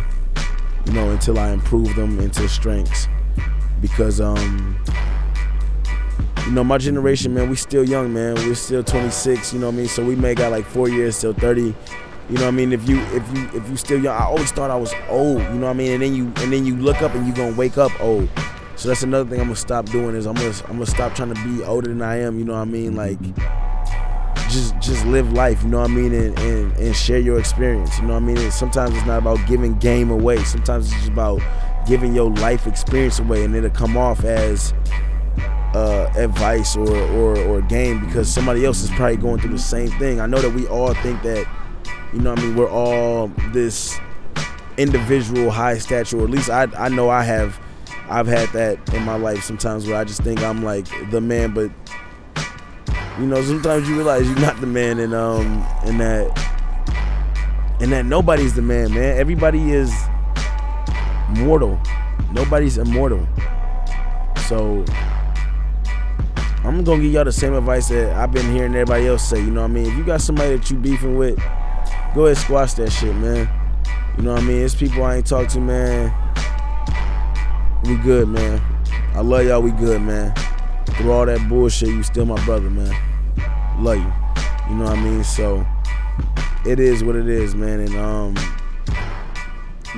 you 0.86 0.92
know 0.92 1.10
until 1.10 1.38
I 1.38 1.50
improve 1.50 1.94
them 1.94 2.18
into 2.18 2.48
strengths. 2.48 3.08
Because 3.82 4.22
um 4.22 4.82
you 6.46 6.52
know 6.52 6.64
my 6.64 6.78
generation 6.78 7.34
man 7.34 7.50
we 7.50 7.56
still 7.56 7.86
young 7.86 8.14
man. 8.14 8.36
We're 8.36 8.54
still 8.54 8.82
26 8.82 9.52
you 9.52 9.58
know 9.58 9.66
what 9.66 9.74
I 9.74 9.76
mean? 9.76 9.88
So 9.88 10.02
we 10.02 10.16
may 10.16 10.34
got 10.34 10.50
like 10.50 10.64
4 10.64 10.88
years 10.88 11.20
till 11.20 11.34
30 11.34 11.74
you 12.30 12.36
know 12.36 12.42
what 12.42 12.48
I 12.48 12.52
mean? 12.52 12.72
If 12.72 12.88
you 12.88 13.00
if 13.12 13.36
you 13.36 13.50
if 13.52 13.68
you 13.68 13.76
still 13.76 14.02
young, 14.02 14.16
I 14.16 14.24
always 14.24 14.50
thought 14.50 14.70
I 14.70 14.76
was 14.76 14.94
old. 15.08 15.42
You 15.42 15.48
know 15.50 15.66
what 15.66 15.70
I 15.70 15.74
mean? 15.74 15.92
And 15.92 16.02
then 16.02 16.14
you 16.14 16.24
and 16.36 16.52
then 16.52 16.64
you 16.64 16.76
look 16.76 17.02
up 17.02 17.14
and 17.14 17.26
you 17.26 17.34
gonna 17.34 17.54
wake 17.54 17.76
up 17.76 17.92
old. 18.00 18.28
So 18.76 18.88
that's 18.88 19.02
another 19.02 19.28
thing 19.28 19.40
I'm 19.40 19.46
gonna 19.46 19.56
stop 19.56 19.86
doing 19.86 20.16
is 20.16 20.26
I'm 20.26 20.34
gonna 20.34 20.54
I'm 20.68 20.74
gonna 20.74 20.86
stop 20.86 21.14
trying 21.14 21.34
to 21.34 21.44
be 21.44 21.62
older 21.62 21.88
than 21.88 22.00
I 22.00 22.20
am. 22.20 22.38
You 22.38 22.44
know 22.44 22.54
what 22.54 22.60
I 22.60 22.64
mean? 22.64 22.96
Like 22.96 23.18
just 24.48 24.78
just 24.80 25.04
live 25.06 25.32
life. 25.34 25.62
You 25.62 25.68
know 25.68 25.80
what 25.80 25.90
I 25.90 25.94
mean? 25.94 26.14
And 26.14 26.38
and, 26.38 26.72
and 26.78 26.96
share 26.96 27.18
your 27.18 27.38
experience. 27.38 27.98
You 27.98 28.06
know 28.06 28.14
what 28.14 28.22
I 28.22 28.26
mean? 28.26 28.38
And 28.38 28.52
sometimes 28.52 28.96
it's 28.96 29.06
not 29.06 29.18
about 29.18 29.46
giving 29.46 29.78
game 29.78 30.10
away. 30.10 30.42
Sometimes 30.44 30.86
it's 30.86 30.96
just 30.96 31.08
about 31.08 31.42
giving 31.86 32.14
your 32.14 32.30
life 32.30 32.66
experience 32.66 33.18
away, 33.18 33.44
and 33.44 33.54
it'll 33.54 33.68
come 33.68 33.98
off 33.98 34.24
as 34.24 34.72
uh, 35.74 36.10
advice 36.16 36.76
or, 36.76 36.96
or 37.12 37.38
or 37.38 37.60
game 37.62 38.04
because 38.06 38.32
somebody 38.32 38.64
else 38.64 38.82
is 38.82 38.90
probably 38.90 39.16
going 39.16 39.40
through 39.40 39.50
the 39.52 39.58
same 39.58 39.88
thing. 39.98 40.20
I 40.20 40.26
know 40.26 40.38
that 40.38 40.50
we 40.50 40.66
all 40.68 40.94
think 40.94 41.22
that 41.22 41.46
you 42.14 42.20
know 42.20 42.30
what 42.30 42.38
I 42.38 42.42
mean? 42.42 42.56
We're 42.56 42.70
all 42.70 43.28
this 43.52 43.98
individual 44.76 45.50
high 45.50 45.78
stature, 45.78 46.22
at 46.22 46.30
least 46.30 46.48
I, 46.48 46.68
I 46.76 46.88
know 46.88 47.10
I 47.10 47.22
have 47.22 47.60
I've 48.08 48.26
had 48.26 48.48
that 48.50 48.94
in 48.94 49.02
my 49.02 49.16
life 49.16 49.42
sometimes 49.42 49.86
where 49.86 49.96
I 49.96 50.04
just 50.04 50.22
think 50.22 50.42
I'm 50.42 50.62
like 50.62 50.86
the 51.10 51.20
man, 51.20 51.52
but 51.52 51.70
you 53.18 53.26
know, 53.26 53.42
sometimes 53.42 53.88
you 53.88 53.96
realize 53.96 54.26
you're 54.26 54.40
not 54.40 54.60
the 54.60 54.66
man 54.66 54.98
and 55.00 55.14
um 55.14 55.66
and 55.84 56.00
that 56.00 56.38
and 57.80 57.92
that 57.92 58.06
nobody's 58.06 58.54
the 58.54 58.62
man, 58.62 58.92
man. 58.92 59.16
Everybody 59.18 59.72
is 59.72 59.92
mortal. 61.30 61.80
Nobody's 62.32 62.78
immortal. 62.78 63.26
So 64.48 64.84
I'm 66.64 66.82
gonna 66.84 67.02
give 67.02 67.12
y'all 67.12 67.24
the 67.24 67.32
same 67.32 67.54
advice 67.54 67.88
that 67.88 68.14
I've 68.14 68.32
been 68.32 68.50
hearing 68.54 68.74
everybody 68.74 69.06
else 69.06 69.28
say. 69.28 69.38
You 69.38 69.50
know 69.50 69.62
what 69.62 69.70
I 69.70 69.74
mean? 69.74 69.86
If 69.86 69.96
you 69.98 70.04
got 70.04 70.20
somebody 70.20 70.56
that 70.56 70.70
you 70.70 70.76
beefing 70.76 71.16
with, 71.16 71.38
go 72.14 72.26
ahead 72.26 72.36
squash 72.36 72.74
that 72.74 72.90
shit, 72.90 73.14
man. 73.16 73.48
You 74.16 74.22
know 74.22 74.34
what 74.34 74.42
I 74.42 74.46
mean? 74.46 74.62
It's 74.62 74.74
people 74.74 75.02
I 75.02 75.16
ain't 75.16 75.26
talked 75.26 75.50
to, 75.50 75.60
man. 75.60 76.14
We 77.84 77.96
good, 77.96 78.28
man. 78.28 78.62
I 79.14 79.20
love 79.20 79.44
y'all. 79.44 79.60
We 79.60 79.72
good, 79.72 80.00
man. 80.00 80.32
Through 80.86 81.12
all 81.12 81.26
that 81.26 81.48
bullshit, 81.48 81.88
you 81.88 82.02
still 82.04 82.24
my 82.24 82.42
brother, 82.44 82.70
man. 82.70 82.94
Love 83.82 83.96
you. 83.98 84.12
You 84.70 84.76
know 84.76 84.84
what 84.84 84.98
I 84.98 85.02
mean? 85.02 85.24
So 85.24 85.66
it 86.64 86.78
is 86.78 87.02
what 87.02 87.16
it 87.16 87.28
is, 87.28 87.54
man. 87.54 87.80
And 87.80 87.96
um, 87.96 88.36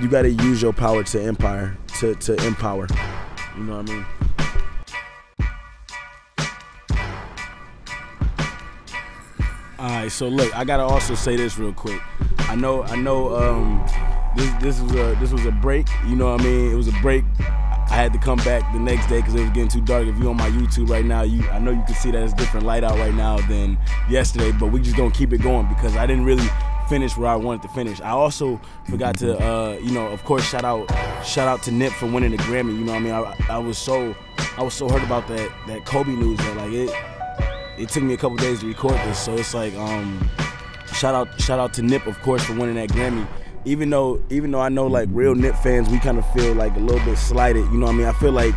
you 0.00 0.08
got 0.08 0.22
to 0.22 0.30
use 0.30 0.62
your 0.62 0.72
power 0.72 1.04
to 1.04 1.22
empire, 1.22 1.76
to 2.00 2.14
to 2.14 2.46
empower. 2.46 2.86
You 3.56 3.64
know 3.64 3.76
what 3.76 3.90
I 3.90 3.92
mean? 3.92 4.06
All 9.78 9.90
right, 9.90 10.10
so 10.10 10.26
look, 10.26 10.56
I 10.56 10.64
gotta 10.64 10.84
also 10.84 11.14
say 11.14 11.36
this 11.36 11.58
real 11.58 11.74
quick. 11.74 12.00
I 12.38 12.54
know, 12.54 12.82
I 12.84 12.96
know, 12.96 13.36
um, 13.36 13.86
this 14.34 14.50
this 14.54 14.80
was 14.80 14.92
a 14.92 15.14
this 15.20 15.32
was 15.32 15.44
a 15.44 15.50
break. 15.50 15.86
You 16.06 16.16
know 16.16 16.32
what 16.32 16.40
I 16.40 16.44
mean? 16.44 16.72
It 16.72 16.74
was 16.74 16.88
a 16.88 16.98
break. 17.02 17.24
I 17.40 17.94
had 17.94 18.10
to 18.14 18.18
come 18.18 18.38
back 18.38 18.72
the 18.72 18.78
next 18.78 19.06
day 19.08 19.18
because 19.18 19.34
it 19.34 19.40
was 19.40 19.50
getting 19.50 19.68
too 19.68 19.82
dark. 19.82 20.06
If 20.06 20.18
you 20.18 20.30
on 20.30 20.38
my 20.38 20.48
YouTube 20.48 20.88
right 20.88 21.04
now, 21.04 21.22
you 21.22 21.46
I 21.50 21.58
know 21.58 21.72
you 21.72 21.82
can 21.82 21.94
see 21.94 22.10
that 22.10 22.22
it's 22.22 22.32
different 22.32 22.64
light 22.64 22.84
out 22.84 22.98
right 22.98 23.12
now 23.12 23.36
than 23.48 23.76
yesterday, 24.08 24.50
but 24.50 24.68
we 24.68 24.80
just 24.80 24.96
gonna 24.96 25.10
keep 25.10 25.34
it 25.34 25.42
going 25.42 25.68
because 25.68 25.94
I 25.94 26.06
didn't 26.06 26.24
really 26.24 26.48
finish 26.88 27.14
where 27.18 27.28
I 27.28 27.36
wanted 27.36 27.60
to 27.62 27.68
finish. 27.68 28.00
I 28.00 28.10
also 28.10 28.58
forgot 28.88 29.18
to, 29.18 29.38
uh, 29.38 29.72
you 29.82 29.90
know, 29.90 30.06
of 30.06 30.24
course, 30.24 30.48
shout 30.48 30.64
out, 30.64 30.88
shout 31.22 31.48
out 31.48 31.62
to 31.64 31.70
Nip 31.70 31.92
for 31.92 32.06
winning 32.06 32.30
the 32.30 32.38
Grammy. 32.38 32.78
You 32.78 32.84
know 32.84 32.92
what 32.92 33.02
I 33.02 33.34
mean? 33.34 33.46
I, 33.50 33.56
I 33.56 33.58
was 33.58 33.76
so, 33.76 34.16
I 34.56 34.62
was 34.62 34.72
so 34.72 34.88
hurt 34.88 35.02
about 35.02 35.28
that 35.28 35.52
that 35.66 35.84
Kobe 35.84 36.12
news 36.12 36.38
that 36.38 36.56
like 36.56 36.72
it 36.72 37.15
it 37.78 37.88
took 37.88 38.02
me 38.02 38.14
a 38.14 38.16
couple 38.16 38.36
days 38.36 38.60
to 38.60 38.66
record 38.66 38.94
this, 39.06 39.18
so 39.18 39.34
it's 39.34 39.54
like 39.54 39.74
um, 39.74 40.30
shout 40.92 41.14
out 41.14 41.40
shout 41.40 41.58
out 41.58 41.72
to 41.74 41.82
Nip 41.82 42.06
of 42.06 42.20
course 42.22 42.44
for 42.44 42.54
winning 42.54 42.76
that 42.76 42.88
Grammy. 42.90 43.26
Even 43.64 43.90
though 43.90 44.22
even 44.30 44.50
though 44.50 44.60
I 44.60 44.68
know 44.68 44.86
like 44.86 45.08
real 45.12 45.34
Nip 45.34 45.56
fans, 45.56 45.88
we 45.88 45.98
kind 45.98 46.18
of 46.18 46.32
feel 46.32 46.54
like 46.54 46.76
a 46.76 46.80
little 46.80 47.04
bit 47.04 47.18
slighted. 47.18 47.64
You 47.66 47.78
know 47.78 47.86
what 47.86 47.94
I 47.94 47.98
mean? 47.98 48.06
I 48.06 48.12
feel 48.14 48.32
like 48.32 48.54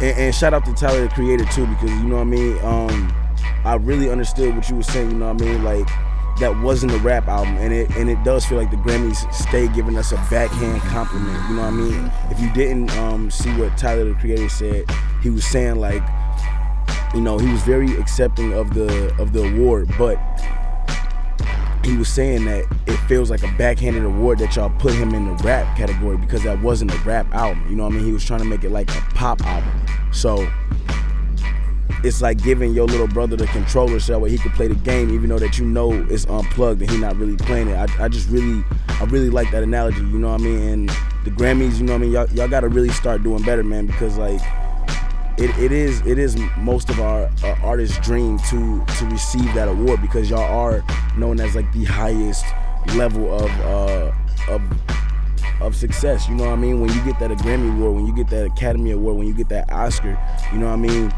and, 0.00 0.18
and, 0.18 0.34
shout 0.34 0.52
out 0.52 0.64
to 0.66 0.74
Tyler 0.74 1.02
the 1.02 1.08
Creator 1.08 1.44
too 1.46 1.66
because 1.66 1.90
you 1.90 2.04
know 2.04 2.16
what 2.16 2.22
I 2.22 2.24
mean. 2.24 2.58
Um, 2.64 3.12
I 3.64 3.74
really 3.74 4.10
understood 4.10 4.54
what 4.54 4.68
you 4.68 4.76
were 4.76 4.82
saying. 4.82 5.10
You 5.12 5.18
know 5.18 5.32
what 5.32 5.42
I 5.42 5.44
mean? 5.44 5.64
Like 5.64 5.86
that 6.38 6.60
wasn't 6.60 6.92
a 6.92 6.98
rap 6.98 7.28
album, 7.28 7.56
and 7.56 7.72
it 7.72 7.94
and 7.96 8.10
it 8.10 8.22
does 8.24 8.44
feel 8.44 8.58
like 8.58 8.70
the 8.70 8.76
Grammys 8.76 9.32
stay 9.32 9.68
giving 9.68 9.96
us 9.96 10.12
a 10.12 10.16
backhand 10.30 10.82
compliment. 10.82 11.48
You 11.48 11.56
know 11.56 11.62
what 11.62 11.68
I 11.68 11.70
mean? 11.70 12.12
If 12.30 12.40
you 12.40 12.52
didn't 12.52 12.90
um, 12.98 13.30
see 13.30 13.50
what 13.56 13.76
Tyler 13.78 14.04
the 14.04 14.14
Creator 14.14 14.48
said, 14.48 14.84
he 15.22 15.30
was 15.30 15.46
saying 15.46 15.76
like 15.76 16.02
you 17.14 17.20
know, 17.20 17.38
he 17.38 17.50
was 17.50 17.62
very 17.62 17.96
accepting 17.96 18.52
of 18.52 18.74
the 18.74 19.14
of 19.18 19.32
the 19.32 19.44
award, 19.44 19.90
but 19.98 20.18
he 21.84 21.96
was 21.96 22.08
saying 22.08 22.44
that 22.46 22.64
it 22.86 22.96
feels 23.08 23.30
like 23.30 23.42
a 23.44 23.52
backhanded 23.56 24.04
award 24.04 24.38
that 24.40 24.56
y'all 24.56 24.70
put 24.78 24.92
him 24.92 25.14
in 25.14 25.24
the 25.24 25.42
rap 25.44 25.76
category 25.76 26.16
because 26.16 26.42
that 26.42 26.60
wasn't 26.60 26.92
a 26.92 26.98
rap 26.98 27.32
album. 27.32 27.64
You 27.70 27.76
know 27.76 27.84
what 27.84 27.92
I 27.92 27.96
mean? 27.96 28.04
He 28.04 28.12
was 28.12 28.24
trying 28.24 28.40
to 28.40 28.44
make 28.44 28.64
it 28.64 28.70
like 28.70 28.90
a 28.90 29.00
pop 29.14 29.40
album. 29.46 29.70
So 30.12 30.48
it's 32.02 32.20
like 32.20 32.42
giving 32.42 32.74
your 32.74 32.86
little 32.86 33.06
brother 33.06 33.36
the 33.36 33.46
controller 33.46 33.98
so 34.00 34.12
that 34.12 34.18
way 34.18 34.30
he 34.30 34.38
could 34.38 34.52
play 34.52 34.68
the 34.68 34.74
game 34.74 35.10
even 35.10 35.28
though 35.28 35.38
that 35.38 35.58
you 35.58 35.64
know 35.64 35.92
it's 36.10 36.26
unplugged 36.26 36.82
and 36.82 36.90
he 36.90 36.98
not 36.98 37.16
really 37.16 37.36
playing 37.36 37.68
it. 37.68 37.76
I, 37.76 38.04
I 38.04 38.08
just 38.08 38.28
really 38.30 38.64
I 38.88 39.04
really 39.04 39.30
like 39.30 39.50
that 39.52 39.62
analogy, 39.62 40.00
you 40.00 40.18
know 40.18 40.30
what 40.30 40.40
I 40.40 40.44
mean? 40.44 40.68
And 40.68 40.88
the 41.24 41.30
Grammys, 41.30 41.78
you 41.78 41.84
know 41.84 41.92
what 41.92 41.98
I 41.98 42.02
mean, 42.02 42.12
y'all, 42.12 42.28
y'all 42.30 42.48
gotta 42.48 42.68
really 42.68 42.90
start 42.90 43.22
doing 43.22 43.42
better, 43.42 43.62
man, 43.62 43.86
because 43.86 44.18
like 44.18 44.40
it, 45.38 45.50
it 45.58 45.70
is 45.72 46.00
it 46.06 46.18
is 46.18 46.36
most 46.56 46.88
of 46.88 46.98
our 46.98 47.30
uh, 47.44 47.56
artists' 47.62 47.98
dream 47.98 48.38
to 48.50 48.84
to 48.98 49.06
receive 49.06 49.52
that 49.54 49.68
award 49.68 50.00
because 50.00 50.30
y'all 50.30 50.40
are 50.40 50.82
known 51.18 51.40
as 51.40 51.54
like 51.54 51.70
the 51.72 51.84
highest 51.84 52.44
level 52.94 53.34
of 53.34 53.50
uh, 53.60 54.12
of 54.48 54.62
of 55.60 55.76
success. 55.76 56.28
You 56.28 56.36
know 56.36 56.44
what 56.44 56.52
I 56.52 56.56
mean? 56.56 56.80
When 56.80 56.90
you 56.90 57.04
get 57.04 57.18
that 57.20 57.30
Grammy 57.32 57.74
award, 57.76 57.96
when 57.96 58.06
you 58.06 58.14
get 58.14 58.28
that 58.28 58.46
Academy 58.46 58.92
Award, 58.92 59.16
when 59.16 59.26
you 59.26 59.34
get 59.34 59.48
that 59.50 59.70
Oscar, 59.72 60.18
you 60.52 60.58
know 60.58 60.66
what 60.66 60.72
I 60.72 60.76
mean? 60.76 61.12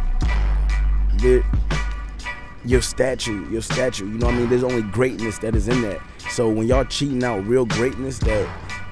Your 2.64 2.82
statue, 2.82 3.48
your 3.50 3.62
statue. 3.62 4.06
You 4.06 4.18
know 4.18 4.26
what 4.26 4.34
I 4.34 4.38
mean? 4.38 4.48
There's 4.48 4.64
only 4.64 4.82
greatness 4.82 5.38
that 5.38 5.54
is 5.54 5.68
in 5.68 5.80
that. 5.82 6.00
So 6.30 6.48
when 6.48 6.66
y'all 6.66 6.84
cheating 6.84 7.22
out 7.22 7.46
real 7.46 7.66
greatness 7.66 8.18
that 8.20 8.48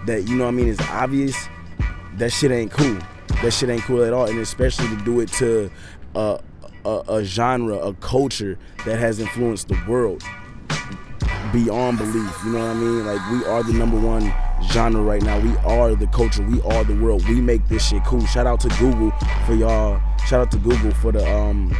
that 0.06 0.28
you 0.28 0.36
know 0.36 0.44
what 0.44 0.50
I 0.50 0.52
mean 0.52 0.68
is 0.68 0.80
obvious, 0.82 1.48
that 2.14 2.30
shit 2.30 2.52
ain't 2.52 2.70
cool 2.70 2.98
that 3.42 3.52
shit 3.52 3.68
ain't 3.68 3.82
cool 3.82 4.02
at 4.02 4.12
all, 4.12 4.26
and 4.26 4.38
especially 4.38 4.88
to 4.88 4.96
do 5.04 5.20
it 5.20 5.30
to 5.34 5.70
a, 6.14 6.40
a, 6.84 7.02
a 7.08 7.24
genre, 7.24 7.76
a 7.76 7.94
culture 7.94 8.58
that 8.84 8.98
has 8.98 9.18
influenced 9.18 9.68
the 9.68 9.78
world 9.88 10.22
beyond 11.52 11.98
belief. 11.98 12.32
You 12.44 12.52
know 12.52 12.58
what 12.58 12.68
I 12.68 12.74
mean? 12.74 13.06
Like 13.06 13.30
we 13.30 13.44
are 13.44 13.62
the 13.62 13.72
number 13.72 13.98
one 13.98 14.32
genre 14.70 15.02
right 15.02 15.22
now. 15.22 15.38
We 15.40 15.56
are 15.58 15.94
the 15.94 16.06
culture. 16.08 16.42
We 16.42 16.60
are 16.62 16.84
the 16.84 16.96
world. 16.96 17.26
We 17.28 17.40
make 17.40 17.66
this 17.68 17.88
shit 17.88 18.04
cool. 18.04 18.24
Shout 18.26 18.46
out 18.46 18.60
to 18.60 18.68
Google 18.80 19.10
for 19.46 19.54
y'all. 19.54 20.00
Shout 20.26 20.40
out 20.40 20.50
to 20.52 20.58
Google 20.58 20.92
for 20.92 21.12
the 21.12 21.28
um 21.30 21.76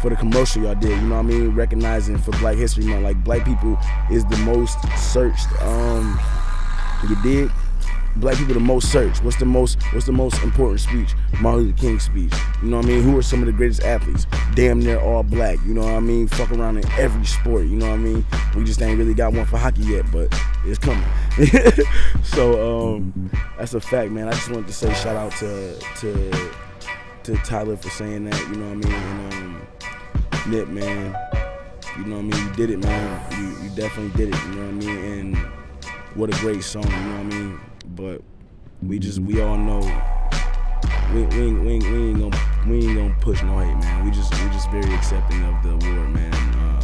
for 0.00 0.10
the 0.10 0.16
commercial 0.16 0.62
y'all 0.62 0.74
did. 0.74 0.90
You 0.90 1.08
know 1.08 1.16
what 1.16 1.20
I 1.20 1.28
mean? 1.28 1.54
Recognizing 1.54 2.18
for 2.18 2.32
Black 2.32 2.56
History 2.56 2.84
Month, 2.84 3.04
like 3.04 3.22
black 3.24 3.44
people 3.44 3.78
is 4.10 4.24
the 4.26 4.36
most 4.38 4.78
searched. 4.96 5.50
Um, 5.62 6.18
you 7.08 7.16
did 7.22 7.50
black 8.20 8.36
people 8.36 8.54
the 8.54 8.60
most 8.60 8.90
searched? 8.90 9.22
What's 9.24 9.36
the 9.36 9.44
most 9.44 9.82
what's 9.92 10.06
the 10.06 10.12
most 10.12 10.42
important 10.42 10.80
speech? 10.80 11.14
Martin 11.40 11.64
Luther 11.66 11.78
King 11.78 12.00
speech. 12.00 12.32
You 12.62 12.70
know 12.70 12.78
what 12.78 12.86
I 12.86 12.88
mean? 12.88 13.02
Who 13.02 13.16
are 13.16 13.22
some 13.22 13.40
of 13.40 13.46
the 13.46 13.52
greatest 13.52 13.82
athletes? 13.82 14.26
Damn 14.54 14.80
near 14.80 15.00
all 15.00 15.22
black. 15.22 15.58
You 15.66 15.74
know 15.74 15.82
what 15.82 15.94
I 15.94 16.00
mean? 16.00 16.26
Fuck 16.28 16.50
around 16.52 16.78
in 16.78 16.90
every 16.92 17.24
sport. 17.24 17.66
You 17.66 17.76
know 17.76 17.88
what 17.88 17.94
I 17.94 17.98
mean? 17.98 18.26
We 18.56 18.64
just 18.64 18.82
ain't 18.82 18.98
really 18.98 19.14
got 19.14 19.32
one 19.32 19.46
for 19.46 19.56
hockey 19.56 19.82
yet, 19.82 20.10
but 20.10 20.28
it's 20.64 20.78
coming. 20.78 21.04
so 22.22 22.96
um, 22.96 23.30
that's 23.56 23.74
a 23.74 23.80
fact, 23.80 24.10
man. 24.10 24.28
I 24.28 24.32
just 24.32 24.50
wanted 24.50 24.66
to 24.66 24.72
say 24.72 24.92
shout 24.94 25.16
out 25.16 25.32
to 25.38 25.78
to 26.00 26.50
to 27.24 27.36
Tyler 27.38 27.76
for 27.76 27.90
saying 27.90 28.24
that. 28.24 28.40
You 28.48 28.56
know 28.56 28.74
what 28.74 28.86
I 28.86 28.90
mean? 28.90 28.92
And 28.92 29.34
um, 29.34 29.66
Nip, 30.50 30.68
man. 30.68 31.16
You 31.96 32.04
know 32.04 32.16
what 32.16 32.34
I 32.34 32.38
mean? 32.38 32.48
You 32.48 32.52
did 32.54 32.70
it, 32.70 32.78
man. 32.78 33.32
You, 33.32 33.64
you 33.64 33.76
definitely 33.76 34.16
did 34.16 34.34
it. 34.34 34.42
You 34.44 34.54
know 34.54 34.66
what 34.66 34.84
I 34.84 34.86
mean? 34.86 35.04
And 35.04 35.36
what 36.14 36.30
a 36.34 36.40
great 36.40 36.62
song. 36.62 36.84
You 36.84 36.90
know 36.90 37.12
what 37.12 37.20
I 37.20 37.22
mean? 37.24 37.60
But 37.88 38.22
we 38.82 38.98
just 38.98 39.18
we 39.18 39.40
all 39.40 39.56
know 39.56 39.80
we, 41.12 41.22
we, 41.22 41.40
ain't, 41.40 41.62
we, 41.62 41.72
ain't, 41.72 41.84
we 41.84 42.08
ain't 42.10 42.18
gonna 42.20 42.66
we 42.66 42.86
ain't 42.86 42.96
gonna 42.96 43.16
push 43.20 43.42
no 43.42 43.58
hate, 43.58 43.74
man. 43.76 44.04
We 44.04 44.10
just 44.10 44.32
we 44.32 44.50
just 44.50 44.70
very 44.70 44.92
accepting 44.94 45.42
of 45.44 45.62
the 45.62 45.70
award, 45.70 46.10
man. 46.10 46.32
Uh, 46.34 46.80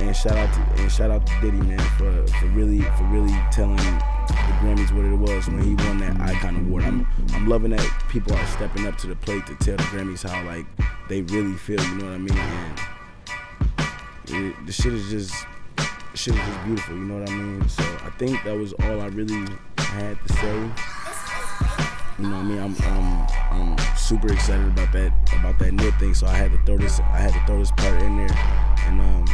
and 0.00 0.16
shout 0.16 0.36
out 0.36 0.52
to 0.54 0.82
and 0.82 0.90
shout 0.92 1.10
out 1.10 1.26
to 1.26 1.32
Diddy, 1.40 1.58
man, 1.58 1.78
for, 1.98 2.26
for 2.38 2.46
really 2.46 2.80
for 2.82 3.04
really 3.04 3.34
telling 3.50 3.76
the 3.76 4.54
Grammys 4.60 4.92
what 4.92 5.04
it 5.04 5.16
was 5.16 5.48
when 5.48 5.62
he 5.62 5.74
won 5.86 5.98
that 5.98 6.20
icon 6.20 6.56
award. 6.56 6.84
I'm 6.84 7.06
I'm 7.32 7.48
loving 7.48 7.72
that 7.72 8.04
people 8.08 8.32
are 8.34 8.46
stepping 8.46 8.86
up 8.86 8.96
to 8.98 9.08
the 9.08 9.16
plate 9.16 9.46
to 9.46 9.54
tell 9.56 9.76
the 9.76 9.82
Grammys 9.84 10.28
how 10.28 10.44
like 10.46 10.66
they 11.08 11.22
really 11.22 11.54
feel. 11.54 11.82
You 11.82 11.94
know 11.96 12.06
what 12.06 12.14
I 12.14 12.18
mean? 12.18 12.38
And 14.32 14.46
it, 14.46 14.66
the 14.66 14.72
shit 14.72 14.92
is 14.92 15.10
just 15.10 15.34
shit 16.14 16.34
is 16.34 16.40
just 16.46 16.64
beautiful, 16.64 16.94
you 16.94 17.04
know 17.04 17.18
what 17.18 17.28
I 17.28 17.34
mean? 17.34 17.68
So 17.68 17.82
I 17.82 18.10
think 18.18 18.42
that 18.44 18.56
was 18.56 18.72
all 18.74 19.00
I 19.00 19.06
really 19.06 19.46
had 19.76 20.16
to 20.26 20.32
say. 20.34 20.54
You 22.18 22.28
know 22.28 22.36
what 22.36 22.36
I 22.36 22.42
mean? 22.42 22.58
I'm, 22.60 22.76
I'm, 22.82 23.76
I'm 23.76 23.96
super 23.96 24.32
excited 24.32 24.66
about 24.66 24.92
that 24.92 25.12
about 25.40 25.58
that 25.58 25.72
Nip 25.72 25.92
thing. 25.98 26.14
So 26.14 26.28
I 26.28 26.34
had 26.34 26.52
to 26.52 26.58
throw 26.64 26.78
this 26.78 27.00
I 27.00 27.18
had 27.18 27.32
to 27.32 27.44
throw 27.46 27.58
this 27.58 27.72
part 27.72 28.00
in 28.00 28.16
there, 28.16 28.36
and 28.86 29.00
um, 29.00 29.24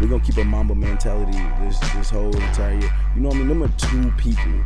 we're 0.00 0.08
gonna 0.08 0.24
keep 0.24 0.36
a 0.38 0.44
Mamba 0.44 0.74
mentality 0.74 1.38
this 1.60 1.78
this 1.94 2.10
whole 2.10 2.34
entire 2.34 2.80
year. 2.80 2.92
You 3.14 3.20
know 3.22 3.28
what 3.28 3.38
I 3.38 3.44
mean? 3.44 3.62
Are 3.62 3.68
two 3.78 4.10
people 4.18 4.64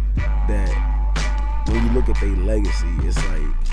that 0.49 1.65
when 1.69 1.87
you 1.87 1.93
look 1.93 2.09
at 2.09 2.19
their 2.19 2.35
legacy, 2.35 2.89
it's 3.01 3.17
like 3.29 3.69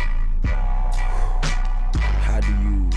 how 2.27 2.41
do 2.41 2.51
you 2.61 2.89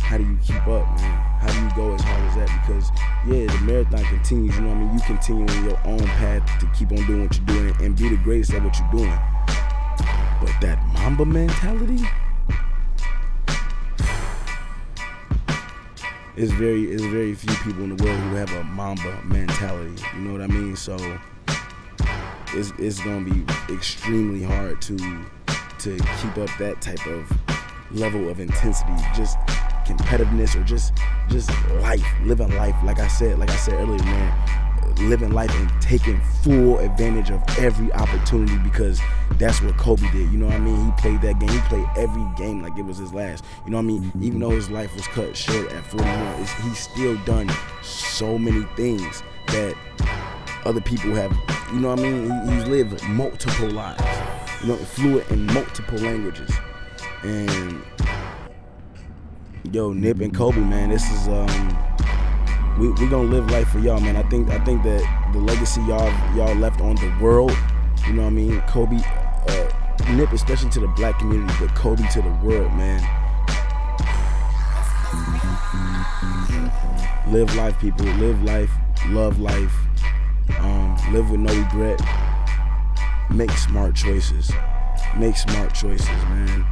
how 0.00 0.16
do 0.16 0.24
you 0.24 0.38
keep 0.42 0.66
up, 0.66 0.86
man? 0.96 1.13
Do 1.54 1.60
you 1.60 1.70
go 1.76 1.94
as 1.94 2.00
hard 2.02 2.20
as 2.24 2.34
that? 2.34 2.66
Because 2.66 2.90
yeah, 3.26 3.46
the 3.46 3.58
marathon 3.64 4.04
continues. 4.06 4.56
You 4.56 4.62
know 4.62 4.68
what 4.70 4.76
I 4.76 4.80
mean? 4.80 4.94
You 4.94 5.00
continue 5.02 5.46
in 5.46 5.64
your 5.64 5.80
own 5.84 6.04
path 6.18 6.60
to 6.60 6.66
keep 6.76 6.90
on 6.90 7.06
doing 7.06 7.22
what 7.22 7.36
you're 7.36 7.46
doing 7.46 7.76
and 7.80 7.96
be 7.96 8.08
the 8.08 8.16
greatest 8.16 8.52
at 8.54 8.62
what 8.64 8.76
you're 8.76 8.90
doing. 8.90 9.18
But 10.40 10.52
that 10.60 10.84
Mamba 10.94 11.24
mentality 11.24 12.04
is 16.36 16.50
very 16.52 16.90
is 16.90 17.04
very 17.06 17.34
few 17.34 17.54
people 17.62 17.84
in 17.84 17.96
the 17.96 18.04
world 18.04 18.18
who 18.18 18.34
have 18.34 18.52
a 18.52 18.64
Mamba 18.64 19.22
mentality. 19.24 20.02
You 20.16 20.22
know 20.22 20.32
what 20.32 20.42
I 20.42 20.48
mean? 20.48 20.74
So 20.74 20.96
it's 22.48 22.72
it's 22.78 22.98
gonna 23.04 23.24
be 23.24 23.44
extremely 23.72 24.42
hard 24.42 24.82
to 24.82 24.96
to 25.78 25.96
keep 25.96 26.38
up 26.38 26.50
that 26.58 26.80
type 26.80 27.06
of 27.06 27.32
level 27.92 28.28
of 28.28 28.40
intensity. 28.40 28.92
Just 29.14 29.38
competitiveness 29.84 30.54
or 30.58 30.64
just 30.64 30.94
just 31.28 31.50
life, 31.80 32.04
living 32.22 32.54
life. 32.56 32.74
Like 32.84 32.98
I 32.98 33.08
said, 33.08 33.38
like 33.38 33.50
I 33.50 33.56
said 33.56 33.74
earlier, 33.74 34.02
man, 34.04 34.64
living 35.08 35.32
life 35.32 35.54
and 35.54 35.70
taking 35.82 36.20
full 36.42 36.78
advantage 36.78 37.30
of 37.30 37.42
every 37.58 37.92
opportunity 37.92 38.56
because 38.58 39.00
that's 39.38 39.60
what 39.60 39.76
Kobe 39.76 40.10
did. 40.12 40.30
You 40.30 40.38
know 40.38 40.46
what 40.46 40.56
I 40.56 40.58
mean? 40.58 40.86
He 40.86 40.92
played 40.92 41.22
that 41.22 41.38
game. 41.38 41.48
He 41.48 41.58
played 41.60 41.86
every 41.96 42.24
game 42.36 42.62
like 42.62 42.76
it 42.78 42.84
was 42.84 42.98
his 42.98 43.12
last. 43.12 43.44
You 43.64 43.72
know 43.72 43.78
what 43.78 43.84
I 43.84 43.86
mean? 43.86 44.12
Even 44.20 44.40
though 44.40 44.50
his 44.50 44.70
life 44.70 44.94
was 44.94 45.06
cut 45.08 45.36
short 45.36 45.72
at 45.72 45.84
41, 45.86 46.36
he's 46.62 46.78
still 46.78 47.16
done 47.24 47.50
so 47.82 48.38
many 48.38 48.64
things 48.76 49.22
that 49.48 49.76
other 50.64 50.80
people 50.80 51.14
have. 51.14 51.32
You 51.72 51.80
know 51.80 51.88
what 51.88 52.00
I 52.00 52.02
mean? 52.02 52.48
He, 52.48 52.54
he's 52.54 52.66
lived 52.66 53.02
multiple 53.08 53.70
lives. 53.70 54.02
You 54.62 54.68
know, 54.68 54.76
fluent 54.76 55.30
in 55.30 55.44
multiple 55.46 55.98
languages, 55.98 56.50
and 57.22 57.82
yo, 59.72 59.92
Nip 59.92 60.20
and 60.20 60.34
Kobe, 60.34 60.60
man, 60.60 60.90
this 60.90 61.10
is 61.10 61.28
um, 61.28 61.48
we 62.78 62.88
we 62.92 63.08
gonna 63.08 63.28
live 63.28 63.50
life 63.50 63.68
for 63.68 63.78
y'all, 63.78 64.00
man. 64.00 64.16
I 64.16 64.22
think 64.24 64.50
I 64.50 64.62
think 64.64 64.82
that 64.82 65.30
the 65.32 65.38
legacy 65.38 65.80
y'all 65.82 66.12
y'all 66.36 66.54
left 66.54 66.80
on 66.80 66.96
the 66.96 67.16
world, 67.20 67.52
you 68.06 68.12
know 68.12 68.22
what 68.22 68.28
I 68.28 68.30
mean? 68.30 68.60
Kobe, 68.62 69.00
uh, 69.48 70.12
Nip, 70.12 70.32
especially 70.32 70.70
to 70.70 70.80
the 70.80 70.88
black 70.88 71.18
community, 71.18 71.54
but 71.60 71.74
Kobe 71.74 72.06
to 72.08 72.22
the 72.22 72.30
world, 72.42 72.72
man. 72.74 73.00
Live 77.32 77.54
life, 77.56 77.78
people. 77.80 78.04
Live 78.04 78.42
life. 78.44 78.70
Love 79.08 79.40
life. 79.40 79.74
Um, 80.58 80.96
live 81.10 81.30
with 81.30 81.40
no 81.40 81.52
regret. 81.54 82.00
Make 83.30 83.50
smart 83.52 83.96
choices. 83.96 84.52
Make 85.16 85.36
smart 85.36 85.74
choices, 85.74 86.06
man. 86.06 86.66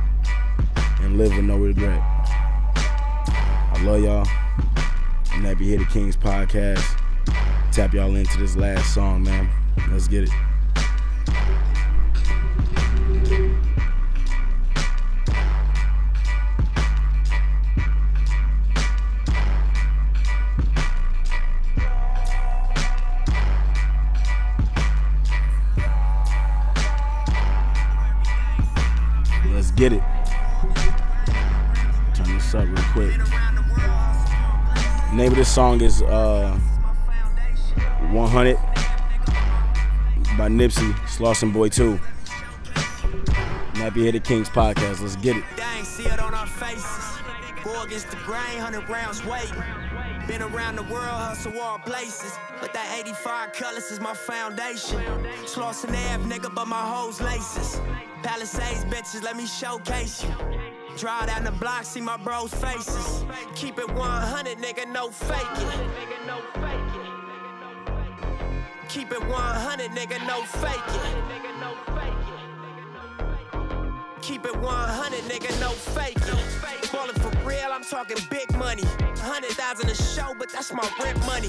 And 1.00 1.16
live 1.16 1.34
with 1.34 1.46
no 1.46 1.56
regret. 1.56 2.11
Love 3.82 4.04
y'all. 4.04 4.24
Nappy 5.40 5.70
Headed 5.70 5.88
Kings 5.88 6.16
podcast. 6.16 6.84
Tap 7.72 7.92
y'all 7.92 8.14
into 8.14 8.38
this 8.38 8.54
last 8.54 8.94
song, 8.94 9.24
man. 9.24 9.50
Let's 9.90 10.06
get 10.06 10.22
it. 10.22 10.51
Name 35.22 35.30
of 35.30 35.38
this 35.38 35.54
song 35.54 35.80
is 35.82 36.02
uh, 36.02 36.50
100 38.10 38.56
by 40.36 40.48
Nipsey, 40.48 40.92
Slauson 41.06 41.52
Boy 41.52 41.68
2. 41.68 41.96
Nappy 43.74 44.04
Headed 44.04 44.24
Kings 44.24 44.48
podcast. 44.48 45.00
Let's 45.00 45.14
get 45.14 45.36
it. 45.36 45.44
Dang, 45.56 45.84
see 45.84 46.06
it 46.06 46.18
on 46.18 46.34
our 46.34 46.48
faces. 46.48 47.18
Go 47.62 47.84
against 47.84 48.10
the 48.10 48.16
grain, 48.24 48.58
100 48.58 48.88
rounds 48.88 49.24
waiting. 49.24 49.62
Been 50.26 50.42
around 50.42 50.74
the 50.74 50.82
world, 50.92 51.04
hustle 51.04 51.56
all 51.60 51.78
places. 51.78 52.36
But 52.60 52.72
that 52.72 52.92
85 52.98 53.52
colors 53.52 53.92
is 53.92 54.00
my 54.00 54.14
foundation. 54.14 54.98
Slauson 55.44 55.90
Ave, 55.90 56.24
nigga, 56.24 56.52
but 56.52 56.66
my 56.66 56.82
hoes 56.82 57.20
laces. 57.20 57.80
Palisades, 58.24 58.84
bitches, 58.86 59.22
let 59.22 59.36
me 59.36 59.46
showcase 59.46 60.24
you. 60.24 60.61
Drive 60.96 61.26
down 61.26 61.44
the 61.44 61.52
block, 61.52 61.84
see 61.84 62.00
my 62.00 62.16
bros' 62.16 62.52
faces. 62.54 63.24
Keep 63.54 63.78
it 63.78 63.90
100, 63.92 64.58
nigga, 64.58 64.86
no 64.92 65.10
faking. 65.10 65.68
Keep 68.88 69.12
it 69.12 69.26
100, 69.26 69.90
nigga, 69.92 70.26
no 70.26 70.42
faking. 70.42 71.32
Keep 74.20 74.44
it 74.46 74.56
100, 74.56 75.20
nigga, 75.24 75.60
no 75.60 75.70
faking. 75.70 76.62
Ballin' 76.92 77.14
for 77.16 77.48
real, 77.48 77.70
I'm 77.72 77.82
talking 77.82 78.18
big 78.30 78.54
money. 78.56 78.84
100,000 78.84 79.88
a 79.88 79.94
show, 79.94 80.34
but 80.38 80.50
that's 80.52 80.72
my 80.72 80.88
rent 81.02 81.18
money. 81.26 81.48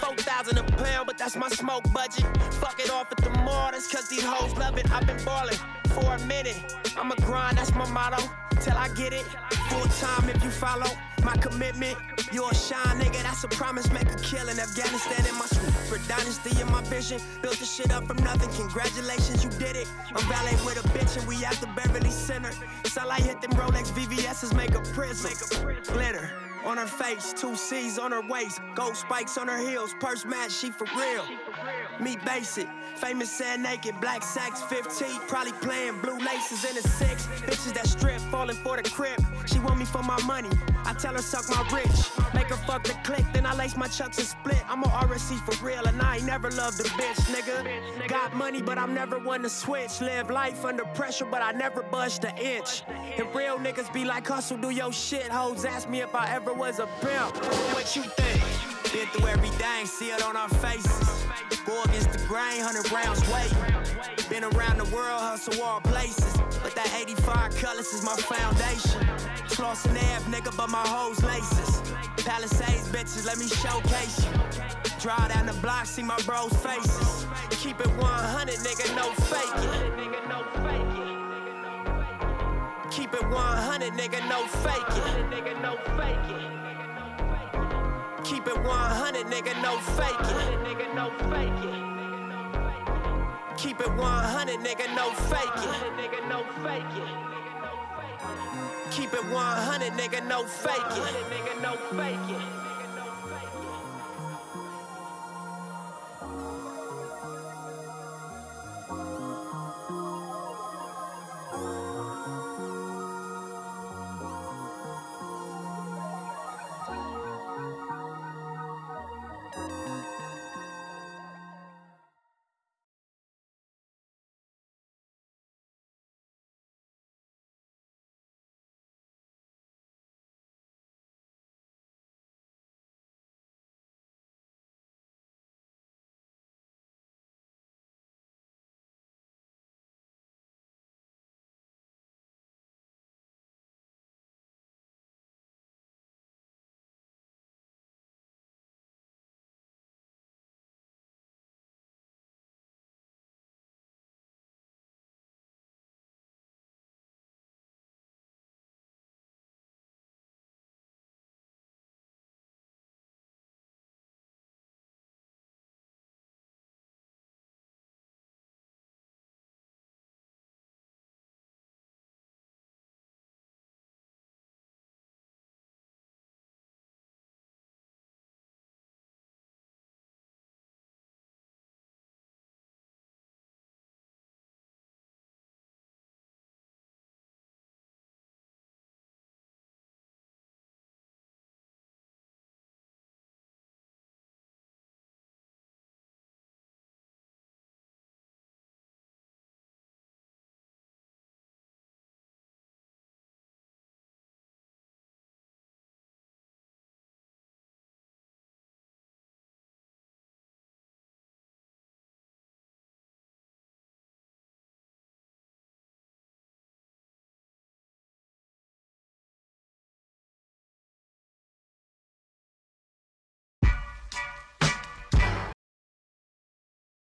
4,000 0.00 0.56
a 0.56 0.62
pound, 0.62 1.06
but 1.06 1.18
that's 1.18 1.36
my 1.36 1.48
smoke 1.48 1.82
budget. 1.92 2.24
Fuck 2.54 2.78
it 2.80 2.90
off 2.90 3.10
at 3.10 3.18
the 3.18 3.30
mall, 3.42 3.72
that's 3.72 3.92
cause 3.92 4.08
these 4.08 4.22
hoes 4.22 4.56
love 4.56 4.78
it. 4.78 4.90
I've 4.90 5.06
been 5.06 5.22
ballin' 5.24 5.56
for 5.90 6.14
a 6.14 6.18
minute. 6.26 6.76
I'ma 6.96 7.16
grind, 7.16 7.58
that's 7.58 7.74
my 7.74 7.88
motto 7.90 8.43
till 8.64 8.76
I 8.76 8.88
get 8.88 9.12
it. 9.12 9.26
Full 9.68 9.86
time 10.00 10.28
if 10.30 10.42
you 10.42 10.50
follow 10.50 10.90
my 11.22 11.36
commitment. 11.36 11.96
You're 12.32 12.50
a 12.50 12.54
shine, 12.54 12.98
nigga, 12.98 13.22
that's 13.22 13.44
a 13.44 13.48
promise. 13.48 13.90
Make 13.92 14.10
a 14.10 14.16
kill 14.16 14.48
in 14.48 14.58
Afghanistan 14.58 15.26
in 15.26 15.34
my 15.38 15.46
swoop. 15.46 15.74
For 15.88 15.98
dynasty 16.08 16.58
in 16.60 16.70
my 16.72 16.82
vision. 16.84 17.20
Built 17.42 17.58
the 17.58 17.66
shit 17.66 17.92
up 17.92 18.06
from 18.06 18.16
nothing. 18.24 18.50
Congratulations, 18.52 19.44
you 19.44 19.50
did 19.50 19.76
it. 19.76 19.88
I'm 20.14 20.24
valet 20.28 20.56
with 20.64 20.82
a 20.82 20.88
bitch 20.96 21.16
and 21.18 21.26
we 21.28 21.44
at 21.44 21.54
the 21.60 21.68
Beverly 21.76 22.10
Center. 22.10 22.52
Sunlight 22.84 23.22
hit 23.22 23.40
them 23.42 23.52
Rolex 23.52 23.92
VVS's, 23.92 24.54
make 24.54 24.74
a 24.74 24.80
prism. 24.80 25.32
Glitter. 25.92 26.30
on 26.64 26.78
her 26.78 26.86
face, 26.86 27.34
two 27.34 27.54
C's 27.56 27.98
on 27.98 28.10
her 28.10 28.22
waist, 28.26 28.60
gold 28.74 28.96
spikes 28.96 29.36
on 29.36 29.48
her 29.48 29.58
heels, 29.58 29.94
purse 30.00 30.24
match, 30.24 30.50
she 30.50 30.70
for 30.70 30.86
real. 30.96 31.24
Me 32.00 32.16
basic, 32.24 32.66
famous 32.96 33.30
sad 33.30 33.60
naked, 33.60 34.00
black 34.00 34.22
sacks 34.22 34.62
15, 34.62 35.20
probably 35.28 35.52
playing 35.52 36.00
blue 36.00 36.18
laces 36.18 36.64
in 36.64 36.76
a 36.76 36.82
six. 36.82 37.26
Bitches 37.46 37.74
that 37.74 37.86
strip, 37.86 38.20
falling 38.30 38.56
for 38.56 38.76
the 38.76 38.88
crib. 38.88 39.20
She 39.46 39.58
want 39.58 39.78
me 39.78 39.84
for 39.84 40.02
my 40.02 40.20
money, 40.24 40.50
I 40.84 40.94
tell 40.94 41.14
her 41.14 41.22
suck 41.22 41.48
my 41.50 41.62
rich. 41.74 42.10
Make 42.34 42.48
her 42.48 42.56
fuck 42.66 42.84
the 42.84 42.94
click, 43.04 43.24
then 43.32 43.46
I 43.46 43.54
lace 43.54 43.76
my 43.76 43.86
chucks 43.86 44.18
and 44.18 44.26
split. 44.26 44.62
I'm 44.68 44.82
a 44.82 44.86
RSC 44.86 45.38
for 45.44 45.64
real, 45.64 45.84
and 45.86 46.00
I 46.00 46.16
ain't 46.16 46.26
never 46.26 46.50
loved 46.50 46.80
a 46.80 46.84
bitch, 46.84 47.20
nigga. 47.34 48.08
Got 48.08 48.34
money, 48.34 48.62
but 48.62 48.78
I'm 48.78 48.94
never 48.94 49.18
one 49.18 49.42
to 49.42 49.48
switch. 49.48 50.00
Live 50.00 50.30
life 50.30 50.64
under 50.64 50.84
pressure, 50.84 51.26
but 51.26 51.42
I 51.42 51.52
never 51.52 51.82
budged 51.82 52.24
an 52.24 52.36
inch. 52.36 52.82
And 53.16 53.26
real 53.34 53.58
niggas 53.58 53.92
be 53.92 54.04
like, 54.04 54.26
hustle, 54.26 54.56
do 54.56 54.70
your 54.70 54.92
shit. 54.92 55.28
Hoes 55.28 55.64
ask 55.64 55.88
me 55.88 56.00
if 56.02 56.14
I 56.14 56.30
ever 56.34 56.52
was 56.52 56.78
a 56.78 56.86
pimp. 57.00 57.34
What 57.74 57.96
you 57.96 58.02
think? 58.02 58.73
Been 58.92 59.06
through 59.08 59.28
everything, 59.28 59.86
see 59.86 60.10
it 60.10 60.22
on 60.22 60.36
our 60.36 60.48
faces. 60.48 61.26
Go 61.66 61.82
against 61.84 62.12
the 62.12 62.18
grain, 62.26 62.62
100 62.62 62.92
rounds 62.92 63.20
weight. 63.32 63.52
Been 64.28 64.44
around 64.44 64.78
the 64.78 64.84
world, 64.94 65.20
hustle 65.20 65.60
all 65.62 65.80
places. 65.80 66.36
But 66.62 66.74
that 66.74 66.92
85 66.94 67.56
colors 67.56 67.92
is 67.92 68.02
my 68.04 68.14
foundation. 68.16 69.00
Slauson 69.48 69.96
Ave, 70.14 70.30
nigga, 70.30 70.54
but 70.56 70.68
my 70.70 70.86
hoes 70.86 71.22
laces. 71.22 71.80
Palisades, 72.24 72.88
bitches, 72.88 73.24
let 73.26 73.38
me 73.38 73.48
showcase 73.48 74.24
you. 74.24 74.30
Drive 75.00 75.32
down 75.32 75.46
the 75.46 75.52
block, 75.54 75.86
see 75.86 76.02
my 76.02 76.18
bros' 76.22 76.52
faces. 76.62 77.26
Keep 77.50 77.80
it 77.80 77.88
100, 77.96 78.54
nigga, 78.56 78.94
no 78.96 79.12
faking. 79.30 79.70
Keep 82.90 83.14
it 83.14 83.26
100, 83.28 83.92
nigga, 83.92 84.20
no 84.28 84.46
faking. 84.62 86.73
Keep 88.24 88.46
it 88.46 88.56
100, 88.56 89.26
nigga, 89.26 89.62
no 89.62 89.78
faking. 89.78 90.64
Keep 93.58 93.80
it 93.80 93.92
100, 93.92 94.60
nigga, 94.60 94.94
no 94.96 95.12
faking. 95.28 95.70
Keep 98.90 99.12
it 99.12 99.24
100, 99.30 99.92
nigga, 99.92 100.26
no 100.26 100.44
faking. 100.44 101.02
Nigga, 101.28 101.60
no 101.60 101.76
faking. 101.94 102.63